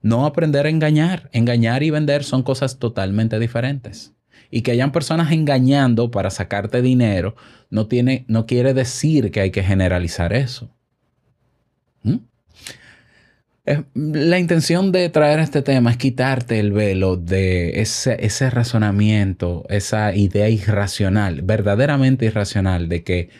No 0.00 0.24
aprender 0.24 0.66
a 0.66 0.70
engañar. 0.70 1.28
Engañar 1.32 1.82
y 1.82 1.90
vender 1.90 2.24
son 2.24 2.42
cosas 2.42 2.78
totalmente 2.78 3.38
diferentes. 3.38 4.14
Y 4.52 4.60
que 4.60 4.70
hayan 4.70 4.92
personas 4.92 5.32
engañando 5.32 6.12
para 6.12 6.30
sacarte 6.30 6.82
dinero 6.82 7.34
no, 7.70 7.88
tiene, 7.88 8.26
no 8.28 8.46
quiere 8.46 8.74
decir 8.74 9.30
que 9.30 9.40
hay 9.40 9.50
que 9.50 9.64
generalizar 9.64 10.32
eso. 10.34 10.70
¿Mm? 12.02 12.18
La 13.94 14.38
intención 14.38 14.92
de 14.92 15.08
traer 15.08 15.38
este 15.38 15.62
tema 15.62 15.90
es 15.90 15.96
quitarte 15.96 16.60
el 16.60 16.72
velo 16.72 17.16
de 17.16 17.80
ese, 17.80 18.16
ese 18.20 18.50
razonamiento, 18.50 19.64
esa 19.68 20.14
idea 20.14 20.48
irracional, 20.48 21.42
verdaderamente 21.42 22.26
irracional, 22.26 22.88
de 22.88 23.04
que 23.04 23.30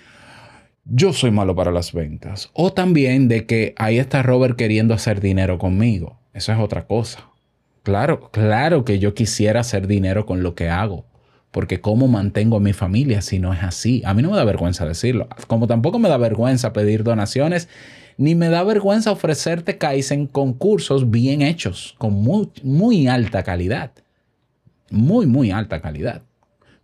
yo 0.85 1.13
soy 1.13 1.31
malo 1.31 1.55
para 1.55 1.73
las 1.73 1.93
ventas. 1.93 2.51
O 2.55 2.73
también 2.73 3.29
de 3.29 3.47
que 3.47 3.75
ahí 3.77 3.99
está 3.99 4.23
Robert 4.23 4.57
queriendo 4.57 4.95
hacer 4.95 5.21
dinero 5.21 5.59
conmigo. 5.59 6.21
Eso 6.33 6.53
es 6.53 6.59
otra 6.59 6.87
cosa. 6.87 7.32
Claro, 7.83 8.31
claro 8.31 8.85
que 8.85 8.99
yo 8.99 9.15
quisiera 9.15 9.61
hacer 9.61 9.87
dinero 9.87 10.25
con 10.25 10.43
lo 10.43 10.55
que 10.55 10.69
hago. 10.69 11.05
Porque 11.51 11.81
¿cómo 11.81 12.09
mantengo 12.09 12.57
a 12.57 12.61
mi 12.61 12.73
familia 12.73 13.21
si 13.21 13.39
no 13.39 13.53
es 13.53 13.63
así? 13.63 14.03
A 14.07 14.15
mí 14.15 14.23
no 14.23 14.31
me 14.31 14.37
da 14.37 14.45
vergüenza 14.45 14.87
decirlo. 14.87 15.29
Como 15.49 15.67
tampoco 15.67 15.99
me 15.99 16.09
da 16.09 16.17
vergüenza 16.17 16.73
pedir 16.73 17.05
donaciones, 17.05 17.69
ni 18.17 18.35
me 18.35 18.49
da 18.49 18.63
vergüenza 18.63 19.13
ofrecerte 19.13 19.77
Kaizen 19.77 20.27
con 20.27 20.55
cursos 20.55 21.11
bien 21.11 21.43
hechos, 21.43 21.95
con 21.99 22.15
muy, 22.15 22.49
muy 22.63 23.07
alta 23.07 23.43
calidad. 23.43 23.91
Muy, 24.91 25.27
muy 25.27 25.51
alta 25.51 25.81
calidad. 25.83 26.23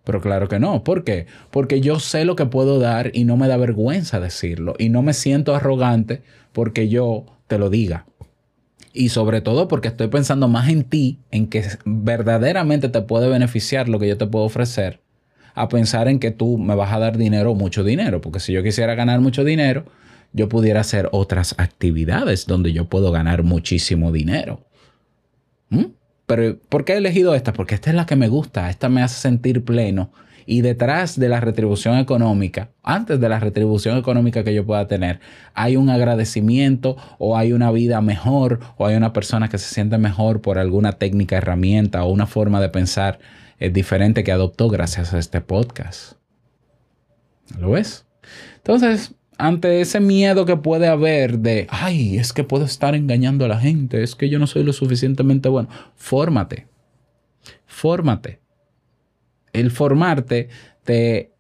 Pero 0.05 0.21
claro 0.21 0.49
que 0.49 0.59
no. 0.59 0.85
¿Por 0.85 1.05
qué? 1.05 1.27
Porque 1.51 1.81
yo 1.81 2.01
sé 2.01 2.25
lo 2.25 2.37
que 2.37 2.47
puedo 2.47 2.79
dar 2.79 3.11
y 3.15 3.25
no 3.25 3.37
me 3.37 3.49
da 3.49 3.57
vergüenza 3.57 4.21
decirlo. 4.21 4.75
Y 4.79 4.89
no 4.89 5.03
me 5.03 5.15
siento 5.15 5.55
arrogante 5.55 6.23
porque 6.53 6.89
yo 6.89 7.25
te 7.47 7.59
lo 7.59 7.71
diga. 7.71 8.07
Y 8.99 9.11
sobre 9.11 9.41
todo 9.41 9.69
porque 9.69 9.87
estoy 9.87 10.09
pensando 10.09 10.49
más 10.49 10.69
en 10.69 10.83
ti, 10.83 11.21
en 11.31 11.47
que 11.47 11.65
verdaderamente 11.85 12.89
te 12.89 13.01
puede 13.01 13.29
beneficiar 13.29 13.89
lo 13.89 14.01
que 14.01 14.09
yo 14.09 14.19
te 14.19 14.27
puedo 14.27 14.45
ofrecer, 14.45 14.99
a 15.55 15.69
pensar 15.69 16.09
en 16.09 16.19
que 16.19 16.33
tú 16.33 16.59
me 16.59 16.75
vas 16.75 16.93
a 16.93 16.99
dar 16.99 17.17
dinero 17.17 17.55
mucho 17.55 17.85
dinero. 17.85 18.21
Porque 18.21 18.41
si 18.41 18.53
yo 18.53 18.61
quisiera 18.65 18.97
ganar 18.97 19.21
mucho 19.21 19.45
dinero, 19.45 19.85
yo 20.33 20.49
pudiera 20.49 20.81
hacer 20.81 21.09
otras 21.13 21.55
actividades 21.59 22.47
donde 22.47 22.73
yo 22.73 22.89
puedo 22.89 23.13
ganar 23.13 23.45
muchísimo 23.45 24.11
dinero. 24.11 24.67
¿Mm? 25.69 25.85
Pero 26.27 26.59
¿por 26.69 26.85
qué 26.85 26.95
he 26.95 26.97
elegido 26.97 27.37
esta? 27.37 27.53
Porque 27.53 27.77
esta 27.77 27.91
es 27.91 27.95
la 27.95 28.05
que 28.05 28.17
me 28.17 28.27
gusta, 28.27 28.69
esta 28.69 28.89
me 28.89 29.03
hace 29.05 29.21
sentir 29.21 29.65
pleno. 29.65 30.11
Y 30.51 30.63
detrás 30.63 31.21
de 31.21 31.29
la 31.29 31.41
retribución 31.41 31.99
económica, 31.99 32.71
antes 32.83 33.21
de 33.21 33.29
la 33.29 33.39
retribución 33.39 33.99
económica 33.99 34.45
que 34.45 34.55
yo 34.55 34.65
pueda 34.65 34.89
tener, 34.89 35.21
hay 35.53 35.77
un 35.77 35.91
agradecimiento 35.91 36.97
o 37.19 37.37
hay 37.37 37.53
una 37.53 37.71
vida 37.71 38.01
mejor 38.01 38.59
o 38.79 38.87
hay 38.87 38.97
una 38.97 39.13
persona 39.13 39.51
que 39.51 39.59
se 39.59 39.75
siente 39.75 39.99
mejor 39.99 40.41
por 40.41 40.57
alguna 40.57 40.93
técnica, 40.93 41.37
herramienta 41.37 42.03
o 42.03 42.11
una 42.11 42.25
forma 42.25 42.63
de 42.63 42.71
pensar 42.71 43.19
eh, 43.59 43.69
diferente 43.69 44.25
que 44.25 44.33
adoptó 44.33 44.71
gracias 44.71 45.13
a 45.13 45.19
este 45.19 45.43
podcast. 45.43 46.15
¿Lo 47.61 47.73
ves? 47.73 48.07
Entonces, 48.57 49.15
ante 49.37 49.83
ese 49.83 50.01
miedo 50.01 50.47
que 50.47 50.57
puede 50.57 50.89
haber 50.89 51.41
de, 51.41 51.67
ay, 51.69 52.17
es 52.17 52.33
que 52.33 52.43
puedo 52.43 52.65
estar 52.65 52.95
engañando 52.95 53.45
a 53.45 53.49
la 53.49 53.61
gente, 53.61 54.03
es 54.03 54.15
que 54.15 54.31
yo 54.31 54.39
no 54.39 54.47
soy 54.47 54.65
lo 54.65 54.73
suficientemente 54.73 55.51
bueno, 55.51 55.69
fórmate, 55.95 56.69
fórmate. 57.67 58.41
El 59.53 59.71
formarte 59.71 60.49
te, 60.85 61.33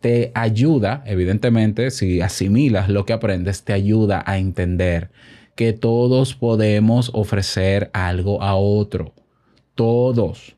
te 0.00 0.32
ayuda, 0.34 1.02
evidentemente, 1.06 1.90
si 1.90 2.20
asimilas 2.20 2.88
lo 2.88 3.04
que 3.06 3.12
aprendes, 3.12 3.64
te 3.64 3.72
ayuda 3.72 4.22
a 4.26 4.38
entender 4.38 5.10
que 5.54 5.72
todos 5.72 6.34
podemos 6.34 7.10
ofrecer 7.14 7.90
algo 7.92 8.42
a 8.42 8.54
otro. 8.56 9.14
Todos. 9.74 10.56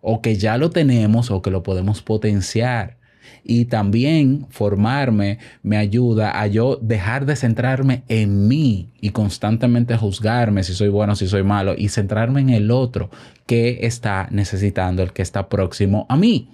O 0.00 0.22
que 0.22 0.36
ya 0.36 0.58
lo 0.58 0.70
tenemos 0.70 1.30
o 1.30 1.42
que 1.42 1.50
lo 1.50 1.62
podemos 1.62 2.02
potenciar. 2.02 2.98
Y 3.42 3.66
también 3.66 4.46
formarme 4.50 5.38
me 5.62 5.76
ayuda 5.76 6.40
a 6.40 6.46
yo 6.46 6.78
dejar 6.80 7.26
de 7.26 7.36
centrarme 7.36 8.04
en 8.08 8.48
mí 8.48 8.90
y 9.00 9.10
constantemente 9.10 9.96
juzgarme 9.96 10.64
si 10.64 10.74
soy 10.74 10.88
bueno, 10.88 11.16
si 11.16 11.26
soy 11.26 11.42
malo 11.42 11.74
y 11.76 11.88
centrarme 11.88 12.40
en 12.40 12.50
el 12.50 12.70
otro 12.70 13.10
que 13.46 13.80
está 13.82 14.28
necesitando, 14.30 15.02
el 15.02 15.12
que 15.12 15.22
está 15.22 15.48
próximo 15.48 16.06
a 16.08 16.16
mí. 16.16 16.48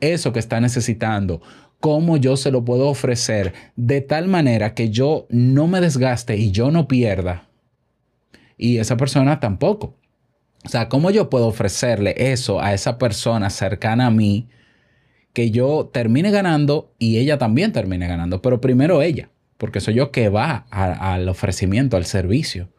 Eso 0.00 0.32
que 0.32 0.38
está 0.38 0.60
necesitando, 0.60 1.40
cómo 1.80 2.16
yo 2.16 2.36
se 2.36 2.50
lo 2.50 2.64
puedo 2.64 2.88
ofrecer 2.88 3.54
de 3.76 4.00
tal 4.00 4.28
manera 4.28 4.74
que 4.74 4.90
yo 4.90 5.26
no 5.30 5.66
me 5.66 5.80
desgaste 5.80 6.36
y 6.36 6.50
yo 6.50 6.70
no 6.70 6.88
pierda. 6.88 7.48
Y 8.58 8.78
esa 8.78 8.96
persona 8.96 9.40
tampoco. 9.40 9.94
O 10.64 10.68
sea, 10.68 10.88
¿cómo 10.88 11.10
yo 11.10 11.30
puedo 11.30 11.46
ofrecerle 11.46 12.14
eso 12.32 12.60
a 12.60 12.74
esa 12.74 12.98
persona 12.98 13.50
cercana 13.50 14.06
a 14.06 14.10
mí 14.10 14.48
que 15.36 15.50
yo 15.50 15.90
termine 15.92 16.30
ganando 16.30 16.94
y 16.98 17.18
ella 17.18 17.36
también 17.36 17.70
termine 17.70 18.08
ganando? 18.08 18.40
Pero 18.40 18.62
primero 18.62 19.02
ella, 19.02 19.28
porque 19.58 19.80
soy 19.80 19.92
yo 19.92 20.10
que 20.10 20.30
va 20.30 20.64
al 20.70 21.28
ofrecimiento, 21.28 21.98
al 21.98 22.06
servicio. 22.06 22.70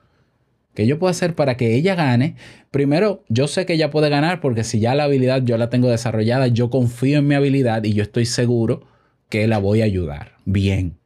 ¿Qué 0.73 0.87
yo 0.87 0.97
puedo 0.97 1.11
hacer 1.11 1.35
para 1.35 1.55
que 1.55 1.75
ella 1.75 1.93
gane? 1.93 2.35
Primero, 2.71 3.23
yo 3.29 3.47
sé 3.47 3.67
que 3.67 3.73
ella 3.73 3.91
puede 3.91 4.09
ganar 4.09 4.41
porque 4.41 4.63
si 4.63 4.79
ya 4.79 4.95
la 4.95 5.03
habilidad 5.03 5.43
yo 5.43 5.55
la 5.59 5.69
tengo 5.69 5.87
desarrollada, 5.87 6.47
yo 6.47 6.71
confío 6.71 7.19
en 7.19 7.27
mi 7.27 7.35
habilidad 7.35 7.83
y 7.83 7.93
yo 7.93 8.01
estoy 8.01 8.25
seguro 8.25 8.87
que 9.29 9.45
la 9.45 9.59
voy 9.59 9.81
a 9.81 9.85
ayudar. 9.85 10.31
Bien. 10.45 10.97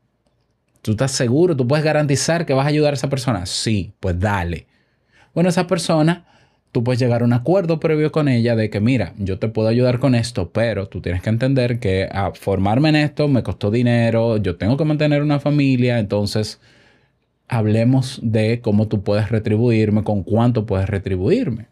¿Tú 0.82 0.92
estás 0.92 1.12
seguro? 1.12 1.58
¿Tú 1.58 1.68
puedes 1.68 1.84
garantizar 1.84 2.46
que 2.46 2.54
vas 2.54 2.66
a 2.66 2.70
ayudar 2.70 2.94
a 2.94 2.96
esa 2.96 3.10
persona? 3.10 3.46
Sí, 3.46 3.92
pues 4.00 4.18
dale. 4.18 4.68
Bueno, 5.34 5.50
esa 5.50 5.68
persona, 5.68 6.28
tú 6.72 6.84
puedes 6.84 7.00
llegar 7.00 7.22
a 7.22 7.26
un 7.26 7.34
acuerdo 7.34 7.80
previo 7.80 8.12
con 8.12 8.28
ella 8.28 8.56
de 8.56 8.70
que, 8.70 8.80
mira, 8.80 9.14
yo 9.18 9.40
te 9.40 9.50
puedo 9.50 9.68
ayudar 9.68 10.00
con 10.00 10.16
esto, 10.16 10.52
pero 10.52 10.88
tú 10.88 11.02
tienes 11.02 11.22
que 11.22 11.30
entender 11.30 11.80
que 11.80 12.08
a 12.12 12.32
formarme 12.34 12.90
en 12.90 12.96
esto 12.96 13.28
me 13.28 13.44
costó 13.44 13.72
dinero, 13.72 14.38
yo 14.38 14.56
tengo 14.58 14.78
que 14.78 14.86
mantener 14.86 15.22
una 15.22 15.40
familia, 15.40 16.00
entonces 16.00 16.60
hablemos 17.48 18.20
de 18.24 18.62
cómo 18.62 18.88
tú 18.88 19.04
puedes 19.04 19.30
retribuirme, 19.30 20.04
con 20.04 20.24
cuánto 20.24 20.66
puedes 20.66 20.90
retribuirme. 20.90 21.68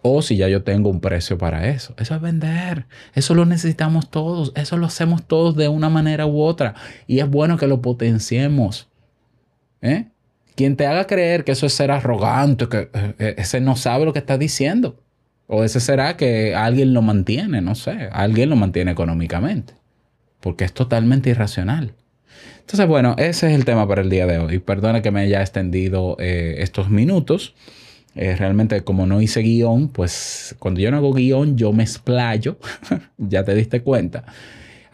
O 0.00 0.22
si 0.22 0.36
ya 0.36 0.48
yo 0.48 0.62
tengo 0.62 0.88
un 0.88 1.00
precio 1.00 1.36
para 1.36 1.68
eso. 1.68 1.92
Eso 1.98 2.14
es 2.14 2.20
vender. 2.20 2.86
Eso 3.14 3.34
lo 3.34 3.44
necesitamos 3.44 4.08
todos. 4.08 4.52
Eso 4.54 4.76
lo 4.76 4.86
hacemos 4.86 5.26
todos 5.26 5.56
de 5.56 5.68
una 5.68 5.88
manera 5.90 6.26
u 6.26 6.40
otra. 6.40 6.74
Y 7.08 7.18
es 7.18 7.28
bueno 7.28 7.56
que 7.56 7.66
lo 7.66 7.82
potenciemos. 7.82 8.88
¿Eh? 9.82 10.06
Quien 10.56 10.76
te 10.76 10.86
haga 10.86 11.06
creer 11.06 11.44
que 11.44 11.52
eso 11.52 11.66
es 11.66 11.74
ser 11.74 11.90
arrogante, 11.90 12.68
que 12.68 12.88
eh, 12.92 13.34
ese 13.38 13.60
no 13.60 13.76
sabe 13.76 14.04
lo 14.04 14.12
que 14.12 14.18
está 14.18 14.38
diciendo. 14.38 15.00
O 15.46 15.62
ese 15.62 15.78
será 15.78 16.16
que 16.16 16.54
alguien 16.54 16.92
lo 16.92 17.02
mantiene, 17.02 17.60
no 17.60 17.74
sé. 17.74 18.08
Alguien 18.10 18.50
lo 18.50 18.56
mantiene 18.56 18.90
económicamente. 18.90 19.74
Porque 20.40 20.64
es 20.64 20.72
totalmente 20.72 21.30
irracional. 21.30 21.94
Entonces, 22.60 22.86
bueno, 22.88 23.14
ese 23.18 23.48
es 23.48 23.54
el 23.54 23.64
tema 23.64 23.86
para 23.86 24.02
el 24.02 24.10
día 24.10 24.26
de 24.26 24.38
hoy. 24.38 24.58
Perdona 24.58 25.02
que 25.02 25.12
me 25.12 25.20
haya 25.20 25.40
extendido 25.40 26.16
eh, 26.18 26.56
estos 26.58 26.90
minutos. 26.90 27.54
Eh, 28.16 28.34
realmente, 28.34 28.82
como 28.82 29.06
no 29.06 29.20
hice 29.22 29.40
guion, 29.42 29.88
pues 29.88 30.56
cuando 30.58 30.80
yo 30.80 30.90
no 30.90 30.96
hago 30.96 31.12
guion, 31.12 31.56
yo 31.56 31.72
me 31.72 31.84
explayo. 31.84 32.58
ya 33.18 33.44
te 33.44 33.54
diste 33.54 33.82
cuenta. 33.82 34.24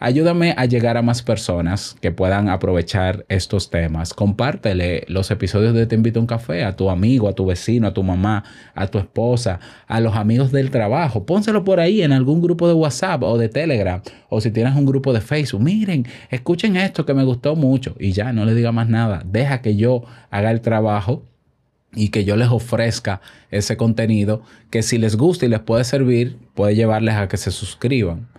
Ayúdame 0.05 0.53
a 0.57 0.65
llegar 0.65 0.97
a 0.97 1.01
más 1.01 1.21
personas 1.21 1.95
que 2.01 2.11
puedan 2.11 2.49
aprovechar 2.49 3.25
estos 3.29 3.69
temas. 3.69 4.13
Compártele 4.13 5.05
los 5.07 5.31
episodios 5.31 5.73
de 5.73 5.85
Te 5.85 5.95
invito 5.95 6.19
a 6.19 6.23
un 6.23 6.27
café 6.27 6.65
a 6.65 6.75
tu 6.75 6.89
amigo, 6.89 7.29
a 7.29 7.35
tu 7.35 7.45
vecino, 7.45 7.87
a 7.87 7.93
tu 7.93 8.03
mamá, 8.03 8.43
a 8.75 8.87
tu 8.87 8.97
esposa, 8.97 9.61
a 9.87 10.01
los 10.01 10.13
amigos 10.17 10.51
del 10.51 10.71
trabajo. 10.71 11.25
Pónselo 11.25 11.63
por 11.63 11.79
ahí 11.79 12.01
en 12.01 12.11
algún 12.11 12.41
grupo 12.41 12.67
de 12.67 12.73
WhatsApp 12.73 13.23
o 13.23 13.37
de 13.37 13.47
Telegram 13.47 14.01
o 14.27 14.41
si 14.41 14.51
tienes 14.51 14.75
un 14.75 14.85
grupo 14.85 15.13
de 15.13 15.21
Facebook. 15.21 15.61
Miren, 15.61 16.05
escuchen 16.29 16.75
esto 16.75 17.05
que 17.05 17.13
me 17.13 17.23
gustó 17.23 17.55
mucho 17.55 17.95
y 17.97 18.11
ya 18.11 18.33
no 18.33 18.43
le 18.43 18.55
diga 18.55 18.73
más 18.73 18.89
nada. 18.89 19.23
Deja 19.25 19.61
que 19.61 19.77
yo 19.77 20.03
haga 20.29 20.51
el 20.51 20.59
trabajo 20.59 21.23
y 21.95 22.09
que 22.09 22.25
yo 22.25 22.35
les 22.35 22.49
ofrezca 22.49 23.21
ese 23.51 23.77
contenido 23.77 24.41
que 24.69 24.83
si 24.83 24.97
les 24.97 25.15
gusta 25.15 25.45
y 25.45 25.49
les 25.49 25.61
puede 25.61 25.85
servir, 25.85 26.39
puede 26.55 26.75
llevarles 26.75 27.15
a 27.15 27.29
que 27.29 27.37
se 27.37 27.51
suscriban. 27.51 28.32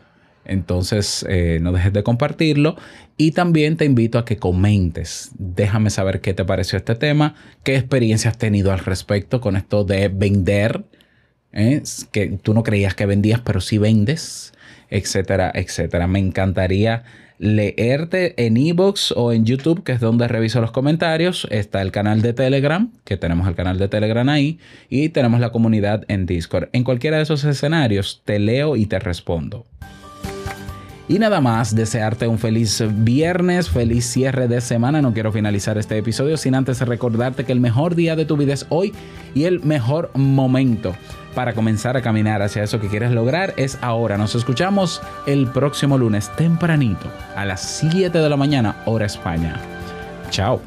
Entonces, 0.44 1.24
eh, 1.28 1.58
no 1.60 1.72
dejes 1.72 1.92
de 1.92 2.02
compartirlo 2.02 2.76
y 3.16 3.32
también 3.32 3.76
te 3.76 3.84
invito 3.84 4.18
a 4.18 4.24
que 4.24 4.36
comentes. 4.36 5.30
Déjame 5.38 5.90
saber 5.90 6.20
qué 6.20 6.34
te 6.34 6.44
pareció 6.44 6.76
este 6.76 6.94
tema, 6.94 7.34
qué 7.62 7.76
experiencia 7.76 8.30
has 8.30 8.38
tenido 8.38 8.72
al 8.72 8.80
respecto 8.80 9.40
con 9.40 9.56
esto 9.56 9.84
de 9.84 10.08
vender, 10.08 10.84
¿eh? 11.52 11.82
que 12.12 12.38
tú 12.42 12.54
no 12.54 12.62
creías 12.62 12.94
que 12.94 13.06
vendías, 13.06 13.40
pero 13.40 13.60
sí 13.60 13.78
vendes, 13.78 14.52
etcétera, 14.90 15.50
etcétera. 15.54 16.06
Me 16.06 16.18
encantaría 16.18 17.04
leerte 17.38 18.46
en 18.46 18.56
Evox 18.56 19.12
o 19.12 19.32
en 19.32 19.44
YouTube, 19.44 19.82
que 19.82 19.92
es 19.92 20.00
donde 20.00 20.28
reviso 20.28 20.60
los 20.60 20.72
comentarios. 20.72 21.46
Está 21.50 21.82
el 21.82 21.90
canal 21.90 22.22
de 22.22 22.32
Telegram, 22.32 22.90
que 23.04 23.16
tenemos 23.16 23.48
el 23.48 23.54
canal 23.54 23.78
de 23.78 23.88
Telegram 23.88 24.28
ahí, 24.28 24.58
y 24.88 25.08
tenemos 25.08 25.40
la 25.40 25.50
comunidad 25.50 26.04
en 26.08 26.26
Discord. 26.26 26.68
En 26.72 26.84
cualquiera 26.84 27.16
de 27.16 27.24
esos 27.24 27.44
escenarios 27.44 28.22
te 28.24 28.38
leo 28.38 28.76
y 28.76 28.86
te 28.86 28.98
respondo. 28.98 29.66
Y 31.06 31.18
nada 31.18 31.40
más, 31.42 31.74
desearte 31.74 32.26
un 32.26 32.38
feliz 32.38 32.82
viernes, 32.88 33.68
feliz 33.68 34.06
cierre 34.06 34.48
de 34.48 34.62
semana. 34.62 35.02
No 35.02 35.12
quiero 35.12 35.32
finalizar 35.32 35.76
este 35.76 35.98
episodio 35.98 36.38
sin 36.38 36.54
antes 36.54 36.80
recordarte 36.80 37.44
que 37.44 37.52
el 37.52 37.60
mejor 37.60 37.94
día 37.94 38.16
de 38.16 38.24
tu 38.24 38.38
vida 38.38 38.54
es 38.54 38.64
hoy 38.70 38.94
y 39.34 39.44
el 39.44 39.60
mejor 39.60 40.10
momento 40.14 40.94
para 41.34 41.52
comenzar 41.52 41.96
a 41.96 42.02
caminar 42.02 42.40
hacia 42.40 42.62
eso 42.62 42.80
que 42.80 42.88
quieres 42.88 43.10
lograr 43.10 43.52
es 43.58 43.78
ahora. 43.82 44.16
Nos 44.16 44.34
escuchamos 44.34 45.02
el 45.26 45.46
próximo 45.48 45.98
lunes 45.98 46.30
tempranito 46.36 47.10
a 47.36 47.44
las 47.44 47.60
7 47.80 48.16
de 48.16 48.28
la 48.28 48.36
mañana, 48.36 48.76
hora 48.86 49.04
España. 49.04 49.56
Chao. 50.30 50.62